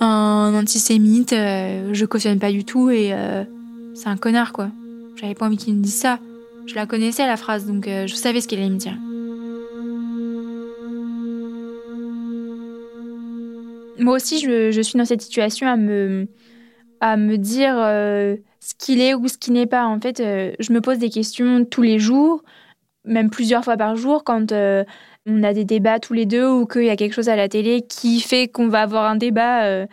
un 0.00 0.54
antisémite, 0.54 1.32
je 1.32 2.04
cautionne 2.06 2.38
pas 2.38 2.52
du 2.52 2.64
tout 2.64 2.88
et 2.88 3.12
c'est 3.92 4.08
un 4.08 4.16
connard, 4.16 4.52
quoi. 4.52 4.70
J'avais 5.16 5.34
pas 5.34 5.44
envie 5.46 5.58
qu'il 5.58 5.74
me 5.74 5.82
dise 5.82 5.96
ça. 5.96 6.18
Je 6.64 6.74
la 6.74 6.86
connaissais, 6.86 7.26
la 7.26 7.36
phrase, 7.36 7.66
donc 7.66 7.86
je 7.86 8.14
savais 8.14 8.40
ce 8.40 8.48
qu'il 8.48 8.60
allait 8.60 8.70
me 8.70 8.78
dire. 8.78 8.96
Moi 14.00 14.16
aussi, 14.16 14.40
je, 14.40 14.80
suis 14.80 14.98
dans 14.98 15.04
cette 15.04 15.22
situation 15.22 15.68
à 15.68 15.76
me, 15.76 16.28
à 17.00 17.16
me 17.16 17.36
dire 17.36 17.74
euh, 17.78 18.36
ce 18.60 18.74
qu'il 18.74 19.00
est 19.00 19.14
ou 19.14 19.28
ce 19.28 19.38
qui 19.38 19.52
n'est 19.52 19.66
pas. 19.66 19.86
En 19.86 20.00
fait, 20.00 20.20
euh, 20.20 20.52
je 20.58 20.72
me 20.72 20.80
pose 20.80 20.98
des 20.98 21.10
questions 21.10 21.64
tous 21.64 21.82
les 21.82 21.98
jours, 21.98 22.42
même 23.04 23.30
plusieurs 23.30 23.64
fois 23.64 23.76
par 23.76 23.96
jour, 23.96 24.24
quand 24.24 24.52
euh, 24.52 24.84
on 25.26 25.42
a 25.42 25.52
des 25.52 25.64
débats 25.64 26.00
tous 26.00 26.14
les 26.14 26.26
deux 26.26 26.48
ou 26.48 26.66
qu'il 26.66 26.84
y 26.84 26.90
a 26.90 26.96
quelque 26.96 27.14
chose 27.14 27.28
à 27.28 27.36
la 27.36 27.48
télé 27.48 27.82
qui 27.82 28.20
fait 28.20 28.48
qu'on 28.48 28.68
va 28.68 28.82
avoir 28.82 29.04
un 29.04 29.16
débat. 29.16 29.86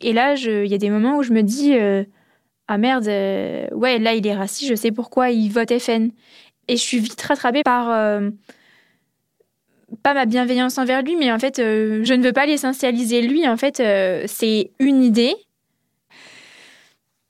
et 0.00 0.12
là, 0.12 0.34
il 0.34 0.66
y 0.66 0.74
a 0.74 0.78
des 0.78 0.90
moments 0.90 1.16
où 1.18 1.22
je 1.22 1.32
me 1.32 1.42
dis 1.42 1.74
Ah 2.68 2.78
merde, 2.78 3.06
ouais, 3.06 3.98
là, 3.98 4.14
il 4.14 4.26
est 4.26 4.34
raciste, 4.34 4.70
je 4.70 4.74
sais 4.74 4.92
pourquoi 4.92 5.30
il 5.30 5.50
vote 5.50 5.78
FN. 5.78 6.10
Et 6.68 6.76
je 6.76 6.82
suis 6.82 6.98
vite 6.98 7.20
rattrapée 7.22 7.62
par 7.62 8.20
pas 10.02 10.14
ma 10.14 10.26
bienveillance 10.26 10.78
envers 10.78 11.02
lui, 11.02 11.16
mais 11.16 11.32
en 11.32 11.38
fait, 11.38 11.58
euh, 11.58 12.02
je 12.04 12.14
ne 12.14 12.22
veux 12.22 12.32
pas 12.32 12.46
l'essentialiser 12.46 13.22
lui. 13.22 13.46
En 13.48 13.56
fait, 13.56 13.80
euh, 13.80 14.24
c'est 14.26 14.70
une 14.78 15.02
idée. 15.02 15.34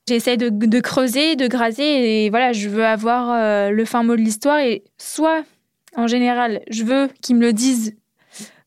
J'essaie 0.08 0.36
de, 0.36 0.80
creuser, 0.80 1.36
de 1.36 1.46
graser, 1.46 2.24
et 2.24 2.30
voilà, 2.30 2.52
je 2.52 2.68
veux 2.68 2.84
avoir 2.84 3.30
euh, 3.30 3.70
le 3.70 3.84
fin 3.84 4.02
mot 4.02 4.16
de 4.16 4.20
l'histoire. 4.20 4.58
Et 4.58 4.82
soit, 4.98 5.44
en 5.96 6.06
général, 6.06 6.62
je 6.70 6.84
veux 6.84 7.08
qu'il 7.20 7.36
me 7.36 7.42
le 7.42 7.52
dise. 7.52 7.94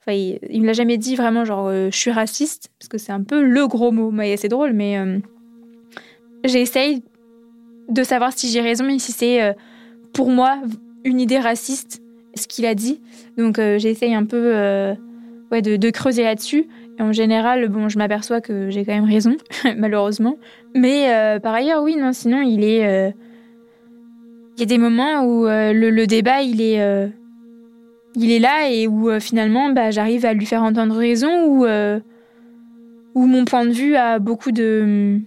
Enfin, 0.02 0.14
il, 0.14 0.40
ne 0.50 0.62
me 0.62 0.68
l'a 0.68 0.74
jamais 0.74 0.98
dit 0.98 1.16
vraiment, 1.16 1.44
genre, 1.44 1.70
je 1.70 1.96
suis 1.96 2.12
raciste, 2.12 2.70
parce 2.80 2.88
que 2.88 2.98
c'est 2.98 3.12
un 3.12 3.24
peu 3.24 3.44
le 3.44 3.68
gros 3.68 3.92
mot. 3.92 4.12
Mais 4.12 4.38
c'est 4.38 4.48
drôle, 4.48 4.74
mais 4.74 4.98
j'essaye 6.46 7.04
de 7.90 8.04
savoir 8.04 8.32
si 8.34 8.50
j'ai 8.50 8.62
raison 8.62 8.88
et 8.88 9.00
si 9.00 9.12
c'est 9.12 9.56
pour 10.14 10.30
moi 10.30 10.62
une 11.04 11.20
idée 11.20 11.40
raciste 11.40 12.02
ce 12.36 12.48
qu'il 12.48 12.66
a 12.66 12.76
dit. 12.76 13.02
Donc 13.38 13.60
euh, 13.60 13.78
j'essaye 13.80 14.14
un 14.14 14.26
peu 14.26 14.56
euh, 14.56 14.94
de, 15.52 15.90
creuser 15.90 16.24
là-dessus. 16.24 16.68
Et 16.98 17.02
en 17.02 17.12
général, 17.12 17.68
bon, 17.68 17.90
je 17.90 17.98
m'aperçois 17.98 18.42
que 18.42 18.70
j'ai 18.70 18.86
quand 18.86 18.94
même 18.94 19.06
raison, 19.06 19.36
malheureusement. 19.78 20.38
Mais 20.74 21.14
euh, 21.14 21.40
par 21.40 21.54
ailleurs, 21.54 21.84
oui, 21.84 21.96
non, 21.96 22.14
sinon, 22.14 22.42
il 22.42 22.64
est. 22.64 23.14
Il 24.58 24.62
y 24.62 24.64
a 24.64 24.66
des 24.66 24.78
moments 24.78 25.26
où 25.26 25.46
le, 25.46 26.06
débat, 26.06 26.42
il 26.42 26.62
est. 26.62 27.10
là 28.40 28.70
et 28.70 28.88
où 28.88 29.20
finalement, 29.20 29.72
bah, 29.72 29.92
j'arrive 29.92 30.26
à 30.26 30.34
lui 30.34 30.46
faire 30.46 30.64
entendre 30.64 30.96
raison 30.96 31.66
où 33.16 33.26
mon 33.26 33.46
point 33.46 33.66
de 33.66 33.72
vue 33.72 33.96
a 33.96 34.20
beaucoup 34.20 34.52
de. 34.52 35.20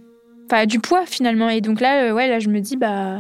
Enfin, 0.46 0.64
du 0.64 0.80
poids 0.80 1.04
finalement. 1.04 1.50
Et 1.50 1.60
donc 1.60 1.80
là, 1.80 2.14
ouais, 2.14 2.28
là, 2.28 2.38
je 2.38 2.48
me 2.48 2.60
dis, 2.60 2.76
bah. 2.76 3.18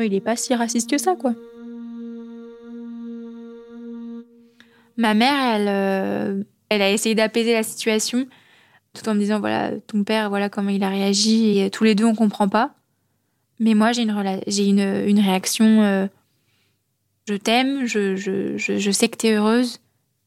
Il 0.00 0.12
est 0.12 0.20
pas 0.20 0.36
si 0.36 0.54
raciste 0.54 0.90
que 0.90 0.98
ça, 0.98 1.14
quoi. 1.14 1.34
Ma 4.96 5.14
mère, 5.14 5.54
elle, 5.54 5.68
euh, 5.68 6.44
elle 6.68 6.82
a 6.82 6.90
essayé 6.90 7.14
d'apaiser 7.14 7.52
la 7.52 7.62
situation 7.62 8.26
tout 8.94 9.08
en 9.08 9.14
me 9.14 9.20
disant 9.20 9.40
voilà, 9.40 9.72
ton 9.86 10.04
père, 10.04 10.28
voilà 10.28 10.48
comment 10.48 10.70
il 10.70 10.82
a 10.84 10.88
réagi 10.88 11.58
et 11.58 11.70
tous 11.70 11.84
les 11.84 11.94
deux 11.94 12.04
on 12.04 12.14
comprend 12.14 12.48
pas. 12.48 12.74
Mais 13.58 13.74
moi, 13.74 13.92
j'ai 13.92 14.02
une, 14.02 14.10
une, 14.46 15.08
une 15.08 15.20
réaction 15.20 15.82
euh, 15.82 16.06
je 17.26 17.34
t'aime, 17.34 17.86
je, 17.86 18.16
je, 18.16 18.56
je, 18.56 18.90
sais 18.90 19.08
que 19.08 19.16
tu 19.16 19.26
es 19.28 19.34
heureuse 19.34 19.80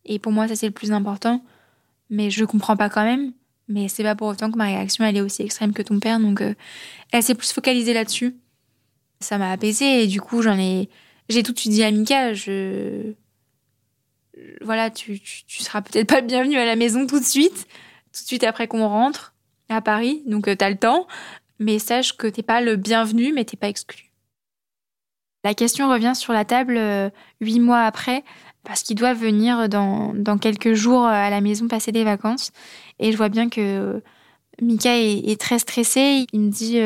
et 0.06 0.20
pour 0.20 0.32
moi, 0.32 0.48
ça 0.48 0.56
c'est 0.56 0.68
le 0.68 0.74
plus 0.74 0.92
important. 0.92 1.44
Mais 2.10 2.30
je 2.30 2.46
comprends 2.46 2.78
pas 2.78 2.90
quand 2.90 3.04
même. 3.04 3.34
Mais 3.68 3.90
c'est 3.90 4.04
pas 4.04 4.16
pour 4.16 4.28
autant 4.28 4.50
que 4.50 4.58
ma 4.58 4.66
réaction 4.66 5.04
elle 5.04 5.18
est 5.18 5.22
aussi 5.22 5.44
extrême 5.44 5.74
que 5.74 5.82
ton 5.82 6.00
père. 6.00 6.20
Donc, 6.20 6.42
euh, 6.42 6.54
elle 7.12 7.24
s'est 7.24 7.36
plus 7.36 7.52
focalisée 7.52 7.94
là-dessus. 7.94 8.36
Ça 9.20 9.38
m'a 9.38 9.52
apaisée 9.52 10.04
et 10.04 10.08
du 10.08 10.22
coup, 10.22 10.42
j'en 10.42 10.58
ai. 10.58 10.90
J'ai 11.30 11.44
tout 11.44 11.52
de 11.52 11.60
suite 11.60 11.74
dit 11.74 11.84
à 11.84 11.92
Mika, 11.92 12.34
je 12.34 13.14
voilà, 14.62 14.90
tu, 14.90 15.20
tu, 15.20 15.64
seras 15.64 15.82
peut-être 15.82 16.08
pas 16.08 16.22
le 16.22 16.28
bienvenu 16.28 16.58
à 16.58 16.66
la 16.66 16.76
maison 16.76 17.08
tout 17.08 17.20
de 17.20 17.26
suite, 17.26 17.68
tout 18.14 18.24
de 18.24 18.28
suite 18.28 18.44
après 18.44 18.68
qu'on 18.68 18.88
rentre 18.88 19.34
à 19.70 19.82
Paris, 19.82 20.24
donc 20.26 20.48
euh, 20.48 20.56
tu 20.56 20.64
as 20.64 20.70
le 20.70 20.78
temps, 20.78 21.08
mais 21.60 21.80
sache 21.80 22.16
que 22.16 22.28
t'es 22.28 22.44
pas 22.44 22.62
le 22.62 22.76
bienvenu, 22.76 23.34
mais 23.34 23.46
t'es 23.46 23.58
pas 23.58 23.70
exclu. 23.70 24.12
La 25.44 25.54
question 25.54 25.90
revient 25.90 26.14
sur 26.16 26.34
la 26.34 26.46
table 26.46 26.78
euh, 26.78 27.10
huit 27.42 27.60
mois 27.60 27.82
après, 27.82 28.24
parce 28.64 28.84
qu'il 28.84 28.96
doit 28.96 29.14
venir 29.14 29.70
dans, 29.70 30.14
dans, 30.14 30.38
quelques 30.38 30.74
jours 30.74 31.06
euh, 31.06 31.12
à 31.12 31.30
la 31.30 31.42
maison 31.42 31.68
passer 31.68 31.92
des 31.92 32.04
vacances, 32.04 32.52
et 33.00 33.12
je 33.12 33.18
vois 33.18 33.30
bien 33.30 33.50
que 33.50 34.02
Mika 34.62 34.98
est, 34.98 35.40
très 35.40 35.60
stressé, 35.60 36.26
il 36.34 36.40
me 36.40 36.50
dit 36.50 36.80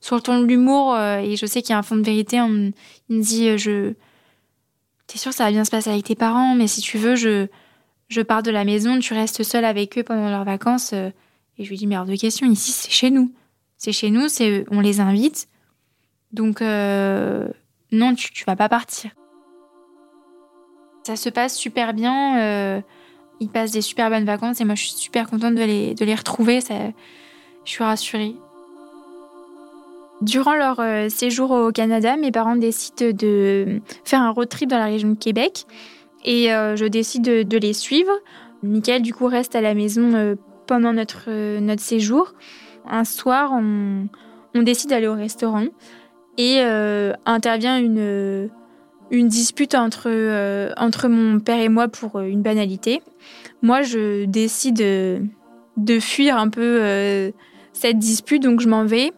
sur 0.00 0.16
le 0.16 0.22
ton 0.22 0.40
de 0.40 0.44
l'humour, 0.44 0.98
et 0.98 1.36
je 1.36 1.46
sais 1.46 1.62
qu'il 1.62 1.70
y 1.70 1.72
a 1.72 1.78
un 1.78 1.82
fond 1.82 1.96
de 1.96 2.02
vérité, 2.02 2.36
il 2.36 3.16
me 3.16 3.22
dit 3.22 3.56
je 3.56 3.94
T'es 5.06 5.18
sûr 5.18 5.32
ça 5.32 5.44
va 5.44 5.50
bien 5.50 5.64
se 5.64 5.70
passer 5.70 5.90
avec 5.90 6.04
tes 6.04 6.14
parents, 6.14 6.54
mais 6.54 6.66
si 6.66 6.80
tu 6.80 6.98
veux, 6.98 7.14
je, 7.14 7.46
je 8.08 8.20
pars 8.22 8.42
de 8.42 8.50
la 8.50 8.64
maison, 8.64 8.98
tu 8.98 9.14
restes 9.14 9.42
seule 9.42 9.64
avec 9.64 9.98
eux 9.98 10.02
pendant 10.02 10.30
leurs 10.30 10.44
vacances. 10.44 10.92
Euh. 10.92 11.10
Et 11.58 11.64
je 11.64 11.70
lui 11.70 11.76
dis, 11.76 11.86
mais 11.86 11.96
hors 11.96 12.06
de 12.06 12.16
question, 12.16 12.46
ici 12.50 12.72
c'est 12.72 12.90
chez 12.90 13.10
nous. 13.10 13.32
C'est 13.76 13.92
chez 13.92 14.10
nous, 14.10 14.28
c'est 14.28 14.64
on 14.70 14.80
les 14.80 15.00
invite. 15.00 15.48
Donc, 16.32 16.62
euh, 16.62 17.48
non, 17.92 18.14
tu, 18.14 18.32
tu 18.32 18.44
vas 18.44 18.56
pas 18.56 18.68
partir. 18.68 19.12
Ça 21.04 21.16
se 21.16 21.28
passe 21.28 21.56
super 21.56 21.92
bien. 21.92 22.40
Euh, 22.40 22.80
ils 23.40 23.50
passent 23.50 23.72
des 23.72 23.82
super 23.82 24.10
bonnes 24.10 24.24
vacances 24.24 24.60
et 24.60 24.64
moi 24.64 24.74
je 24.74 24.84
suis 24.84 24.98
super 24.98 25.28
contente 25.28 25.54
de 25.54 25.62
les, 25.62 25.94
de 25.94 26.04
les 26.04 26.14
retrouver. 26.14 26.60
Ça, 26.60 26.74
je 27.64 27.70
suis 27.70 27.84
rassurée. 27.84 28.34
Durant 30.24 30.54
leur 30.54 30.80
euh, 30.80 31.08
séjour 31.08 31.50
au 31.50 31.70
Canada, 31.70 32.16
mes 32.16 32.30
parents 32.30 32.56
décident 32.56 33.10
de 33.12 33.80
faire 34.04 34.20
un 34.20 34.30
road 34.30 34.48
trip 34.48 34.70
dans 34.70 34.78
la 34.78 34.86
région 34.86 35.10
de 35.10 35.18
Québec 35.18 35.64
et 36.24 36.52
euh, 36.52 36.76
je 36.76 36.86
décide 36.86 37.22
de, 37.22 37.58
les 37.58 37.72
suivre. 37.72 38.12
Michael, 38.62 39.02
du 39.02 39.12
coup, 39.12 39.26
reste 39.26 39.54
à 39.54 39.60
la 39.60 39.74
maison 39.74 40.36
pendant 40.66 40.92
notre, 40.92 41.58
notre 41.60 41.82
séjour. 41.82 42.32
Un 42.88 43.04
soir, 43.04 43.52
on, 43.52 44.08
décide 44.62 44.90
d'aller 44.90 45.06
au 45.08 45.14
restaurant 45.14 45.66
et 46.38 46.60
intervient 47.26 47.78
une 47.78 48.48
une 49.10 49.28
dispute 49.28 49.74
entre, 49.74 50.06
euh, 50.06 50.72
entre 50.76 51.08
mon 51.08 51.40
père 51.40 51.60
et 51.60 51.68
moi 51.68 51.88
pour 51.88 52.16
euh, 52.16 52.24
une 52.24 52.42
banalité. 52.42 53.02
Moi, 53.62 53.82
je 53.82 54.24
décide 54.24 54.76
de, 54.76 56.00
fuir 56.00 56.36
un 56.36 56.48
peu 56.48 56.78
euh, 56.80 57.30
cette 57.72 57.98
dispute, 57.98 58.42
donc 58.42 58.60
je 58.60 58.68
m'en 58.68 58.84
vais. 58.84 59.12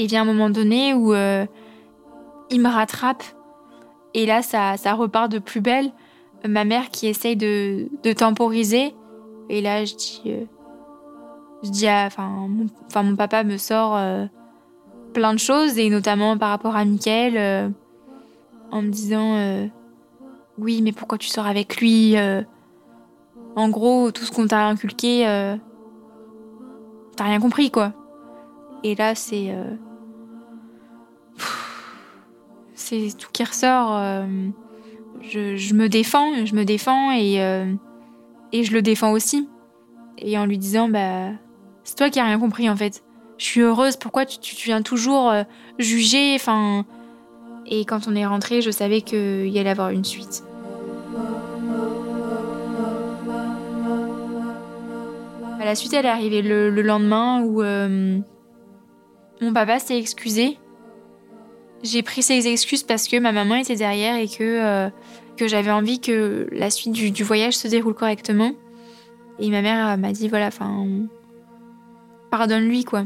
Et 0.00 0.06
vient 0.06 0.22
un 0.22 0.24
moment 0.24 0.48
donné 0.48 0.94
où 0.94 1.12
il 1.12 2.60
me 2.60 2.68
rattrape. 2.68 3.22
Et 4.14 4.24
là, 4.24 4.40
ça, 4.40 4.78
ça 4.78 4.94
repart 4.94 5.30
de 5.30 5.38
plus 5.38 5.60
belle. 5.60 5.92
Ma 6.48 6.64
mère 6.64 6.88
qui 6.90 7.06
essaye 7.06 7.36
de, 7.36 7.86
temporiser. 8.14 8.94
Et 9.50 9.60
là, 9.60 9.84
je 9.84 9.94
dis, 9.94 10.22
je 11.62 11.70
dis, 11.70 11.88
enfin, 11.88 12.46
mon, 12.48 12.66
mon 13.02 13.16
papa 13.16 13.44
me 13.44 13.58
sort 13.58 14.00
plein 15.12 15.34
de 15.34 15.38
choses, 15.38 15.76
et 15.76 15.90
notamment 15.90 16.38
par 16.38 16.48
rapport 16.48 16.76
à 16.76 16.84
Mickaël 16.86 17.74
en 18.70 18.82
me 18.82 18.88
disant 18.88 19.36
euh, 19.36 19.66
oui 20.58 20.82
mais 20.82 20.92
pourquoi 20.92 21.18
tu 21.18 21.28
sors 21.28 21.46
avec 21.46 21.80
lui 21.80 22.16
euh, 22.16 22.42
en 23.56 23.68
gros 23.68 24.10
tout 24.10 24.24
ce 24.24 24.32
qu'on 24.32 24.46
t'a 24.46 24.66
inculqué 24.66 25.26
euh, 25.26 25.56
t'as 27.16 27.24
rien 27.24 27.40
compris 27.40 27.70
quoi 27.70 27.92
et 28.84 28.94
là 28.94 29.14
c'est 29.14 29.54
c'est 32.90 33.16
tout 33.16 33.30
qui 33.32 33.44
ressort 33.44 33.98
je, 35.22 35.74
me 35.74 35.88
défends 35.88 36.44
je 36.44 36.54
me 36.54 36.64
défends 36.64 37.12
et 37.12 37.36
et 38.52 38.64
je 38.64 38.72
le 38.72 38.82
défends 38.82 39.12
aussi 39.12 39.48
et 40.18 40.36
en 40.36 40.46
lui 40.46 40.58
disant 40.58 40.88
bah 40.88 41.30
c'est 41.84 41.96
toi 41.96 42.10
qui 42.10 42.18
as 42.20 42.24
rien 42.24 42.38
compris 42.38 42.68
en 42.68 42.76
fait 42.76 43.02
je 43.38 43.44
suis 43.44 43.60
heureuse 43.60 43.96
pourquoi 43.96 44.26
tu, 44.26 44.38
tu 44.38 44.66
viens 44.66 44.82
toujours 44.82 45.32
juger 45.78 46.34
enfin 46.34 46.84
et 47.66 47.84
quand 47.84 48.08
on 48.08 48.16
est 48.16 48.26
rentré, 48.26 48.62
je 48.62 48.70
savais 48.70 49.00
qu'il 49.00 49.48
y 49.48 49.58
allait 49.58 49.70
avoir 49.70 49.90
une 49.90 50.04
suite. 50.04 50.42
La 55.62 55.76
suite, 55.76 55.92
elle 55.92 56.06
est 56.06 56.08
arrivée 56.08 56.42
le, 56.42 56.82
lendemain 56.82 57.42
où 57.42 57.62
euh, 57.62 58.18
mon 59.40 59.52
papa 59.52 59.78
s'est 59.78 59.96
excusé. 59.96 60.58
J'ai 61.82 62.02
pris 62.02 62.22
ses 62.22 62.46
excuses 62.48 62.82
parce 62.82 63.08
que 63.08 63.18
ma 63.18 63.32
maman 63.32 63.56
était 63.56 63.76
derrière 63.76 64.16
et 64.16 64.28
que, 64.28 64.42
euh, 64.42 64.90
que 65.36 65.48
j'avais 65.48 65.70
envie 65.70 66.00
que 66.00 66.46
la 66.52 66.70
suite 66.70 66.92
du, 66.92 67.24
voyage 67.24 67.54
se 67.54 67.68
déroule 67.68 67.94
correctement. 67.94 68.52
Et 69.38 69.48
ma 69.50 69.62
mère 69.62 69.96
m'a 69.96 70.12
dit 70.12 70.28
voilà, 70.28 70.48
enfin, 70.48 70.86
pardonne-lui 72.30 72.84
quoi. 72.84 73.04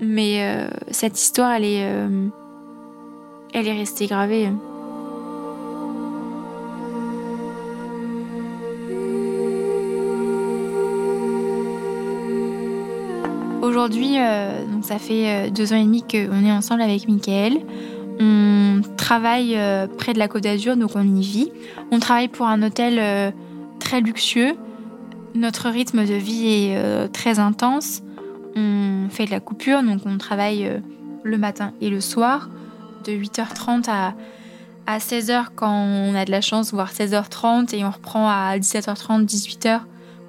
Mais 0.00 0.42
euh, 0.42 0.68
cette 0.90 1.20
histoire, 1.20 1.52
elle 1.52 1.64
est 1.64 1.86
elle 3.52 3.66
est 3.66 3.76
restée 3.76 4.06
gravée. 4.06 4.48
Aujourd'hui, 13.62 14.16
euh, 14.18 14.64
ça 14.82 14.98
fait 14.98 15.28
euh, 15.28 15.50
deux 15.50 15.72
ans 15.72 15.76
et 15.76 15.84
demi 15.84 16.02
qu'on 16.02 16.44
est 16.44 16.52
ensemble 16.52 16.82
avec 16.82 17.08
Mickaël. 17.08 17.58
On 18.18 18.80
travaille 18.96 19.56
euh, 19.56 19.86
près 19.86 20.12
de 20.12 20.18
la 20.18 20.28
Côte 20.28 20.42
d'Azur, 20.42 20.76
donc 20.76 20.90
on 20.94 21.02
y 21.02 21.22
vit. 21.22 21.52
On 21.90 21.98
travaille 21.98 22.28
pour 22.28 22.46
un 22.46 22.62
hôtel 22.62 23.32
très 23.78 24.00
luxueux. 24.00 24.54
Notre 25.34 25.70
rythme 25.70 26.04
de 26.04 26.14
vie 26.14 26.48
est 26.48 27.08
très 27.12 27.38
intense. 27.38 28.02
On 28.56 29.08
fait 29.10 29.26
de 29.26 29.30
la 29.30 29.40
coupure, 29.40 29.82
donc 29.82 30.02
on 30.04 30.18
travaille 30.18 30.82
le 31.22 31.38
matin 31.38 31.72
et 31.80 31.88
le 31.88 32.00
soir 32.00 32.50
de 33.04 33.12
8h30 33.12 33.88
à, 33.88 34.14
à 34.86 34.98
16h 34.98 35.46
quand 35.54 35.72
on 35.72 36.14
a 36.14 36.24
de 36.24 36.30
la 36.30 36.40
chance, 36.40 36.72
voire 36.72 36.92
16h30, 36.92 37.74
et 37.74 37.84
on 37.84 37.90
reprend 37.90 38.28
à 38.28 38.56
17h30, 38.58 39.24
18h 39.24 39.80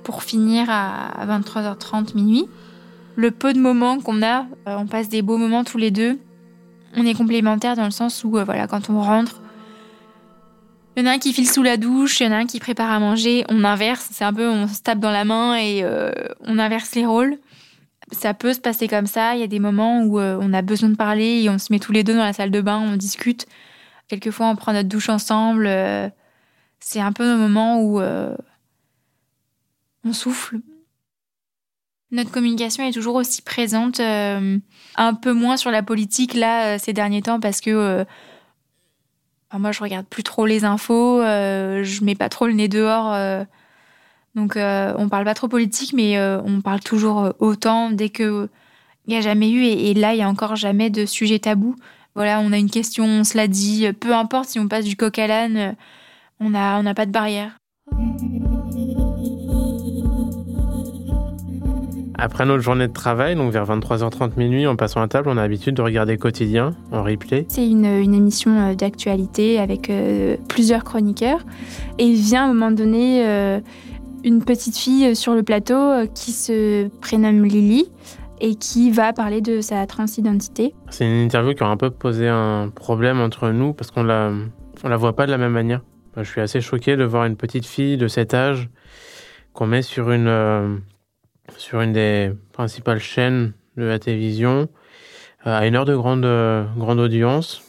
pour 0.04 0.24
finir 0.24 0.68
à 0.70 1.26
23h30, 1.26 2.16
minuit. 2.16 2.48
Le 3.16 3.32
peu 3.32 3.54
de 3.54 3.60
moments 3.60 4.00
qu'on 4.00 4.22
a, 4.24 4.46
euh, 4.68 4.76
on 4.78 4.88
passe 4.88 5.10
des 5.10 5.22
beaux 5.22 5.38
moments 5.38 5.64
tous 5.64 5.78
les 5.78 5.92
deux. 5.92 6.20
On 6.96 7.06
est 7.06 7.14
complémentaires 7.14 7.76
dans 7.76 7.86
le 7.86 7.92
sens 7.92 8.24
où, 8.24 8.38
euh, 8.38 8.44
voilà, 8.44 8.68
quand 8.68 8.90
on 8.90 9.02
rentre, 9.02 9.42
il 10.96 11.04
y 11.04 11.08
en 11.08 11.10
a 11.10 11.14
un 11.14 11.20
qui 11.20 11.32
file 11.32 11.50
sous 11.50 11.64
la 11.64 11.78
douche, 11.78 12.20
il 12.20 12.26
y 12.26 12.28
en 12.28 12.34
a 12.34 12.38
un 12.38 12.46
qui 12.46 12.60
prépare 12.60 12.92
à 12.92 13.00
manger, 13.00 13.46
on 13.50 13.64
inverse, 13.64 14.10
c'est 14.12 14.26
un 14.26 14.34
peu, 14.34 14.50
on 14.50 14.68
se 14.68 14.82
tape 14.82 15.00
dans 15.00 15.12
la 15.12 15.24
main 15.24 15.56
et 15.56 15.84
euh, 15.84 16.12
on 16.42 16.60
inverse 16.60 16.96
les 16.96 17.06
rôles 17.06 17.38
ça 18.14 18.34
peut 18.34 18.52
se 18.52 18.60
passer 18.60 18.90
comme 18.90 19.08
ça. 19.08 19.36
Il 19.36 19.40
y 19.40 19.44
a 19.44 19.48
des 19.48 19.60
moments 19.60 20.02
où 20.04 20.20
on 20.20 20.54
a 20.54 20.62
besoin 20.62 20.90
de 20.90 20.98
parler 20.98 21.44
et 21.44 21.50
on 21.50 21.58
se 21.58 21.72
met 21.72 21.80
tous 21.80 21.94
les 21.94 22.04
deux 22.04 22.14
dans 22.14 22.26
la 22.26 22.34
salle 22.34 22.52
de 22.52 22.60
bain, 22.60 22.78
on 22.78 22.98
discute. 22.98 23.46
Quelquefois, 24.10 24.48
on 24.48 24.58
prend 24.58 24.74
notre 24.74 24.90
douche 24.90 25.08
ensemble. 25.08 25.66
C'est 26.82 27.00
un 27.00 27.14
peu 27.14 27.24
le 27.24 27.38
moment 27.38 27.82
où 27.82 28.02
on 30.04 30.12
souffle. 30.12 30.58
Notre 32.12 32.32
communication 32.32 32.84
est 32.84 32.92
toujours 32.92 33.16
aussi 33.16 33.42
présente, 33.42 34.00
un 34.00 35.14
peu 35.22 35.32
moins 35.34 35.56
sur 35.56 35.72
la 35.72 35.82
politique 35.82 36.34
là 36.34 36.78
ces 36.78 36.92
derniers 36.92 37.22
temps 37.22 37.40
parce 37.40 37.62
que 37.62 38.06
moi 39.54 39.72
je 39.72 39.82
regarde 39.82 40.06
plus 40.06 40.24
trop 40.24 40.46
les 40.46 40.66
infos, 40.66 41.22
je 41.22 42.04
mets 42.04 42.16
pas 42.16 42.28
trop 42.28 42.48
le 42.48 42.54
nez 42.54 42.68
dehors 42.68 43.16
donc 44.36 44.56
euh, 44.56 44.94
on 44.98 45.10
parle 45.10 45.26
pas 45.26 45.34
trop 45.34 45.48
politique, 45.48 45.94
mais 45.94 46.18
euh, 46.18 46.42
on 46.44 46.62
parle 46.62 46.80
toujours 46.80 47.20
euh, 47.20 47.32
autant 47.40 47.92
dès 47.92 48.10
que 48.10 48.50
il 49.08 49.12
n'y 49.12 49.18
a 49.18 49.22
jamais 49.22 49.50
eu 49.50 49.64
et, 49.64 49.94
là 49.96 50.14
il 50.14 50.20
y 50.20 50.22
a 50.22 50.30
encore 50.30 50.56
jamais 50.56 50.90
de 50.90 51.06
sujet 51.06 51.40
tabou. 51.40 51.76
Voilà, 52.16 52.40
on 52.40 52.52
a 52.52 52.58
une 52.58 52.70
question, 52.70 53.06
on 53.06 53.24
se 53.24 53.36
l'a 53.36 53.48
dit, 53.48 53.92
peu 54.00 54.14
importe 54.14 54.50
si 54.50 54.60
on 54.60 54.68
passe 54.68 54.86
du 54.86 54.96
coq 54.96 55.18
à 55.18 55.28
l'âne, 55.28 55.76
on 56.40 56.52
n'a 56.52 56.78
on 56.80 56.86
a 56.86 56.94
pas 56.94 57.06
de 57.06 57.12
barrière. 57.12 57.58
Après 62.24 62.46
notre 62.46 62.62
journée 62.62 62.88
de 62.88 62.94
travail, 62.94 63.36
donc 63.36 63.52
vers 63.52 63.66
23h30 63.66 64.38
minuit, 64.38 64.68
en 64.68 64.76
passant 64.76 65.02
à 65.02 65.08
table, 65.08 65.28
on 65.28 65.38
a 65.38 65.42
l'habitude 65.42 65.76
de 65.76 65.82
regarder 65.82 66.18
Quotidien 66.18 66.76
en 66.92 67.04
replay. 67.04 67.46
C'est 67.50 67.68
une, 67.68 67.86
une, 67.86 68.14
émission 68.14 68.74
d'actualité 68.76 69.60
avec 69.60 69.92
plusieurs 70.48 70.84
chroniqueurs. 70.84 71.40
Et 71.98 72.06
il 72.06 72.22
vient 72.22 72.44
à 72.44 72.46
un 72.46 72.54
moment 72.54 72.72
donné 72.72 73.26
une 74.24 74.44
petite 74.44 74.78
fille 74.78 75.16
sur 75.16 75.34
le 75.34 75.44
plateau 75.44 75.74
euh, 75.74 76.06
qui 76.06 76.32
se 76.32 76.88
prénomme 77.00 77.44
Lily 77.44 77.92
et 78.40 78.56
qui 78.56 78.92
va 78.92 79.14
parler 79.14 79.42
de 79.42 79.62
sa 79.62 79.86
transidentité. 79.86 80.74
C'est 80.90 81.06
une 81.06 81.24
interview 81.24 81.54
qui 81.54 81.64
a 81.64 81.68
un 81.68 81.78
peu 81.78 81.92
posé 81.92 82.28
un 82.28 82.70
problème 82.70 83.20
entre 83.20 83.50
nous 83.50 83.74
parce 83.74 83.92
qu'on 83.92 84.04
la, 84.04 84.32
on 84.84 84.90
la 84.90 84.98
voit 84.98 85.16
pas 85.16 85.26
de 85.26 85.32
la 85.32 85.38
même 85.38 85.52
manière. 85.52 85.82
Je 86.18 86.24
suis 86.24 86.42
assez 86.42 86.60
choqué 86.60 86.98
de 86.98 87.04
voir 87.04 87.26
une 87.26 87.36
petite 87.36 87.66
fille 87.66 87.98
de 87.98 88.08
cet 88.08 88.34
âge 88.34 88.70
qu'on 89.54 89.68
met 89.68 89.82
sur 89.82 90.12
une, 90.12 90.28
euh, 90.28 90.76
sur 91.58 91.82
une 91.82 91.94
des 91.94 92.32
principales 92.52 93.00
chaînes 93.00 93.54
de 93.78 93.84
la 93.84 94.00
télévision 94.00 94.70
euh, 95.48 95.60
à 95.60 95.66
une 95.68 95.76
heure 95.76 95.86
de 95.86 95.96
grande, 95.96 96.28
grande 96.78 97.00
audience 97.00 97.64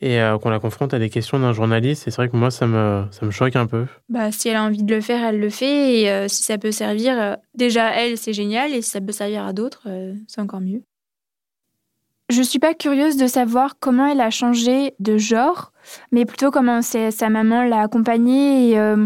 et 0.00 0.20
euh, 0.20 0.38
qu'on 0.38 0.50
la 0.50 0.60
confronte 0.60 0.92
à 0.94 0.98
des 0.98 1.10
questions 1.10 1.38
d'un 1.38 1.52
journaliste. 1.52 2.06
Et 2.06 2.10
c'est 2.10 2.16
vrai 2.16 2.28
que 2.28 2.36
moi, 2.36 2.50
ça 2.50 2.66
me, 2.66 3.04
ça 3.10 3.24
me 3.24 3.30
choque 3.30 3.56
un 3.56 3.66
peu. 3.66 3.86
Bah, 4.08 4.30
si 4.30 4.48
elle 4.48 4.56
a 4.56 4.62
envie 4.62 4.82
de 4.82 4.94
le 4.94 5.00
faire, 5.00 5.24
elle 5.24 5.40
le 5.40 5.50
fait. 5.50 6.00
Et 6.00 6.10
euh, 6.10 6.28
si 6.28 6.42
ça 6.42 6.58
peut 6.58 6.72
servir, 6.72 7.20
euh, 7.20 7.34
déjà, 7.54 7.90
elle, 7.90 8.18
c'est 8.18 8.32
génial. 8.32 8.72
Et 8.74 8.82
si 8.82 8.90
ça 8.90 9.00
peut 9.00 9.12
servir 9.12 9.44
à 9.44 9.52
d'autres, 9.52 9.88
c'est 10.28 10.40
encore 10.40 10.60
mieux. 10.60 10.82
Je 12.28 12.42
suis 12.42 12.58
pas 12.58 12.74
curieuse 12.74 13.16
de 13.16 13.28
savoir 13.28 13.76
comment 13.78 14.06
elle 14.06 14.20
a 14.20 14.30
changé 14.30 14.94
de 14.98 15.16
genre, 15.16 15.72
mais 16.10 16.24
plutôt 16.24 16.50
comment 16.50 16.82
sa 16.82 17.28
maman 17.28 17.62
l'a 17.62 17.82
accompagnée 17.82 18.72
et 18.72 18.96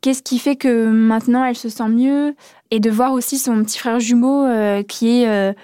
qu'est-ce 0.00 0.22
qui 0.22 0.38
fait 0.38 0.56
que 0.56 0.88
maintenant 0.88 1.44
elle 1.44 1.54
se 1.54 1.68
sent 1.68 1.88
mieux. 1.90 2.34
Et 2.70 2.80
de 2.80 2.90
voir 2.90 3.12
aussi 3.12 3.38
son 3.38 3.62
petit 3.62 3.78
frère 3.78 4.00
jumeau 4.00 4.46
qui 4.88 5.22
est 5.22 5.54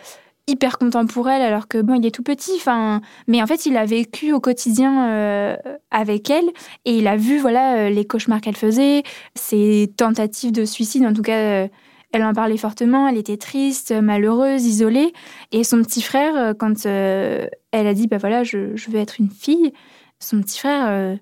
hyper 0.49 0.79
content 0.79 1.07
pour 1.07 1.29
elle 1.29 1.43
alors 1.43 1.69
que 1.69 1.81
bon 1.81 1.95
il 1.95 2.05
est 2.05 2.11
tout 2.11 2.23
petit 2.23 2.53
enfin 2.57 3.01
mais 3.29 3.41
en 3.43 3.47
fait 3.47 3.65
il 3.67 3.77
a 3.77 3.85
vécu 3.85 4.33
au 4.33 4.41
quotidien 4.41 5.09
euh, 5.09 5.57
avec 5.91 6.31
elle. 6.31 6.47
Et 6.85 6.99
il 6.99 7.07
a 7.07 7.17
vu 7.17 7.39
voilà 7.39 7.77
euh, 7.77 7.91
les 7.91 8.05
cauchemars 8.05 8.41
qu'elle 8.41 8.57
faisait 8.57 9.03
ses 9.35 9.93
tentatives 9.97 10.53
de 10.53 10.65
suicide. 10.65 11.05
En 11.05 11.13
tout 11.13 11.23
cas 11.23 11.39
euh, 11.39 11.69
elle 12.13 12.25
en 12.25 12.33
parlait 12.35 12.57
fortement. 12.57 13.09
Elle 13.09 13.19
était 13.19 13.37
triste 13.37 13.93
malheureuse 13.93 14.67
isolée. 14.67 15.13
Et 15.53 15.65
son 15.65 15.81
petit 15.83 16.03
frère 16.03 16.55
quand 16.59 16.87
elle 16.87 17.49
a 17.73 17.95
dit 17.95 18.09
bah 18.09 18.19
voilà 18.19 18.43
je, 18.43 18.75
veux 18.91 18.99
être 18.99 19.21
une 19.21 19.31
fille 19.31 19.73
son 20.19 20.41
petit 20.41 20.59
frère 20.59 21.19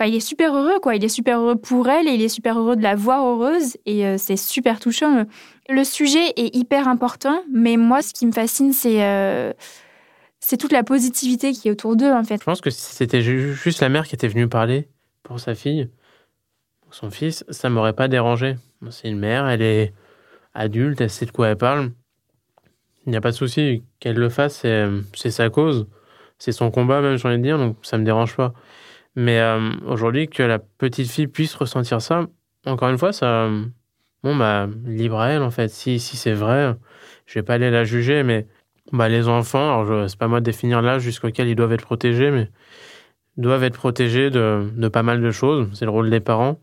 Il 0.00 0.14
est 0.14 0.20
super 0.20 0.54
heureux, 0.54 0.80
quoi. 0.80 0.96
Il 0.96 1.04
est 1.04 1.08
super 1.08 1.38
heureux 1.40 1.56
pour 1.56 1.88
elle 1.88 2.08
et 2.08 2.12
il 2.12 2.22
est 2.22 2.28
super 2.28 2.58
heureux 2.58 2.76
de 2.76 2.82
la 2.82 2.96
voir 2.96 3.24
heureuse. 3.24 3.76
Et 3.86 4.06
euh, 4.06 4.16
c'est 4.18 4.36
super 4.36 4.80
touchant. 4.80 5.26
Le 5.68 5.84
sujet 5.84 6.32
est 6.36 6.56
hyper 6.56 6.88
important, 6.88 7.42
mais 7.52 7.76
moi, 7.76 8.02
ce 8.02 8.12
qui 8.12 8.26
me 8.26 8.32
fascine, 8.32 8.72
c'est 8.72 9.04
euh, 9.04 9.52
toute 10.58 10.72
la 10.72 10.82
positivité 10.82 11.52
qui 11.52 11.68
est 11.68 11.70
autour 11.70 11.94
d'eux, 11.94 12.10
en 12.10 12.24
fait. 12.24 12.38
Je 12.40 12.44
pense 12.44 12.60
que 12.60 12.70
si 12.70 12.94
c'était 12.94 13.22
juste 13.22 13.80
la 13.80 13.88
mère 13.88 14.06
qui 14.06 14.14
était 14.14 14.28
venue 14.28 14.48
parler 14.48 14.88
pour 15.22 15.38
sa 15.38 15.54
fille, 15.54 15.88
pour 16.80 16.94
son 16.94 17.10
fils, 17.10 17.44
ça 17.48 17.70
m'aurait 17.70 17.92
pas 17.92 18.08
dérangé. 18.08 18.56
C'est 18.90 19.08
une 19.08 19.18
mère, 19.18 19.46
elle 19.46 19.62
est 19.62 19.92
adulte, 20.52 21.00
elle 21.00 21.10
sait 21.10 21.26
de 21.26 21.30
quoi 21.30 21.48
elle 21.48 21.56
parle. 21.56 21.92
Il 23.06 23.10
n'y 23.10 23.16
a 23.16 23.20
pas 23.20 23.30
de 23.30 23.36
souci 23.36 23.82
qu'elle 24.00 24.16
le 24.16 24.28
fasse, 24.28 24.64
c'est 25.14 25.30
sa 25.30 25.48
cause, 25.48 25.86
c'est 26.38 26.52
son 26.52 26.70
combat 26.70 27.00
même, 27.00 27.16
j'ai 27.16 27.28
envie 27.28 27.38
de 27.38 27.42
dire, 27.42 27.58
donc 27.58 27.76
ça 27.82 27.98
me 27.98 28.04
dérange 28.04 28.36
pas. 28.36 28.52
Mais 29.16 29.40
euh, 29.40 29.70
aujourd'hui, 29.86 30.28
que 30.28 30.42
la 30.42 30.58
petite 30.58 31.10
fille 31.10 31.26
puisse 31.26 31.54
ressentir 31.54 32.00
ça, 32.00 32.26
encore 32.66 32.88
une 32.88 32.98
fois, 32.98 33.12
ça, 33.12 33.50
bon 34.22 34.36
bah 34.36 34.68
libre 34.86 35.20
à 35.20 35.30
elle 35.30 35.42
en 35.42 35.50
fait. 35.50 35.68
Si 35.68 35.98
si 36.00 36.16
c'est 36.16 36.32
vrai, 36.32 36.74
je 37.26 37.34
vais 37.34 37.42
pas 37.42 37.54
aller 37.54 37.70
la 37.70 37.84
juger, 37.84 38.22
mais 38.22 38.46
bah 38.92 39.08
les 39.08 39.28
enfants, 39.28 39.80
alors 39.80 40.08
c'est 40.08 40.18
pas 40.18 40.28
moi 40.28 40.40
de 40.40 40.44
définir 40.44 40.82
l'âge 40.82 41.02
jusqu'auquel 41.02 41.48
ils 41.48 41.56
doivent 41.56 41.72
être 41.72 41.82
protégés, 41.82 42.30
mais 42.30 42.48
doivent 43.36 43.64
être 43.64 43.74
protégés 43.74 44.30
de, 44.30 44.70
de 44.76 44.88
pas 44.88 45.02
mal 45.02 45.20
de 45.20 45.30
choses. 45.30 45.68
C'est 45.74 45.84
le 45.84 45.90
rôle 45.90 46.10
des 46.10 46.20
parents. 46.20 46.58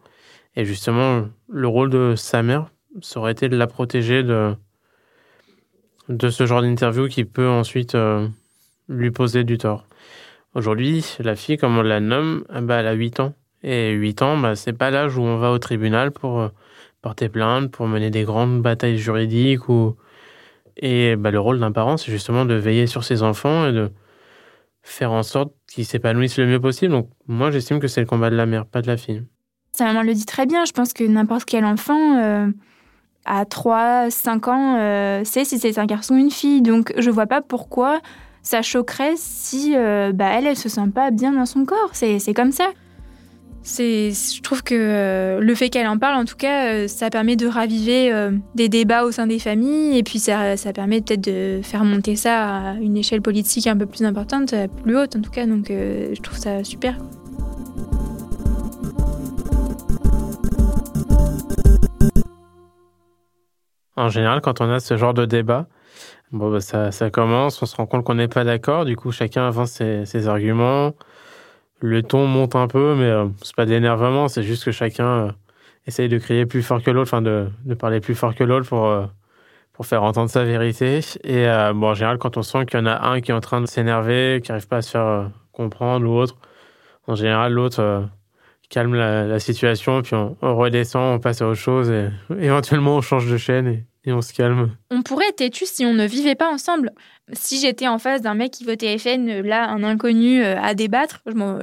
Et 0.55 0.65
justement, 0.65 1.27
le 1.49 1.67
rôle 1.67 1.89
de 1.89 2.15
sa 2.15 2.43
mère, 2.43 2.71
ça 3.01 3.19
aurait 3.19 3.31
été 3.31 3.49
de 3.49 3.57
la 3.57 3.67
protéger 3.67 4.23
de, 4.23 4.55
de 6.09 6.29
ce 6.29 6.45
genre 6.45 6.61
d'interview 6.61 7.07
qui 7.07 7.25
peut 7.25 7.47
ensuite 7.47 7.95
euh, 7.95 8.27
lui 8.87 9.11
poser 9.11 9.43
du 9.43 9.57
tort. 9.57 9.85
Aujourd'hui, 10.55 11.05
la 11.19 11.35
fille, 11.35 11.57
comme 11.57 11.77
on 11.77 11.81
la 11.81 11.99
nomme, 11.99 12.43
eh 12.55 12.61
ben, 12.61 12.79
elle 12.79 12.87
a 12.87 12.93
8 12.93 13.19
ans. 13.19 13.33
Et 13.61 13.91
8 13.91 14.21
ans, 14.21 14.37
bah, 14.37 14.55
c'est 14.55 14.73
pas 14.73 14.89
l'âge 14.89 15.17
où 15.17 15.21
on 15.21 15.37
va 15.37 15.51
au 15.51 15.59
tribunal 15.59 16.11
pour 16.11 16.39
euh, 16.39 16.49
porter 17.01 17.29
plainte, 17.29 17.71
pour 17.71 17.87
mener 17.87 18.09
des 18.09 18.23
grandes 18.23 18.61
batailles 18.61 18.97
juridiques. 18.97 19.69
Ou... 19.69 19.95
Et 20.77 21.15
bah, 21.15 21.31
le 21.31 21.39
rôle 21.39 21.59
d'un 21.59 21.71
parent, 21.71 21.97
c'est 21.97 22.11
justement 22.11 22.45
de 22.45 22.55
veiller 22.55 22.87
sur 22.87 23.03
ses 23.03 23.21
enfants 23.21 23.67
et 23.67 23.71
de 23.71 23.91
faire 24.81 25.11
en 25.11 25.23
sorte 25.23 25.53
qu'ils 25.67 25.85
s'épanouissent 25.85 26.37
le 26.37 26.47
mieux 26.47 26.59
possible. 26.59 26.91
Donc 26.91 27.09
moi, 27.27 27.51
j'estime 27.51 27.79
que 27.79 27.87
c'est 27.87 28.01
le 28.01 28.07
combat 28.07 28.29
de 28.29 28.35
la 28.35 28.45
mère, 28.45 28.65
pas 28.65 28.81
de 28.81 28.87
la 28.87 28.97
fille. 28.97 29.23
Sa 29.73 29.85
maman 29.85 30.01
le 30.01 30.13
dit 30.13 30.25
très 30.25 30.47
bien. 30.47 30.65
Je 30.65 30.71
pense 30.71 30.93
que 30.93 31.03
n'importe 31.03 31.45
quel 31.45 31.63
enfant, 31.63 32.17
euh, 32.17 32.47
à 33.25 33.45
3, 33.45 34.09
5 34.09 34.47
ans, 34.47 34.77
euh, 34.79 35.23
sait 35.23 35.45
si 35.45 35.59
c'est 35.59 35.77
un 35.77 35.85
garçon 35.85 36.15
ou 36.15 36.17
une 36.17 36.31
fille. 36.31 36.61
Donc 36.61 36.93
je 36.97 37.09
vois 37.11 37.27
pas 37.27 37.41
pourquoi 37.41 38.01
ça 38.49 38.63
choquerait 38.63 39.13
si 39.15 39.75
euh, 39.75 40.11
bah, 40.11 40.31
elle, 40.33 40.47
elle 40.47 40.57
se 40.57 40.69
sent 40.69 40.87
pas 40.93 41.11
bien 41.11 41.33
dans 41.33 41.45
son 41.45 41.65
corps. 41.65 41.91
C'est 41.93 42.33
comme 42.33 42.51
ça. 42.51 42.71
C'est, 43.61 44.09
je 44.09 44.41
trouve 44.41 44.63
que 44.63 44.73
euh, 44.73 45.39
le 45.39 45.53
fait 45.53 45.69
qu'elle 45.69 45.85
en 45.85 45.99
parle, 45.99 46.15
en 46.15 46.25
tout 46.25 46.35
cas, 46.35 46.73
euh, 46.73 46.87
ça 46.87 47.11
permet 47.11 47.35
de 47.35 47.45
raviver 47.45 48.11
des 48.55 48.67
débats 48.67 49.03
au 49.03 49.11
sein 49.11 49.27
des 49.27 49.37
familles 49.37 49.99
et 49.99 50.01
puis 50.01 50.17
ça, 50.17 50.57
ça 50.57 50.73
permet 50.73 51.01
peut-être 51.01 51.21
de 51.21 51.59
faire 51.61 51.85
monter 51.85 52.15
ça 52.15 52.71
à 52.71 52.73
une 52.75 52.97
échelle 52.97 53.21
politique 53.21 53.67
un 53.67 53.77
peu 53.77 53.85
plus 53.85 54.03
importante, 54.03 54.55
plus 54.83 54.97
haute 54.97 55.15
en 55.15 55.21
tout 55.21 55.31
cas. 55.31 55.45
Donc 55.45 55.67
je 55.69 56.19
trouve 56.19 56.39
ça 56.39 56.63
super. 56.63 56.97
En 63.99 64.09
général, 64.09 64.41
quand 64.41 64.61
on 64.61 64.69
a 64.71 64.79
ce 64.79 64.97
genre 64.97 65.13
de 65.13 65.25
débat, 65.25 65.67
Bon, 66.31 66.51
bah, 66.51 66.59
ça, 66.61 67.09
commence, 67.09 67.61
on 67.63 67.65
se 67.65 67.75
rend 67.75 67.87
compte 67.87 68.03
qu'on 68.05 68.13
n'est 68.15 68.27
pas 68.27 68.43
d'accord, 68.43 68.85
du 68.85 68.95
coup, 68.95 69.11
chacun 69.11 69.47
avance 69.47 69.71
ses, 69.71 70.27
arguments. 70.27 70.93
Le 71.81 72.03
ton 72.03 72.27
monte 72.27 72.55
un 72.55 72.67
peu, 72.67 72.95
mais 72.95 73.05
euh, 73.05 73.27
c'est 73.41 73.55
pas 73.55 73.65
de 73.65 73.71
l'énervement, 73.71 74.27
c'est 74.27 74.43
juste 74.43 74.65
que 74.65 74.71
chacun 74.71 75.05
euh, 75.07 75.31
essaye 75.87 76.09
de 76.09 76.17
crier 76.19 76.45
plus 76.45 76.61
fort 76.61 76.83
que 76.83 76.91
l'autre, 76.91 77.09
enfin, 77.09 77.21
de, 77.23 77.49
parler 77.79 77.99
plus 77.99 78.15
fort 78.15 78.35
que 78.35 78.43
l'autre 78.43 78.67
pour, 78.67 78.85
euh, 78.87 79.05
pour 79.73 79.87
faire 79.87 80.03
entendre 80.03 80.29
sa 80.29 80.43
vérité. 80.43 80.99
Et 81.23 81.47
euh, 81.47 81.73
bon, 81.73 81.89
en 81.89 81.93
général, 81.95 82.19
quand 82.19 82.37
on 82.37 82.43
sent 82.43 82.65
qu'il 82.67 82.79
y 82.79 82.83
en 82.83 82.85
a 82.85 83.07
un 83.09 83.21
qui 83.21 83.31
est 83.31 83.33
en 83.33 83.39
train 83.41 83.61
de 83.61 83.65
s'énerver, 83.65 84.41
qui 84.43 84.51
n'arrive 84.51 84.67
pas 84.67 84.77
à 84.77 84.81
se 84.83 84.91
faire 84.91 85.31
comprendre 85.51 86.07
ou 86.07 86.13
autre, 86.15 86.35
en 87.07 87.15
général, 87.15 87.53
l'autre 87.53 88.07
calme 88.69 88.93
la, 88.93 89.39
situation, 89.39 90.01
puis 90.03 90.15
on, 90.15 90.35
redescend, 90.41 91.15
on 91.15 91.19
passe 91.19 91.41
à 91.41 91.47
autre 91.47 91.59
chose, 91.59 91.89
et 91.89 92.09
éventuellement, 92.39 92.97
on 92.97 93.01
change 93.01 93.31
de 93.31 93.37
chaîne. 93.37 93.83
Et 94.05 94.13
on 94.13 94.21
se 94.21 94.33
calme. 94.33 94.75
On 94.89 95.01
pourrait 95.01 95.27
être 95.29 95.37
têtu 95.37 95.65
si 95.65 95.85
on 95.85 95.93
ne 95.93 96.05
vivait 96.05 96.35
pas 96.35 96.49
ensemble. 96.49 96.91
Si 97.33 97.59
j'étais 97.59 97.87
en 97.87 97.99
face 97.99 98.21
d'un 98.21 98.33
mec 98.33 98.51
qui 98.51 98.63
votait 98.63 98.97
FN, 98.97 99.41
là, 99.41 99.69
un 99.69 99.83
inconnu 99.83 100.41
euh, 100.41 100.59
à 100.59 100.73
débattre, 100.73 101.21
je 101.25 101.33
m'en, 101.33 101.59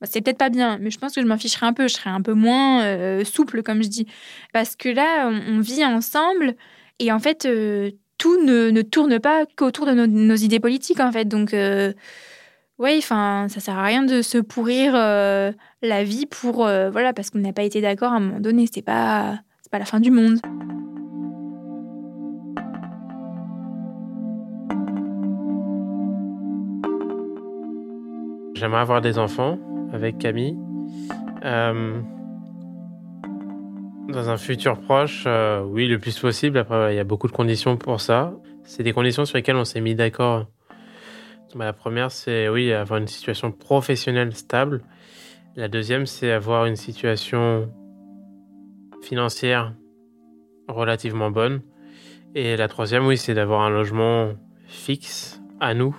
bah, 0.00 0.06
c'est 0.08 0.20
peut-être 0.20 0.38
pas 0.38 0.48
bien, 0.48 0.78
mais 0.80 0.90
je 0.90 0.98
pense 0.98 1.14
que 1.14 1.20
je 1.20 1.26
m'en 1.26 1.36
ficherais 1.36 1.66
un 1.66 1.72
peu. 1.72 1.88
Je 1.88 1.94
serais 1.94 2.10
un 2.10 2.22
peu 2.22 2.34
moins 2.34 2.82
euh, 2.84 3.24
souple, 3.24 3.62
comme 3.62 3.82
je 3.82 3.88
dis. 3.88 4.06
Parce 4.52 4.76
que 4.76 4.88
là, 4.88 5.28
on, 5.28 5.60
vit 5.60 5.84
ensemble 5.84 6.54
et 7.00 7.10
en 7.10 7.18
fait, 7.18 7.46
euh, 7.46 7.90
tout 8.16 8.42
ne, 8.44 8.70
ne, 8.70 8.82
tourne 8.82 9.18
pas 9.18 9.44
qu'autour 9.56 9.86
de 9.86 9.92
nos, 9.92 10.36
idées 10.36 10.60
politiques, 10.60 11.00
en 11.00 11.10
fait. 11.10 11.26
Donc, 11.26 11.54
oui, 12.78 12.94
enfin, 12.98 13.48
ça 13.48 13.60
sert 13.60 13.76
à 13.76 13.84
rien 13.84 14.04
de 14.04 14.22
se 14.22 14.38
pourrir 14.38 14.92
la 14.94 16.04
vie 16.04 16.26
pour. 16.26 16.56
voilà, 16.56 17.12
parce 17.12 17.30
qu'on 17.30 17.38
n'a 17.38 17.52
pas 17.52 17.64
été 17.64 17.80
d'accord 17.80 18.12
à 18.12 18.16
un 18.16 18.20
moment 18.20 18.40
donné. 18.40 18.66
C'est 18.72 18.82
pas, 18.82 19.40
c'est 19.62 19.70
pas 19.70 19.78
la 19.78 19.84
fin 19.84 20.00
du 20.00 20.10
monde. 20.10 20.40
J'aimerais 28.56 28.80
avoir 28.80 29.02
des 29.02 29.18
enfants 29.18 29.58
avec 29.92 30.16
Camille. 30.16 30.56
Euh, 31.44 32.00
dans 34.08 34.30
un 34.30 34.38
futur 34.38 34.80
proche, 34.80 35.24
euh, 35.26 35.62
oui, 35.62 35.86
le 35.86 35.98
plus 35.98 36.18
possible. 36.18 36.56
Après, 36.56 36.94
il 36.94 36.96
y 36.96 36.98
a 36.98 37.04
beaucoup 37.04 37.26
de 37.26 37.32
conditions 37.32 37.76
pour 37.76 38.00
ça. 38.00 38.32
C'est 38.64 38.82
des 38.82 38.94
conditions 38.94 39.26
sur 39.26 39.36
lesquelles 39.36 39.56
on 39.56 39.66
s'est 39.66 39.82
mis 39.82 39.94
d'accord. 39.94 40.46
Bah, 41.54 41.66
la 41.66 41.74
première, 41.74 42.10
c'est 42.10 42.48
oui, 42.48 42.72
avoir 42.72 42.98
une 42.98 43.08
situation 43.08 43.52
professionnelle 43.52 44.34
stable. 44.34 44.82
La 45.54 45.68
deuxième, 45.68 46.06
c'est 46.06 46.32
avoir 46.32 46.64
une 46.64 46.76
situation 46.76 47.70
financière 49.02 49.74
relativement 50.66 51.30
bonne. 51.30 51.60
Et 52.34 52.56
la 52.56 52.68
troisième, 52.68 53.06
oui, 53.06 53.18
c'est 53.18 53.34
d'avoir 53.34 53.60
un 53.60 53.70
logement 53.70 54.30
fixe 54.66 55.42
à 55.60 55.74
nous 55.74 55.94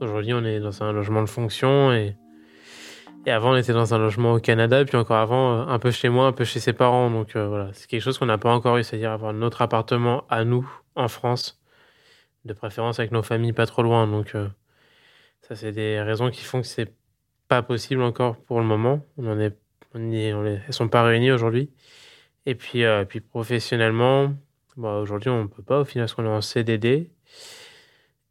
Aujourd'hui, 0.00 0.34
on 0.34 0.44
est 0.44 0.58
dans 0.60 0.82
un 0.82 0.92
logement 0.92 1.22
de 1.22 1.28
fonction 1.28 1.92
et, 1.92 2.16
et 3.26 3.30
avant, 3.30 3.52
on 3.52 3.56
était 3.56 3.72
dans 3.72 3.94
un 3.94 3.98
logement 3.98 4.34
au 4.34 4.40
Canada, 4.40 4.84
puis 4.84 4.96
encore 4.96 5.16
avant, 5.16 5.60
euh, 5.60 5.66
un 5.66 5.78
peu 5.78 5.90
chez 5.90 6.08
moi, 6.08 6.26
un 6.26 6.32
peu 6.32 6.44
chez 6.44 6.60
ses 6.60 6.72
parents. 6.72 7.10
Donc 7.10 7.36
euh, 7.36 7.46
voilà, 7.46 7.70
c'est 7.72 7.86
quelque 7.86 8.02
chose 8.02 8.18
qu'on 8.18 8.26
n'a 8.26 8.36
pas 8.36 8.52
encore 8.52 8.76
eu, 8.76 8.82
c'est-à-dire 8.82 9.12
avoir 9.12 9.32
notre 9.32 9.62
appartement 9.62 10.24
à 10.28 10.44
nous 10.44 10.68
en 10.96 11.08
France, 11.08 11.62
de 12.44 12.52
préférence 12.52 12.98
avec 12.98 13.12
nos 13.12 13.22
familles 13.22 13.52
pas 13.52 13.66
trop 13.66 13.82
loin. 13.82 14.06
Donc 14.06 14.34
euh, 14.34 14.48
ça, 15.42 15.54
c'est 15.54 15.72
des 15.72 16.00
raisons 16.02 16.30
qui 16.30 16.42
font 16.42 16.60
que 16.60 16.66
c'est 16.66 16.92
pas 17.48 17.62
possible 17.62 18.02
encore 18.02 18.36
pour 18.36 18.60
le 18.60 18.66
moment. 18.66 19.00
On 19.16 19.26
en 19.30 19.38
est, 19.38 19.56
elles 19.94 20.62
sont 20.70 20.88
pas 20.88 21.04
réunies 21.04 21.30
aujourd'hui. 21.30 21.70
Et 22.46 22.54
puis, 22.56 22.82
puis 23.08 23.20
professionnellement, 23.20 24.34
bah, 24.76 24.98
aujourd'hui, 24.98 25.30
on 25.30 25.46
peut 25.48 25.62
pas 25.62 25.80
au 25.80 25.84
final 25.84 26.04
parce 26.06 26.14
qu'on 26.14 26.24
est 26.24 26.28
en 26.28 26.40
CDD. 26.40 27.10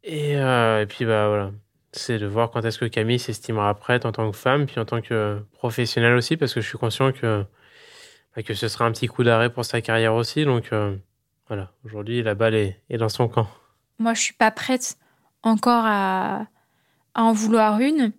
Et, 0.04 0.36
euh, 0.36 0.82
et, 0.82 0.86
puis 0.86 1.06
bah 1.06 1.28
voilà, 1.28 1.50
c'est 1.92 2.18
de 2.18 2.26
voir 2.26 2.50
quand 2.50 2.62
est-ce 2.64 2.78
que 2.78 2.84
Camille 2.84 3.18
s'estimera 3.18 3.74
prête 3.74 4.04
en 4.04 4.12
tant 4.12 4.30
que 4.30 4.36
femme, 4.36 4.66
puis 4.66 4.78
en 4.78 4.84
tant 4.84 5.00
que 5.00 5.42
professionnelle 5.52 6.14
aussi, 6.14 6.36
parce 6.36 6.52
que 6.52 6.60
je 6.60 6.68
suis 6.68 6.76
conscient 6.76 7.10
que, 7.10 7.44
bah, 8.36 8.42
que 8.42 8.52
ce 8.52 8.68
sera 8.68 8.84
un 8.84 8.92
petit 8.92 9.06
coup 9.06 9.24
d'arrêt 9.24 9.50
pour 9.50 9.64
sa 9.64 9.80
carrière 9.80 10.14
aussi. 10.14 10.44
Donc 10.44 10.72
euh, 10.72 10.94
voilà, 11.48 11.72
aujourd'hui 11.86 12.22
la 12.22 12.34
balle 12.34 12.54
est, 12.54 12.76
dans 12.90 13.08
son 13.08 13.28
camp. 13.28 13.48
Moi, 13.98 14.12
je 14.12 14.20
suis 14.20 14.34
pas 14.34 14.50
prête 14.50 14.98
encore 15.42 15.84
à, 15.86 16.46
en 17.14 17.32
vouloir 17.32 17.80
une. 17.80 18.12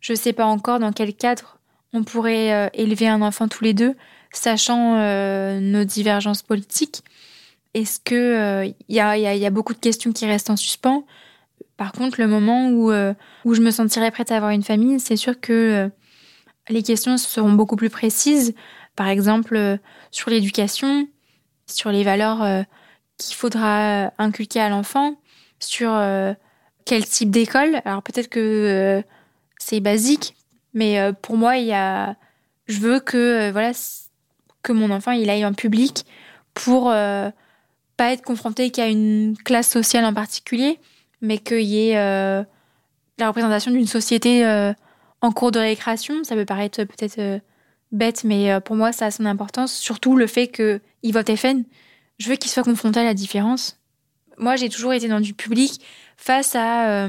Je 0.00 0.14
sais 0.14 0.32
pas 0.32 0.46
encore 0.46 0.78
dans 0.78 0.92
quel 0.92 1.14
cadre 1.14 1.58
on 1.92 2.04
pourrait 2.04 2.54
euh, 2.54 2.68
élever 2.72 3.06
un 3.06 3.20
enfant 3.20 3.48
tous 3.48 3.64
les 3.64 3.74
deux, 3.74 3.94
sachant 4.32 4.96
nos 5.60 5.84
divergences 5.84 6.42
politiques. 6.42 7.04
Est-ce 7.74 8.00
que 8.00 8.64
il 8.64 8.70
euh, 8.70 8.72
y, 8.88 8.96
y, 8.98 9.38
y, 9.38 9.46
a 9.46 9.50
beaucoup 9.50 9.72
de 9.72 9.78
questions 9.78 10.12
qui 10.12 10.26
restent 10.26 10.50
en 10.50 10.56
suspens? 10.56 11.04
Par 11.82 11.90
contre, 11.90 12.20
le 12.20 12.28
moment 12.28 12.68
où, 12.68 12.92
euh, 12.92 13.14
où 13.44 13.54
je 13.54 13.60
me 13.60 13.72
sentirais 13.72 14.10
prête 14.10 14.30
à 14.30 14.36
avoir 14.36 14.52
une 14.52 14.62
famille, 14.62 15.00
c'est 15.00 15.16
sûr 15.16 15.40
que 15.40 15.52
euh, 15.52 15.88
les 16.68 16.84
questions 16.84 17.16
seront 17.16 17.52
beaucoup 17.52 17.74
plus 17.74 17.90
précises. 17.90 18.54
Par 18.94 19.08
exemple, 19.08 19.56
euh, 19.56 19.76
sur 20.12 20.30
l'éducation, 20.30 21.08
sur 21.66 21.90
les 21.90 22.04
valeurs 22.04 22.42
euh, 22.42 22.62
qu'il 23.18 23.34
faudra 23.34 24.12
inculquer 24.18 24.60
à 24.60 24.68
l'enfant, 24.68 25.16
sur 25.58 25.90
quel 26.84 27.04
type 27.04 27.30
d'école. 27.30 27.82
Alors 27.84 28.02
peut-être 28.02 28.28
que 28.28 29.02
c'est 29.58 29.80
basique, 29.80 30.34
mais 30.74 30.98
pour 31.22 31.36
moi, 31.36 31.56
il 31.56 31.66
y 31.66 31.72
a, 31.72 32.16
je 32.66 32.80
veux 32.80 32.98
que 32.98 33.52
voilà 33.52 33.70
que 34.62 34.72
mon 34.72 34.90
enfant 34.90 35.12
il 35.12 35.30
aille 35.30 35.44
en 35.44 35.52
public 35.52 36.04
pour 36.54 36.92
pas 38.02 38.10
être 38.10 38.22
confronté 38.22 38.72
qu'à 38.72 38.88
une 38.88 39.36
classe 39.44 39.70
sociale 39.70 40.04
en 40.04 40.12
particulier, 40.12 40.80
mais 41.20 41.38
qu'il 41.38 41.60
y 41.60 41.90
ait 41.90 41.96
euh, 41.96 42.42
la 43.16 43.28
représentation 43.28 43.70
d'une 43.70 43.86
société 43.86 44.44
euh, 44.44 44.72
en 45.20 45.30
cours 45.30 45.52
de 45.52 45.60
récréation. 45.60 46.24
Ça 46.24 46.34
peut 46.34 46.44
paraître 46.44 46.82
peut-être 46.82 47.40
bête, 47.92 48.24
mais 48.24 48.60
pour 48.62 48.74
moi, 48.74 48.90
ça 48.90 49.06
a 49.06 49.10
son 49.12 49.24
importance. 49.24 49.72
Surtout 49.72 50.16
le 50.16 50.26
fait 50.26 50.48
qu'il 50.48 51.12
vote 51.12 51.30
FN. 51.36 51.62
Je 52.18 52.28
veux 52.28 52.34
qu'il 52.34 52.50
soit 52.50 52.64
confronté 52.64 52.98
à 52.98 53.04
la 53.04 53.14
différence. 53.14 53.78
Moi, 54.36 54.56
j'ai 54.56 54.68
toujours 54.68 54.92
été 54.94 55.06
dans 55.06 55.20
du 55.20 55.32
public 55.32 55.80
face 56.16 56.56
à 56.56 57.06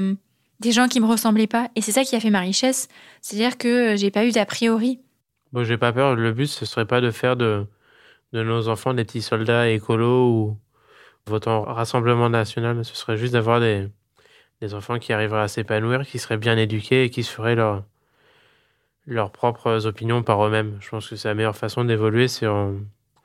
des 0.60 0.70
gens 0.70 0.86
qui 0.86 1.00
me 1.00 1.06
ressemblaient 1.06 1.48
pas. 1.48 1.70
Et 1.74 1.80
c'est 1.80 1.90
ça 1.90 2.04
qui 2.04 2.14
a 2.14 2.20
fait 2.20 2.30
ma 2.30 2.38
richesse. 2.38 2.86
C'est-à-dire 3.20 3.58
que 3.58 3.96
j'ai 3.96 4.12
pas 4.12 4.24
eu 4.26 4.30
d'a 4.30 4.46
priori. 4.46 5.00
Bon, 5.52 5.64
j'ai 5.64 5.76
pas 5.76 5.92
peur. 5.92 6.14
Le 6.14 6.32
but, 6.32 6.46
ce 6.46 6.64
serait 6.64 6.86
pas 6.86 7.00
de 7.00 7.10
faire 7.10 7.34
de, 7.34 7.66
de 8.32 8.44
nos 8.44 8.68
enfants 8.68 8.94
des 8.94 9.04
petits 9.04 9.22
soldats 9.22 9.68
écolos 9.68 10.28
ou 10.28 10.56
votant 11.26 11.62
Rassemblement 11.62 12.28
national. 12.28 12.84
Ce 12.84 12.94
serait 12.94 13.16
juste 13.16 13.32
d'avoir 13.32 13.60
des, 13.60 13.88
enfants 14.72 14.98
qui 14.98 15.12
arriveraient 15.12 15.42
à 15.42 15.48
s'épanouir, 15.48 16.06
qui 16.06 16.18
seraient 16.18 16.38
bien 16.38 16.56
éduqués 16.56 17.04
et 17.04 17.10
qui 17.10 17.22
se 17.22 17.30
feraient 17.30 17.54
leur, 17.54 17.84
leurs 19.06 19.30
propres 19.30 19.86
opinions 19.86 20.22
par 20.22 20.44
eux-mêmes. 20.44 20.78
Je 20.80 20.88
pense 20.88 21.08
que 21.08 21.16
c'est 21.16 21.28
la 21.28 21.34
meilleure 21.34 21.56
façon 21.56 21.84
d'évoluer, 21.84 22.28
c'est 22.28 22.46
en, 22.46 22.76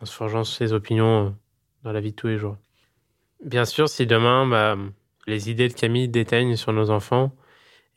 se 0.03 0.13
forgeant 0.13 0.43
ses 0.43 0.73
opinions 0.73 1.27
euh, 1.27 1.29
dans 1.83 1.93
la 1.93 2.01
vie 2.01 2.11
de 2.11 2.15
tous 2.15 2.27
les 2.27 2.37
jours. 2.37 2.57
Bien 3.43 3.63
sûr, 3.63 3.87
si 3.87 4.05
demain, 4.05 4.45
bah, 4.45 4.77
les 5.27 5.49
idées 5.49 5.69
de 5.69 5.73
Camille 5.73 6.09
déteignent 6.09 6.57
sur 6.57 6.73
nos 6.73 6.89
enfants 6.89 7.31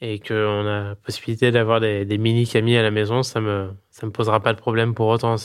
et 0.00 0.20
qu'on 0.20 0.66
a 0.66 0.94
possibilité 0.96 1.50
d'avoir 1.50 1.80
des, 1.80 2.04
mini 2.18 2.46
Camille 2.46 2.76
à 2.76 2.82
la 2.82 2.90
maison, 2.92 3.22
ça 3.22 3.40
me 3.40 3.70
me 4.02 4.10
posera 4.10 4.40
pas 4.40 4.52
de 4.52 4.58
problème 4.58 4.94
pour 4.94 5.08
autant. 5.08 5.36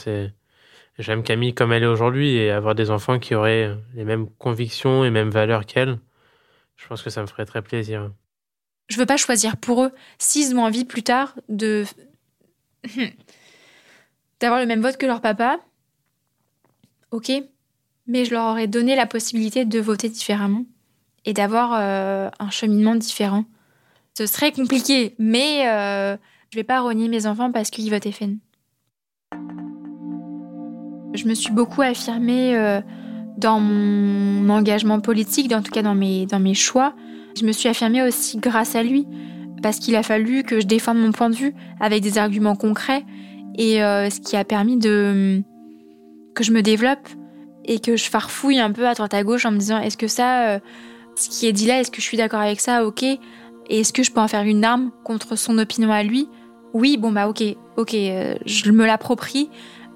J'aime 1.00 1.24
Camille 1.24 1.54
comme 1.54 1.72
elle 1.72 1.84
est 1.84 1.88
aujourd'hui 1.88 2.36
et 2.36 2.52
avoir 2.52 2.76
des 2.76 2.90
enfants 2.92 3.20
qui 3.20 3.36
auraient 3.36 3.76
les 3.94 4.04
mêmes 4.04 4.28
convictions 4.38 5.06
et 5.06 5.10
mêmes 5.10 5.30
valeurs 5.30 5.66
qu'elle, 5.66 6.00
je 6.76 6.88
pense 6.88 7.02
que 7.02 7.10
ça 7.10 7.22
me 7.22 7.28
ferait 7.28 7.46
très 7.46 7.62
plaisir. 7.62 8.12
Je 8.88 8.98
veux 8.98 9.06
pas 9.06 9.18
choisir 9.18 9.58
pour 9.58 9.84
eux 9.84 9.92
s'ils 10.18 10.56
ont 10.56 10.64
envie 10.64 10.86
plus 10.86 11.04
tard 11.04 11.36
de 11.50 11.84
d'avoir 14.40 14.60
le 14.60 14.66
même 14.66 14.82
vote 14.82 14.98
que 14.98 15.06
leur 15.06 15.22
papa. 15.22 15.60
Ok, 17.12 17.32
mais 18.06 18.26
je 18.26 18.32
leur 18.32 18.46
aurais 18.46 18.68
donné 18.68 18.96
la 18.96 19.06
possibilité 19.06 19.66
de 19.66 19.80
voter 19.80 20.10
différemment 20.10 20.66
et 21.26 21.34
d'avoir 21.34 21.74
euh, 21.74 22.30
un 22.40 22.50
cheminement 22.50 22.96
différent. 22.96 23.46
Ce 24.18 24.26
serait 24.26 24.52
compliqué, 24.52 25.16
mais 25.20 25.68
euh, 25.68 26.18
je 26.50 26.58
vais 26.58 26.64
pas 26.64 26.82
renier 26.82 27.08
mes 27.08 27.28
enfants 27.28 27.52
parce 27.52 27.70
qu'ils 27.70 27.90
votent 27.90 28.12
FN. 28.12 28.38
Je 31.18 31.28
me 31.28 31.34
suis 31.34 31.52
beaucoup 31.52 31.82
affirmée 31.82 32.56
euh, 32.56 32.80
dans 33.38 33.60
mon 33.60 34.50
engagement 34.50 35.00
politique, 35.00 35.52
en 35.52 35.62
tout 35.62 35.72
cas 35.72 35.82
dans 35.82 35.96
mes, 35.96 36.26
dans 36.26 36.40
mes 36.40 36.54
choix. 36.54 36.94
Je 37.38 37.46
me 37.46 37.52
suis 37.52 37.68
affirmée 37.68 38.02
aussi 38.04 38.38
grâce 38.38 38.76
à 38.76 38.84
lui, 38.84 39.06
parce 39.62 39.80
qu'il 39.80 39.96
a 39.96 40.04
fallu 40.04 40.44
que 40.44 40.60
je 40.60 40.66
défende 40.66 40.98
mon 41.00 41.12
point 41.12 41.30
de 41.30 41.36
vue 41.36 41.54
avec 41.80 42.02
des 42.02 42.18
arguments 42.18 42.56
concrets, 42.56 43.04
et 43.56 43.84
euh, 43.84 44.10
ce 44.10 44.22
qui 44.22 44.38
a 44.38 44.46
permis 44.46 44.78
de 44.78 45.42
que 46.36 46.44
je 46.44 46.52
me 46.52 46.62
développe 46.62 47.10
et 47.66 47.80
que 47.80 47.98
je 47.98 48.10
farfouille 48.10 48.60
un 48.60 48.72
peu 48.72 48.88
à 48.88 48.94
droite 48.94 49.14
à 49.14 49.24
gauche 49.24 49.46
en 49.46 49.52
me 49.52 49.58
disant 49.58 49.80
est-ce 49.80 49.98
que 49.98 50.08
ça 50.08 50.60
ce 51.18 51.30
qui 51.30 51.48
est 51.48 51.52
dit 51.52 51.66
là, 51.66 51.80
est-ce 51.80 51.92
que 51.92 52.00
je 52.00 52.06
suis 52.06 52.18
d'accord 52.18 52.40
avec 52.40 52.60
ça? 52.60 52.86
Ok. 52.86 53.04
Et 53.04 53.20
est-ce 53.70 53.92
que 53.92 54.04
je 54.04 54.12
peux 54.12 54.22
en 54.22 54.28
faire 54.28 54.44
une 54.44 54.64
arme 54.64 54.92
contre 55.04 55.36
son 55.36 55.58
opinion 55.58 55.92
à 55.92 56.04
lui? 56.04 56.30
Oui, 56.74 56.98
bon 56.98 57.12
bah 57.12 57.28
ok, 57.28 57.44
ok, 57.76 57.94
euh, 57.96 58.36
je 58.46 58.72
me 58.72 58.86
l'approprie. 58.86 59.50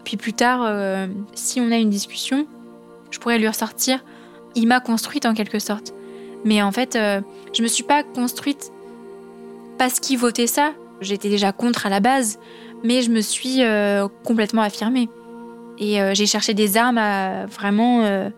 Puis 0.03 0.17
plus 0.17 0.33
tard, 0.33 0.61
euh, 0.63 1.07
si 1.33 1.61
on 1.61 1.71
a 1.71 1.77
une 1.77 1.89
discussion, 1.89 2.47
je 3.11 3.19
pourrais 3.19 3.39
lui 3.39 3.47
ressortir. 3.47 4.03
Il 4.55 4.67
m'a 4.67 4.79
construite 4.79 5.25
en 5.25 5.33
quelque 5.33 5.59
sorte. 5.59 5.93
Mais 6.43 6.61
en 6.61 6.71
fait, 6.71 6.95
euh, 6.95 7.21
je 7.53 7.61
me 7.61 7.67
suis 7.67 7.83
pas 7.83 8.03
construite 8.03 8.71
parce 9.77 9.99
qu'il 9.99 10.17
votait 10.17 10.47
ça. 10.47 10.73
J'étais 11.01 11.29
déjà 11.29 11.51
contre 11.51 11.85
à 11.85 11.89
la 11.89 11.99
base, 11.99 12.39
mais 12.83 13.01
je 13.01 13.09
me 13.09 13.21
suis 13.21 13.61
complètement 14.23 14.61
affirmée. 14.61 15.09
Et 15.79 15.97
j'ai 16.13 16.27
cherché 16.27 16.53
des 16.53 16.77
armes 16.77 16.99
à 16.99 17.47
vraiment 17.47 18.29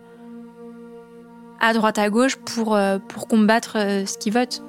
à 1.64 1.72
droite 1.72 1.98
à 1.98 2.10
gauche 2.10 2.36
pour, 2.36 2.74
euh, 2.74 2.98
pour 2.98 3.26
combattre 3.26 3.76
euh, 3.76 4.06
ce 4.06 4.18
qu'ils 4.18 4.32
votent. 4.32 4.62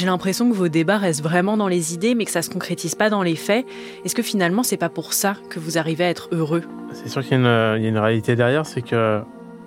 J'ai 0.00 0.06
l'impression 0.06 0.48
que 0.48 0.54
vos 0.54 0.68
débats 0.68 0.96
restent 0.96 1.22
vraiment 1.22 1.58
dans 1.58 1.68
les 1.68 1.92
idées, 1.92 2.14
mais 2.14 2.24
que 2.24 2.30
ça 2.30 2.40
se 2.40 2.48
concrétise 2.48 2.94
pas 2.94 3.10
dans 3.10 3.22
les 3.22 3.36
faits. 3.36 3.66
Est-ce 4.02 4.14
que 4.14 4.22
finalement, 4.22 4.62
c'est 4.62 4.78
pas 4.78 4.88
pour 4.88 5.12
ça 5.12 5.36
que 5.50 5.60
vous 5.60 5.76
arrivez 5.76 6.04
à 6.04 6.08
être 6.08 6.30
heureux? 6.32 6.62
C'est 6.94 7.10
sûr 7.10 7.22
qu'il 7.22 7.38
y, 7.38 7.46
a 7.46 7.76
une 7.76 7.98
réalité 7.98 8.34
derrière, 8.34 8.64
c'est 8.64 8.80
que 8.80 9.20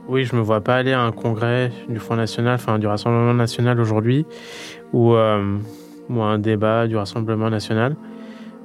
oui, 0.08 0.26
je 0.26 0.36
me 0.36 0.42
vois 0.42 0.62
pas 0.62 0.78
aller 0.78 0.92
à 0.92 1.02
un 1.02 1.12
congrès 1.12 1.72
du 1.88 2.00
Front 2.00 2.16
National, 2.16 2.56
enfin 2.56 2.80
du 2.80 2.88
Rassemblement 2.88 3.36
National 3.36 3.80
aujourd'hui, 3.80 4.26
ou, 4.92 5.14
euh, 5.14 5.60
ou 6.10 6.20
à 6.24 6.26
un 6.26 6.40
débat 6.40 6.88
du 6.88 6.98
Rassemblement 6.98 7.52
National, 7.52 7.96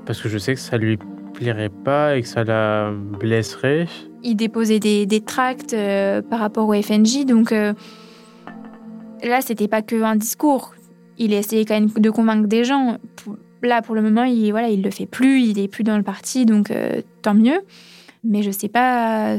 parce 0.06 0.22
que 0.22 0.30
je 0.30 0.38
sais 0.38 0.54
que 0.54 0.60
ça 0.60 0.78
lui 0.78 0.98
plairait 1.34 1.68
pas 1.68 2.16
et 2.16 2.22
que 2.22 2.28
ça 2.28 2.44
la 2.44 2.92
blesserait. 3.20 3.88
Il 4.22 4.36
déposait 4.36 4.80
des, 4.80 5.04
des 5.04 5.20
tracts 5.20 5.74
euh, 5.74 6.22
par 6.22 6.38
rapport 6.38 6.66
au 6.66 6.72
FNJ, 6.72 7.26
donc 7.26 7.52
euh, 7.52 7.74
là, 9.22 9.42
c'était 9.42 9.68
pas 9.68 9.82
que 9.82 10.02
un 10.02 10.16
discours. 10.16 10.72
Il 11.18 11.32
essayait 11.32 11.64
quand 11.64 11.74
même 11.74 11.90
de 11.90 12.10
convaincre 12.10 12.48
des 12.48 12.64
gens. 12.64 12.98
Là, 13.62 13.82
pour 13.82 13.94
le 13.94 14.02
moment, 14.02 14.24
il 14.24 14.50
voilà, 14.50 14.68
il 14.70 14.82
le 14.82 14.90
fait 14.90 15.06
plus, 15.06 15.42
il 15.42 15.58
est 15.58 15.68
plus 15.68 15.84
dans 15.84 15.96
le 15.96 16.02
parti, 16.02 16.46
donc 16.46 16.70
euh, 16.70 17.02
tant 17.22 17.34
mieux. 17.34 17.60
Mais 18.24 18.42
je 18.42 18.50
sais 18.50 18.68
pas 18.68 19.36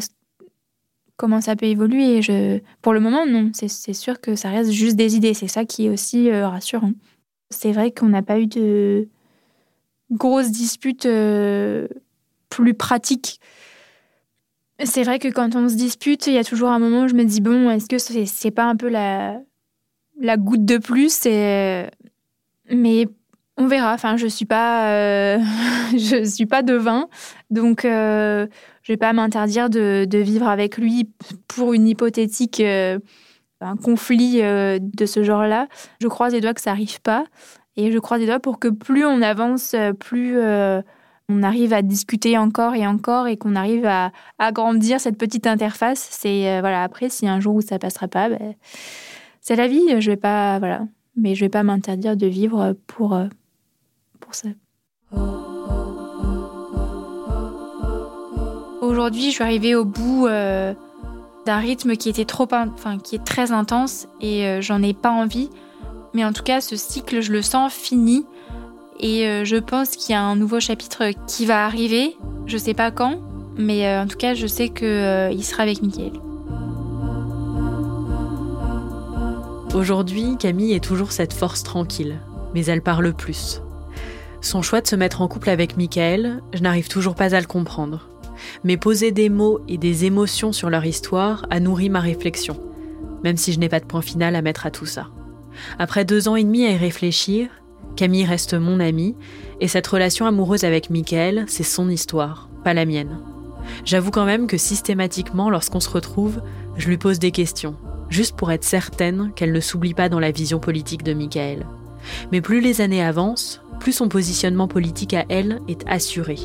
comment 1.18 1.42
ça 1.42 1.56
peut 1.56 1.66
évoluer. 1.66 2.22
Pour 2.82 2.94
le 2.94 3.00
moment, 3.00 3.26
non. 3.26 3.52
C'est 3.54 3.94
sûr 3.94 4.22
que 4.22 4.36
ça 4.36 4.50
reste 4.50 4.72
juste 4.72 4.96
des 4.96 5.16
idées. 5.16 5.34
C'est 5.34 5.48
ça 5.48 5.66
qui 5.66 5.86
est 5.86 5.90
aussi 5.90 6.32
rassurant. 6.32 6.92
C'est 7.50 7.72
vrai 7.72 7.92
qu'on 7.92 8.08
n'a 8.08 8.22
pas 8.22 8.40
eu 8.40 8.48
de 8.48 9.08
grosse 10.12 10.52
dispute 10.52 11.06
euh, 11.06 11.88
plus 12.50 12.74
pratique. 12.74 13.40
C'est 14.84 15.04
vrai 15.04 15.20
que 15.20 15.28
quand 15.28 15.56
on 15.56 15.68
se 15.68 15.76
dispute, 15.76 16.28
il 16.28 16.34
y 16.34 16.38
a 16.38 16.44
toujours 16.44 16.70
un 16.70 16.80
moment 16.80 17.04
où 17.04 17.08
je 17.08 17.16
me 17.16 17.26
dis 17.26 17.42
bon, 17.42 17.70
est-ce 17.70 17.88
que 17.88 17.98
c'est 17.98 18.52
pas 18.52 18.66
un 18.66 18.76
peu 18.76 18.88
la, 18.88 19.42
la 20.20 20.38
goutte 20.38 20.66
de 20.66 20.78
plus 20.78 21.26
Mais 22.70 23.08
on 23.58 23.68
verra. 23.68 23.94
Enfin, 23.94 24.18
je 24.18 24.28
suis 24.28 24.46
pas, 24.46 24.90
euh, 24.90 25.40
je 25.92 26.24
suis 26.24 26.46
pas 26.46 26.62
devin, 26.62 27.08
donc 27.50 27.86
euh, 27.86 28.48
je 28.84 28.94
vais 28.94 28.98
pas 28.98 29.14
m'interdire 29.14 29.70
de, 29.70 30.08
vivre 30.12 30.48
avec 30.48 30.78
lui 30.78 31.10
pour 31.48 31.74
une 31.74 31.88
hypothétique 31.88 32.62
un 33.62 33.76
conflit 33.76 34.42
de 34.42 35.06
ce 35.06 35.24
genre-là. 35.24 35.68
Je 36.02 36.08
croise 36.08 36.34
les 36.34 36.42
doigts 36.42 36.54
que 36.54 36.62
ça 36.62 36.72
arrive 36.72 37.02
pas. 37.02 37.26
Et 37.80 37.94
je 37.94 37.98
crois 37.98 38.18
des 38.18 38.26
doigts 38.26 38.42
pour 38.42 38.60
que 38.60 38.68
plus 38.68 39.06
on 39.06 39.22
avance, 39.22 39.74
plus 40.00 40.38
euh, 40.38 40.82
on 41.30 41.44
arrive 41.44 41.72
à 41.72 41.82
discuter 41.82 42.38
encore 42.38 42.76
et 42.76 42.86
encore 42.86 43.28
et 43.28 43.38
qu'on 43.38 43.56
arrive 43.56 43.86
à 43.86 44.12
agrandir 44.38 45.00
cette 45.00 45.18
petite 45.18 45.48
interface. 45.48 46.10
C'est 46.12 46.50
euh, 46.50 46.60
voilà. 46.60 46.84
Après, 46.84 47.08
si 47.08 47.26
un 47.26 47.40
jour 47.40 47.56
où 47.56 47.62
ça 47.62 47.80
passera 47.80 48.10
pas, 48.10 48.28
ben, 48.28 48.56
c'est 49.50 49.56
la 49.56 49.68
vie. 49.68 50.00
Je 50.00 50.12
vais 50.12 50.18
pas 50.18 50.60
voilà, 50.60 50.82
mais 51.16 51.34
je 51.34 51.42
vais 51.42 51.50
pas 51.50 51.64
m'interdire 51.64 52.16
de 52.16 52.28
vivre 52.28 52.76
pour 52.86 53.16
euh, 53.16 53.26
pour 54.20 54.36
ça. 54.36 54.50
Aujourd'hui, 58.82 59.26
je 59.26 59.32
suis 59.32 59.44
arrivée 59.44 59.76
au 59.76 59.86
bout 59.86 60.28
d'un 60.28 61.58
rythme 61.58 61.96
qui 61.96 62.10
était 62.10 62.26
trop, 62.26 62.48
enfin 62.52 63.00
qui 63.00 63.16
est 63.16 63.24
très 63.24 63.52
intense 63.52 64.08
et 64.22 64.62
j'en 64.62 64.84
ai 64.84 64.94
pas 64.94 65.12
envie. 65.12 65.50
Mais 66.14 66.26
en 66.26 66.34
tout 66.34 66.44
cas, 66.44 66.62
ce 66.62 66.76
cycle, 66.76 67.22
je 67.22 67.32
le 67.32 67.42
sens 67.42 67.74
fini. 67.74 68.26
Et 69.00 69.26
euh, 69.28 69.46
je 69.46 69.56
pense 69.56 69.96
qu'il 69.96 70.14
y 70.14 70.16
a 70.16 70.22
un 70.22 70.36
nouveau 70.36 70.60
chapitre 70.60 71.12
qui 71.28 71.46
va 71.46 71.66
arriver. 71.66 72.18
Je 72.46 72.58
sais 72.58 72.74
pas 72.74 72.92
quand, 72.92 73.20
mais 73.58 73.88
euh, 73.88 74.04
en 74.04 74.08
tout 74.08 74.18
cas, 74.18 74.34
je 74.34 74.48
sais 74.48 74.70
qu'il 74.70 74.88
euh, 74.88 75.42
sera 75.42 75.64
avec 75.64 75.82
Michael. 75.82 76.14
Aujourd'hui, 79.76 80.36
Camille 80.40 80.74
est 80.74 80.84
toujours 80.84 81.12
cette 81.12 81.32
force 81.32 81.62
tranquille, 81.62 82.20
mais 82.56 82.66
elle 82.66 82.82
parle 82.82 83.14
plus. 83.14 83.62
Son 84.42 84.64
choix 84.64 84.82
de 84.82 84.88
se 84.88 84.96
mettre 84.96 85.22
en 85.22 85.28
couple 85.28 85.50
avec 85.52 85.78
Michael, 85.78 86.42
je 86.54 86.64
n'arrive 86.64 86.88
toujours 86.88 87.14
pas 87.14 87.36
à 87.36 87.40
le 87.40 87.46
comprendre. 87.46 88.10
Mais 88.64 88.78
poser 88.78 89.12
des 89.12 89.30
mots 89.30 89.60
et 89.68 89.78
des 89.78 90.06
émotions 90.06 90.52
sur 90.54 90.72
leur 90.72 90.86
histoire 90.86 91.46
a 91.52 91.60
nourri 91.60 91.90
ma 91.90 92.00
réflexion, 92.00 92.60
même 93.24 93.38
si 93.38 93.54
je 93.54 93.60
n'ai 93.60 93.70
pas 93.70 93.80
de 93.80 93.86
point 93.86 94.02
final 94.02 94.36
à 94.36 94.42
mettre 94.42 94.66
à 94.66 94.72
tout 94.72 94.88
ça. 94.88 95.10
Après 95.78 96.04
deux 96.04 96.28
ans 96.28 96.36
et 96.36 96.44
demi 96.44 96.66
à 96.66 96.72
y 96.72 96.78
réfléchir, 96.78 97.48
Camille 97.96 98.26
reste 98.26 98.56
mon 98.56 98.80
amie, 98.80 99.16
et 99.62 99.68
cette 99.68 99.88
relation 99.88 100.26
amoureuse 100.26 100.64
avec 100.64 100.90
Michael, 100.90 101.46
c'est 101.48 101.64
son 101.64 101.90
histoire, 101.90 102.50
pas 102.64 102.74
la 102.74 102.86
mienne. 102.86 103.20
J'avoue 103.86 104.10
quand 104.10 104.26
même 104.26 104.48
que 104.48 104.58
systématiquement, 104.58 105.52
lorsqu'on 105.52 105.80
se 105.80 105.90
retrouve, 105.90 106.42
je 106.76 106.88
lui 106.88 106.98
pose 106.98 107.20
des 107.20 107.32
questions, 107.32 107.76
juste 108.10 108.36
pour 108.36 108.52
être 108.52 108.64
certaine 108.64 109.32
qu'elle 109.36 109.52
ne 109.52 109.60
s'oublie 109.60 109.94
pas 109.94 110.10
dans 110.10 110.20
la 110.20 110.32
vision 110.32 110.60
politique 110.60 111.04
de 111.04 111.14
Michael. 111.14 111.66
Mais 112.32 112.42
plus 112.42 112.62
les 112.62 112.82
années 112.82 113.04
avancent, 113.04 113.62
plus 113.80 113.94
son 113.94 114.10
positionnement 114.10 114.68
politique 114.68 115.14
à 115.14 115.26
elle 115.30 115.62
est 115.68 115.84
assuré. 115.88 116.38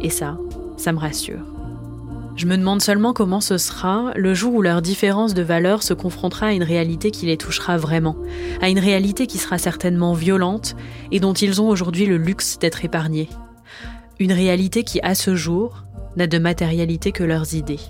Et 0.00 0.10
ça, 0.10 0.38
ça 0.76 0.92
me 0.92 0.98
rassure. 0.98 1.54
Je 2.36 2.46
me 2.46 2.56
demande 2.56 2.82
seulement 2.82 3.12
comment 3.12 3.40
ce 3.40 3.58
sera 3.58 4.12
le 4.16 4.34
jour 4.34 4.54
où 4.54 4.62
leur 4.62 4.82
différence 4.82 5.34
de 5.34 5.42
valeur 5.42 5.84
se 5.84 5.94
confrontera 5.94 6.48
à 6.48 6.52
une 6.52 6.64
réalité 6.64 7.12
qui 7.12 7.26
les 7.26 7.36
touchera 7.36 7.76
vraiment, 7.76 8.16
à 8.60 8.68
une 8.68 8.80
réalité 8.80 9.28
qui 9.28 9.38
sera 9.38 9.56
certainement 9.56 10.14
violente 10.14 10.74
et 11.12 11.20
dont 11.20 11.32
ils 11.32 11.62
ont 11.62 11.68
aujourd'hui 11.68 12.06
le 12.06 12.16
luxe 12.16 12.58
d'être 12.58 12.84
épargnés. 12.84 13.28
Une 14.18 14.32
réalité 14.32 14.82
qui, 14.82 15.00
à 15.02 15.14
ce 15.14 15.36
jour, 15.36 15.84
n'a 16.16 16.26
de 16.26 16.38
matérialité 16.38 17.12
que 17.12 17.22
leurs 17.22 17.54
idées. 17.54 17.80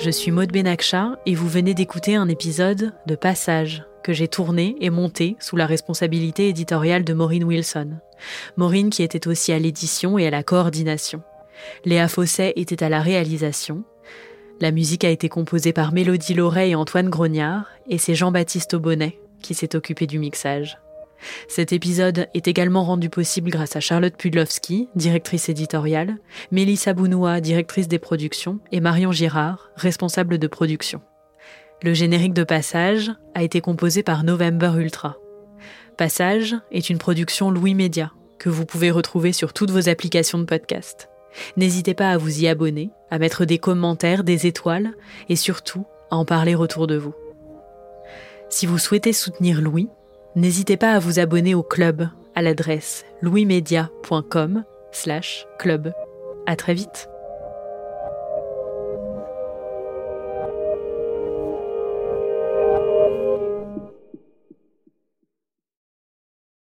Je 0.00 0.10
suis 0.10 0.30
Maud 0.30 0.52
Benakcha 0.52 1.18
et 1.26 1.34
vous 1.34 1.48
venez 1.48 1.74
d'écouter 1.74 2.14
un 2.14 2.28
épisode 2.28 2.92
de 3.06 3.16
Passage 3.16 3.82
que 4.04 4.12
j'ai 4.12 4.28
tourné 4.28 4.76
et 4.80 4.90
monté 4.90 5.34
sous 5.40 5.56
la 5.56 5.66
responsabilité 5.66 6.48
éditoriale 6.48 7.02
de 7.02 7.12
Maureen 7.14 7.42
Wilson. 7.42 7.98
Maureen 8.56 8.90
qui 8.90 9.02
était 9.02 9.26
aussi 9.26 9.50
à 9.52 9.58
l'édition 9.58 10.16
et 10.16 10.28
à 10.28 10.30
la 10.30 10.44
coordination. 10.44 11.22
Léa 11.84 12.06
Fosset 12.06 12.52
était 12.54 12.84
à 12.84 12.88
la 12.88 13.00
réalisation. 13.00 13.82
La 14.60 14.70
musique 14.70 15.02
a 15.02 15.10
été 15.10 15.28
composée 15.28 15.72
par 15.72 15.92
Mélodie 15.92 16.34
Loret 16.34 16.70
et 16.70 16.74
Antoine 16.76 17.10
Grognard 17.10 17.66
et 17.88 17.98
c'est 17.98 18.14
Jean-Baptiste 18.14 18.74
Aubonnet 18.74 19.18
qui 19.42 19.54
s'est 19.54 19.74
occupé 19.74 20.06
du 20.06 20.20
mixage. 20.20 20.78
Cet 21.48 21.72
épisode 21.72 22.28
est 22.34 22.48
également 22.48 22.84
rendu 22.84 23.10
possible 23.10 23.50
grâce 23.50 23.76
à 23.76 23.80
Charlotte 23.80 24.16
Pudlowski, 24.16 24.88
directrice 24.94 25.48
éditoriale, 25.48 26.16
Mélissa 26.50 26.94
Bounoua, 26.94 27.40
directrice 27.40 27.88
des 27.88 27.98
productions, 27.98 28.60
et 28.72 28.80
Marion 28.80 29.12
Girard, 29.12 29.70
responsable 29.76 30.38
de 30.38 30.46
production. 30.46 31.00
Le 31.82 31.94
générique 31.94 32.34
de 32.34 32.44
Passage 32.44 33.12
a 33.34 33.42
été 33.42 33.60
composé 33.60 34.02
par 34.02 34.24
November 34.24 34.72
Ultra. 34.78 35.16
Passage 35.96 36.56
est 36.70 36.90
une 36.90 36.98
production 36.98 37.50
Louis 37.50 37.74
Média 37.74 38.12
que 38.38 38.48
vous 38.48 38.64
pouvez 38.64 38.90
retrouver 38.90 39.32
sur 39.32 39.52
toutes 39.52 39.70
vos 39.70 39.88
applications 39.88 40.38
de 40.38 40.44
podcast. 40.44 41.08
N'hésitez 41.56 41.94
pas 41.94 42.10
à 42.10 42.16
vous 42.16 42.42
y 42.42 42.48
abonner, 42.48 42.90
à 43.10 43.18
mettre 43.18 43.44
des 43.44 43.58
commentaires, 43.58 44.24
des 44.24 44.46
étoiles 44.46 44.92
et 45.28 45.36
surtout 45.36 45.86
à 46.10 46.16
en 46.16 46.24
parler 46.24 46.54
autour 46.54 46.86
de 46.86 46.96
vous. 46.96 47.14
Si 48.48 48.66
vous 48.66 48.78
souhaitez 48.78 49.12
soutenir 49.12 49.60
Louis, 49.60 49.88
N'hésitez 50.38 50.76
pas 50.76 50.92
à 50.92 51.00
vous 51.00 51.18
abonner 51.18 51.56
au 51.56 51.64
club 51.64 52.08
à 52.36 52.42
l'adresse 52.42 53.04
louismedia.com 53.22 54.62
slash 54.92 55.48
club. 55.58 55.92
À 56.46 56.54
très 56.54 56.74
vite. 56.74 57.08